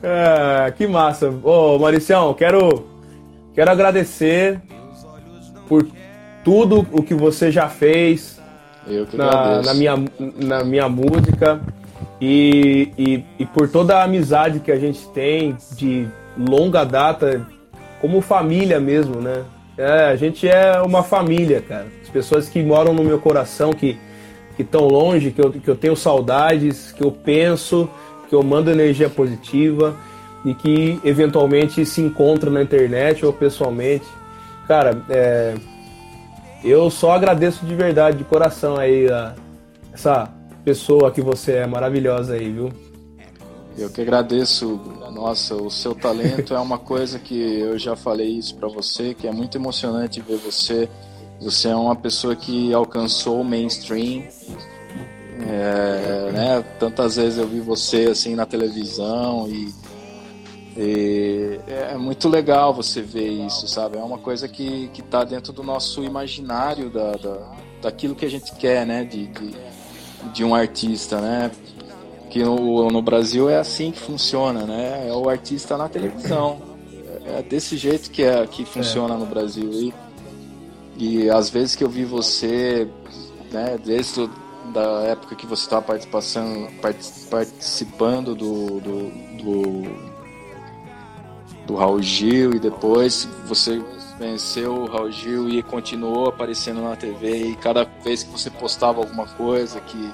ah, 0.02 0.72
que 0.76 0.86
massa. 0.86 1.28
Ô, 1.42 1.78
Mauricião, 1.78 2.32
quero, 2.34 2.86
quero 3.54 3.70
agradecer 3.70 4.60
por 5.68 5.86
tudo 6.48 6.86
o 6.92 7.02
que 7.02 7.12
você 7.12 7.52
já 7.52 7.68
fez 7.68 8.40
na, 9.12 9.60
na, 9.60 9.74
minha, 9.74 9.94
na 10.18 10.64
minha 10.64 10.88
música 10.88 11.60
e, 12.18 12.90
e, 12.96 13.24
e, 13.38 13.44
por 13.44 13.68
toda 13.68 13.98
a 13.98 14.04
amizade 14.04 14.60
que 14.60 14.72
a 14.72 14.78
gente 14.78 15.06
tem 15.08 15.58
de 15.76 16.08
longa 16.38 16.84
data, 16.84 17.46
como 18.00 18.22
família 18.22 18.80
mesmo, 18.80 19.20
né? 19.20 19.44
É, 19.76 20.06
a 20.06 20.16
gente 20.16 20.48
é 20.48 20.80
uma 20.80 21.02
família, 21.02 21.60
cara. 21.60 21.86
As 22.02 22.08
pessoas 22.08 22.48
que 22.48 22.62
moram 22.62 22.94
no 22.94 23.04
meu 23.04 23.18
coração, 23.18 23.74
que 23.74 23.98
estão 24.58 24.88
longe, 24.88 25.30
que 25.30 25.42
eu, 25.42 25.52
que 25.52 25.68
eu 25.68 25.76
tenho 25.76 25.94
saudades, 25.94 26.92
que 26.92 27.04
eu 27.04 27.12
penso, 27.12 27.90
que 28.26 28.34
eu 28.34 28.42
mando 28.42 28.70
energia 28.70 29.10
positiva 29.10 29.94
e 30.46 30.54
que 30.54 30.98
eventualmente 31.04 31.84
se 31.84 32.00
encontram 32.00 32.50
na 32.50 32.62
internet 32.62 33.26
ou 33.26 33.34
pessoalmente. 33.34 34.06
Cara, 34.66 34.96
é, 35.10 35.54
eu 36.64 36.90
só 36.90 37.12
agradeço 37.12 37.64
de 37.64 37.74
verdade, 37.74 38.18
de 38.18 38.24
coração 38.24 38.76
aí, 38.76 39.10
a, 39.10 39.34
essa 39.92 40.28
pessoa 40.64 41.10
que 41.10 41.20
você 41.20 41.52
é 41.52 41.66
maravilhosa 41.66 42.34
aí, 42.34 42.52
viu? 42.52 42.70
Eu 43.76 43.88
que 43.88 44.00
agradeço. 44.00 44.80
Nossa, 45.12 45.54
o 45.54 45.70
seu 45.70 45.94
talento 45.94 46.52
é 46.52 46.58
uma 46.58 46.78
coisa 46.78 47.18
que 47.18 47.60
eu 47.60 47.78
já 47.78 47.94
falei 47.94 48.28
isso 48.28 48.56
para 48.56 48.68
você, 48.68 49.14
que 49.14 49.26
é 49.26 49.32
muito 49.32 49.56
emocionante 49.56 50.20
ver 50.20 50.36
você. 50.36 50.88
Você 51.40 51.68
é 51.68 51.76
uma 51.76 51.94
pessoa 51.94 52.34
que 52.34 52.74
alcançou 52.74 53.40
o 53.40 53.44
mainstream. 53.44 54.24
É, 55.40 56.32
né? 56.32 56.64
Tantas 56.80 57.14
vezes 57.14 57.38
eu 57.38 57.46
vi 57.46 57.60
você 57.60 58.08
assim 58.10 58.34
na 58.34 58.44
televisão 58.44 59.48
e 59.48 59.72
e 60.80 61.58
é 61.66 61.96
muito 61.96 62.28
legal 62.28 62.72
você 62.72 63.02
ver 63.02 63.28
isso, 63.28 63.66
sabe? 63.66 63.98
É 63.98 64.00
uma 64.00 64.18
coisa 64.18 64.46
que, 64.46 64.86
que 64.94 65.02
tá 65.02 65.24
dentro 65.24 65.52
do 65.52 65.64
nosso 65.64 66.04
imaginário 66.04 66.88
da, 66.88 67.12
da, 67.14 67.52
daquilo 67.82 68.14
que 68.14 68.24
a 68.24 68.30
gente 68.30 68.54
quer, 68.54 68.86
né? 68.86 69.02
De, 69.02 69.26
de, 69.26 69.56
de 70.32 70.44
um 70.44 70.54
artista, 70.54 71.20
né? 71.20 71.50
Que 72.30 72.44
no, 72.44 72.88
no 72.90 73.02
Brasil 73.02 73.50
é 73.50 73.58
assim 73.58 73.90
que 73.90 73.98
funciona, 73.98 74.62
né? 74.62 75.08
É 75.08 75.12
o 75.12 75.28
artista 75.28 75.76
na 75.76 75.88
televisão. 75.88 76.62
É 77.26 77.42
desse 77.42 77.76
jeito 77.76 78.08
que, 78.12 78.22
é, 78.22 78.46
que 78.46 78.64
funciona 78.64 79.14
é. 79.14 79.18
no 79.18 79.26
Brasil. 79.26 79.72
E, 79.72 79.94
e 80.96 81.28
às 81.28 81.50
vezes 81.50 81.74
que 81.74 81.82
eu 81.82 81.88
vi 81.88 82.04
você, 82.04 82.88
né? 83.50 83.76
Desde 83.84 84.30
da 84.72 85.02
época 85.02 85.34
que 85.34 85.44
você 85.44 85.64
estava 85.64 85.82
participando, 85.82 86.70
participando 87.28 88.34
do, 88.36 88.80
do, 88.80 89.42
do 89.42 90.07
do 91.68 91.74
Raul 91.74 92.00
Gil 92.02 92.54
e 92.54 92.58
depois 92.58 93.28
você 93.46 93.80
venceu 94.18 94.74
o 94.74 94.86
Raul 94.86 95.12
Gil 95.12 95.48
e 95.50 95.62
continuou 95.62 96.30
aparecendo 96.30 96.80
na 96.80 96.96
TV 96.96 97.50
e 97.50 97.56
cada 97.56 97.84
vez 98.02 98.22
que 98.22 98.30
você 98.30 98.50
postava 98.50 99.00
alguma 99.00 99.26
coisa 99.26 99.78
que, 99.78 100.12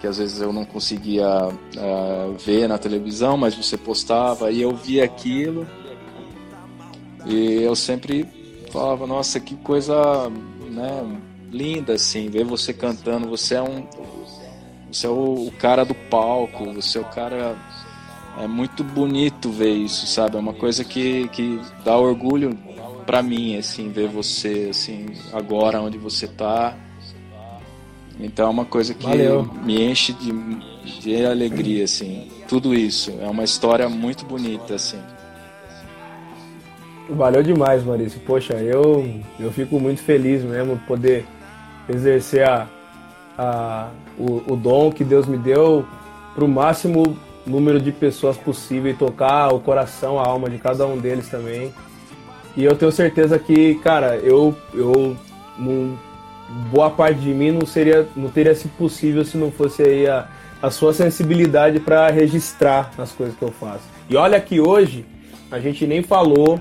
que 0.00 0.06
às 0.06 0.18
vezes 0.18 0.40
eu 0.40 0.52
não 0.52 0.64
conseguia 0.64 1.28
uh, 1.46 2.34
ver 2.44 2.68
na 2.68 2.76
televisão, 2.76 3.36
mas 3.36 3.54
você 3.54 3.78
postava 3.78 4.50
e 4.50 4.60
eu 4.60 4.74
via 4.74 5.04
aquilo. 5.04 5.64
E 7.24 7.62
eu 7.62 7.76
sempre 7.76 8.26
falava, 8.70 9.06
nossa, 9.06 9.38
que 9.38 9.54
coisa 9.54 9.94
né, 10.70 11.20
linda 11.52 11.92
assim, 11.94 12.28
ver 12.28 12.44
você 12.44 12.72
cantando, 12.74 13.28
você 13.28 13.54
é 13.54 13.62
um 13.62 13.86
você 14.90 15.06
é 15.06 15.10
o, 15.10 15.46
o 15.46 15.52
cara 15.52 15.84
do 15.84 15.94
palco, 15.94 16.72
você 16.72 16.98
é 16.98 17.00
o 17.00 17.04
cara 17.04 17.56
é 18.40 18.46
muito 18.46 18.82
bonito 18.82 19.50
ver 19.50 19.72
isso, 19.72 20.06
sabe? 20.06 20.36
É 20.36 20.40
uma 20.40 20.54
coisa 20.54 20.84
que, 20.84 21.28
que 21.28 21.60
dá 21.84 21.96
orgulho 21.96 22.58
para 23.06 23.22
mim, 23.22 23.56
assim, 23.56 23.90
ver 23.90 24.08
você, 24.08 24.68
assim, 24.70 25.06
agora 25.32 25.80
onde 25.80 25.98
você 25.98 26.26
tá. 26.26 26.74
Então 28.18 28.46
é 28.46 28.50
uma 28.50 28.64
coisa 28.64 28.94
que 28.94 29.06
Valeu. 29.06 29.48
me 29.64 29.82
enche 29.82 30.12
de, 30.12 30.32
de 31.00 31.24
alegria, 31.24 31.84
assim. 31.84 32.28
Tudo 32.48 32.74
isso. 32.74 33.12
É 33.20 33.28
uma 33.28 33.44
história 33.44 33.88
muito 33.88 34.24
bonita, 34.24 34.74
assim. 34.74 34.98
Valeu 37.08 37.42
demais, 37.42 37.84
Maurício. 37.84 38.20
Poxa, 38.20 38.54
eu, 38.54 39.06
eu 39.38 39.52
fico 39.52 39.78
muito 39.78 40.02
feliz 40.02 40.42
mesmo 40.42 40.78
poder 40.86 41.26
exercer 41.88 42.48
a, 42.48 42.66
a, 43.36 43.88
o, 44.18 44.52
o 44.52 44.56
dom 44.56 44.90
que 44.90 45.04
Deus 45.04 45.26
me 45.26 45.36
deu 45.36 45.84
para 46.34 46.44
o 46.44 46.48
máximo 46.48 47.16
número 47.46 47.80
de 47.80 47.92
pessoas 47.92 48.36
possível 48.36 48.90
e 48.90 48.94
tocar 48.94 49.52
o 49.52 49.60
coração, 49.60 50.18
a 50.18 50.26
alma 50.26 50.48
de 50.48 50.58
cada 50.58 50.86
um 50.86 50.98
deles 50.98 51.28
também. 51.28 51.72
E 52.56 52.64
eu 52.64 52.76
tenho 52.76 52.92
certeza 52.92 53.38
que, 53.38 53.74
cara, 53.76 54.16
eu, 54.16 54.56
eu 54.72 55.16
não, 55.58 55.98
boa 56.70 56.90
parte 56.90 57.20
de 57.20 57.30
mim 57.30 57.50
não 57.50 57.66
seria, 57.66 58.06
não 58.16 58.28
teria 58.28 58.54
sido 58.54 58.70
possível 58.76 59.24
se 59.24 59.36
não 59.36 59.50
fosse 59.50 59.82
aí 59.82 60.06
a, 60.06 60.28
a 60.62 60.70
sua 60.70 60.92
sensibilidade 60.92 61.80
para 61.80 62.08
registrar 62.10 62.92
as 62.96 63.12
coisas 63.12 63.36
que 63.36 63.42
eu 63.42 63.50
faço. 63.50 63.84
E 64.08 64.16
olha 64.16 64.40
que 64.40 64.60
hoje 64.60 65.04
a 65.50 65.58
gente 65.58 65.86
nem 65.86 66.02
falou, 66.02 66.60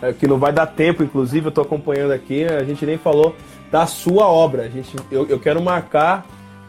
é, 0.00 0.12
que 0.12 0.26
não 0.26 0.38
vai 0.38 0.52
dar 0.52 0.66
tempo, 0.66 1.02
inclusive, 1.02 1.46
eu 1.46 1.50
estou 1.50 1.64
acompanhando 1.64 2.12
aqui, 2.12 2.44
a 2.44 2.62
gente 2.64 2.84
nem 2.86 2.98
falou 2.98 3.34
da 3.70 3.86
sua 3.86 4.26
obra. 4.28 4.62
A 4.62 4.68
gente, 4.68 4.94
eu, 5.10 5.26
eu 5.26 5.40
quero 5.40 5.60
marcar 5.60 6.26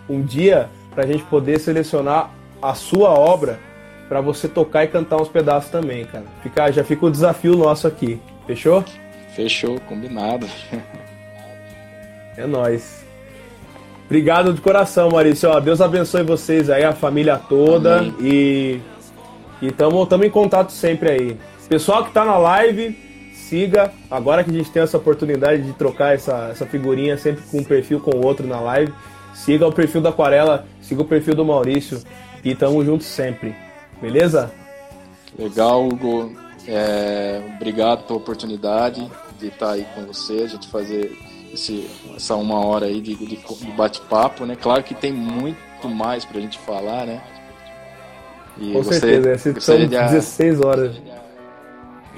um 0.10 0.22
dia 0.22 0.70
para 0.94 1.04
a 1.04 1.08
gente 1.08 1.24
poder 1.26 1.60
selecionar 1.60 2.32
a 2.62 2.74
sua 2.74 3.10
obra 3.10 3.60
para 4.08 4.22
você 4.22 4.48
tocar 4.48 4.84
e 4.84 4.88
cantar 4.88 5.22
uns 5.22 5.28
pedaços 5.28 5.70
também, 5.70 6.06
cara. 6.06 6.26
Fica, 6.42 6.72
já 6.72 6.84
fica 6.84 7.06
o 7.06 7.12
desafio 7.12 7.56
nosso 7.56 7.88
aqui. 7.88 8.20
Fechou? 8.46 8.84
Fechou, 9.36 9.80
combinado. 9.82 10.48
É 12.38 12.46
nós. 12.46 13.04
Obrigado 14.06 14.54
de 14.54 14.62
coração, 14.62 15.10
Maurício. 15.10 15.50
Ó, 15.50 15.60
Deus 15.60 15.82
abençoe 15.82 16.24
vocês 16.24 16.70
aí, 16.70 16.84
a 16.84 16.94
família 16.94 17.38
toda. 17.38 17.98
Amém. 18.00 18.16
E 18.22 18.82
estamos 19.62 20.08
em 20.24 20.30
contato 20.30 20.72
sempre 20.72 21.12
aí. 21.12 21.38
Pessoal 21.68 22.04
que 22.04 22.10
está 22.10 22.24
na 22.24 22.38
live, 22.38 22.98
siga. 23.34 23.92
Agora 24.10 24.44
que 24.44 24.50
a 24.50 24.54
gente 24.54 24.72
tem 24.72 24.82
essa 24.82 24.98
oportunidade 24.98 25.64
de 25.64 25.74
trocar 25.74 26.14
essa, 26.14 26.50
essa 26.52 26.66
figurinha 26.66 27.18
sempre 27.18 27.44
com 27.44 27.58
um 27.58 27.64
perfil 27.64 28.00
com 28.00 28.16
o 28.16 28.26
outro 28.26 28.48
na 28.48 28.60
live, 28.60 28.94
siga 29.34 29.68
o 29.68 29.74
perfil 29.74 30.00
da 30.00 30.10
Aquarela, 30.10 30.66
siga 30.82 31.02
o 31.02 31.06
perfil 31.06 31.36
do 31.36 31.44
Maurício. 31.44 32.00
E 32.48 32.56
tamo 32.56 32.82
juntos 32.82 33.08
sempre. 33.08 33.54
Beleza? 34.02 34.50
Legal, 35.38 35.86
Hugo. 35.86 36.32
É, 36.66 37.42
obrigado 37.56 38.08
pela 38.08 38.20
oportunidade 38.20 39.12
de 39.38 39.48
estar 39.48 39.72
aí 39.72 39.86
com 39.94 40.06
você, 40.06 40.44
a 40.44 40.48
gente 40.48 40.70
fazer 40.70 41.18
esse, 41.54 41.90
essa 42.16 42.36
uma 42.36 42.66
hora 42.66 42.86
aí 42.86 43.02
de, 43.02 43.16
de, 43.16 43.36
de 43.36 43.72
bate-papo, 43.72 44.46
né? 44.46 44.56
Claro 44.56 44.82
que 44.82 44.96
tem 44.96 45.12
muito 45.12 45.90
mais 45.90 46.24
pra 46.24 46.40
gente 46.40 46.58
falar, 46.60 47.06
né? 47.06 47.22
E 48.58 48.72
com 48.72 48.82
gostaria, 48.82 49.22
certeza, 49.24 49.54
gostaria 49.54 49.88
de, 49.88 49.98
16 49.98 50.62
horas. 50.62 50.96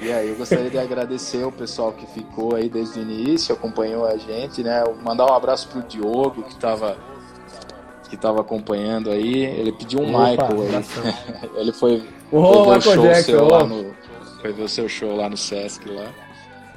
E 0.00 0.12
aí, 0.12 0.28
eu 0.28 0.36
gostaria 0.36 0.70
de 0.70 0.78
agradecer 0.78 1.44
o 1.44 1.50
pessoal 1.50 1.92
que 1.92 2.06
ficou 2.06 2.54
aí 2.54 2.68
desde 2.68 3.00
o 3.00 3.02
início, 3.02 3.52
acompanhou 3.52 4.06
a 4.06 4.16
gente, 4.16 4.62
né? 4.62 4.84
Mandar 5.04 5.26
um 5.26 5.34
abraço 5.34 5.68
pro 5.68 5.82
Diogo, 5.82 6.44
que 6.44 6.52
estava 6.52 6.96
que 8.10 8.16
tava 8.16 8.40
acompanhando 8.40 9.10
aí. 9.10 9.44
Ele 9.44 9.72
pediu 9.72 10.00
um 10.00 10.10
Opa, 10.10 10.30
Michael 10.30 10.62
aí. 10.62 11.50
Ele 11.56 11.72
foi, 11.72 12.02
oh, 12.32 12.64
foi 12.64 12.64
ver 12.64 12.76
o 12.76 12.80
show 12.80 13.02
Jackson, 13.02 13.22
seu 13.22 13.48
lá 13.48 13.64
no. 13.64 13.94
Foi 14.42 14.52
ver 14.52 14.62
o 14.62 14.68
seu 14.68 14.88
show 14.88 15.16
lá 15.16 15.28
no 15.28 15.36
Sesc 15.36 15.88
lá. 15.88 16.06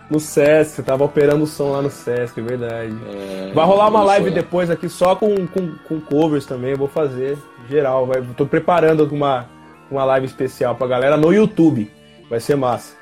No 0.10 0.20
Sesc, 0.20 0.84
tava 0.84 1.04
operando 1.06 1.44
o 1.44 1.48
som 1.48 1.72
lá 1.72 1.82
no 1.82 1.90
Sesc, 1.90 2.40
é 2.40 2.44
verdade. 2.44 2.96
É, 3.10 3.52
vai 3.54 3.66
rolar 3.66 3.88
uma 3.88 4.04
live 4.04 4.26
foi... 4.26 4.34
depois 4.34 4.70
aqui 4.70 4.88
só 4.88 5.16
com, 5.16 5.48
com, 5.48 5.76
com 5.88 6.00
covers 6.02 6.46
também, 6.46 6.76
vou 6.76 6.88
fazer 6.88 7.38
geral. 7.70 8.06
Vai, 8.06 8.22
tô 8.38 8.46
preparando 8.46 9.06
uma, 9.12 9.50
uma 9.90 10.04
live 10.06 10.28
especial 10.28 10.76
pra 10.76 10.88
galera 10.88 11.18
no 11.18 11.34
YouTube. 11.34 11.92
Vai 12.30 12.40
ser 12.40 12.56
massa. 12.56 12.96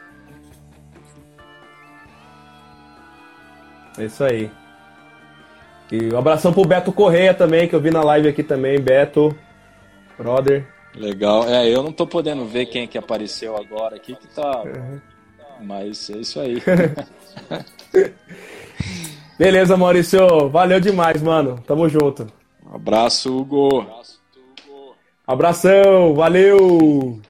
É 3.97 4.05
isso 4.05 4.23
aí. 4.23 4.49
E 5.91 6.13
um 6.13 6.17
abração 6.17 6.53
pro 6.53 6.65
Beto 6.65 6.91
Correia 6.91 7.33
também, 7.33 7.67
que 7.67 7.75
eu 7.75 7.81
vi 7.81 7.91
na 7.91 8.01
live 8.01 8.29
aqui 8.29 8.41
também, 8.43 8.79
Beto, 8.79 9.35
brother. 10.17 10.65
Legal. 10.95 11.47
É, 11.47 11.67
eu 11.69 11.83
não 11.83 11.91
tô 11.91 12.07
podendo 12.07 12.45
ver 12.45 12.65
quem 12.67 12.83
é 12.83 12.87
que 12.87 12.97
apareceu 12.97 13.57
agora 13.57 13.95
aqui, 13.95 14.15
que 14.15 14.27
tá. 14.27 14.63
Uhum. 14.63 15.01
Mas 15.61 16.09
é 16.09 16.17
isso 16.17 16.39
aí. 16.39 16.61
Beleza, 19.37 19.77
Maurício. 19.77 20.49
Valeu 20.49 20.79
demais, 20.79 21.21
mano. 21.21 21.61
Tamo 21.65 21.87
junto. 21.89 22.27
Um 22.65 22.75
abraço, 22.75 23.35
Hugo. 23.35 23.85
Abração, 25.25 26.13
valeu! 26.13 27.21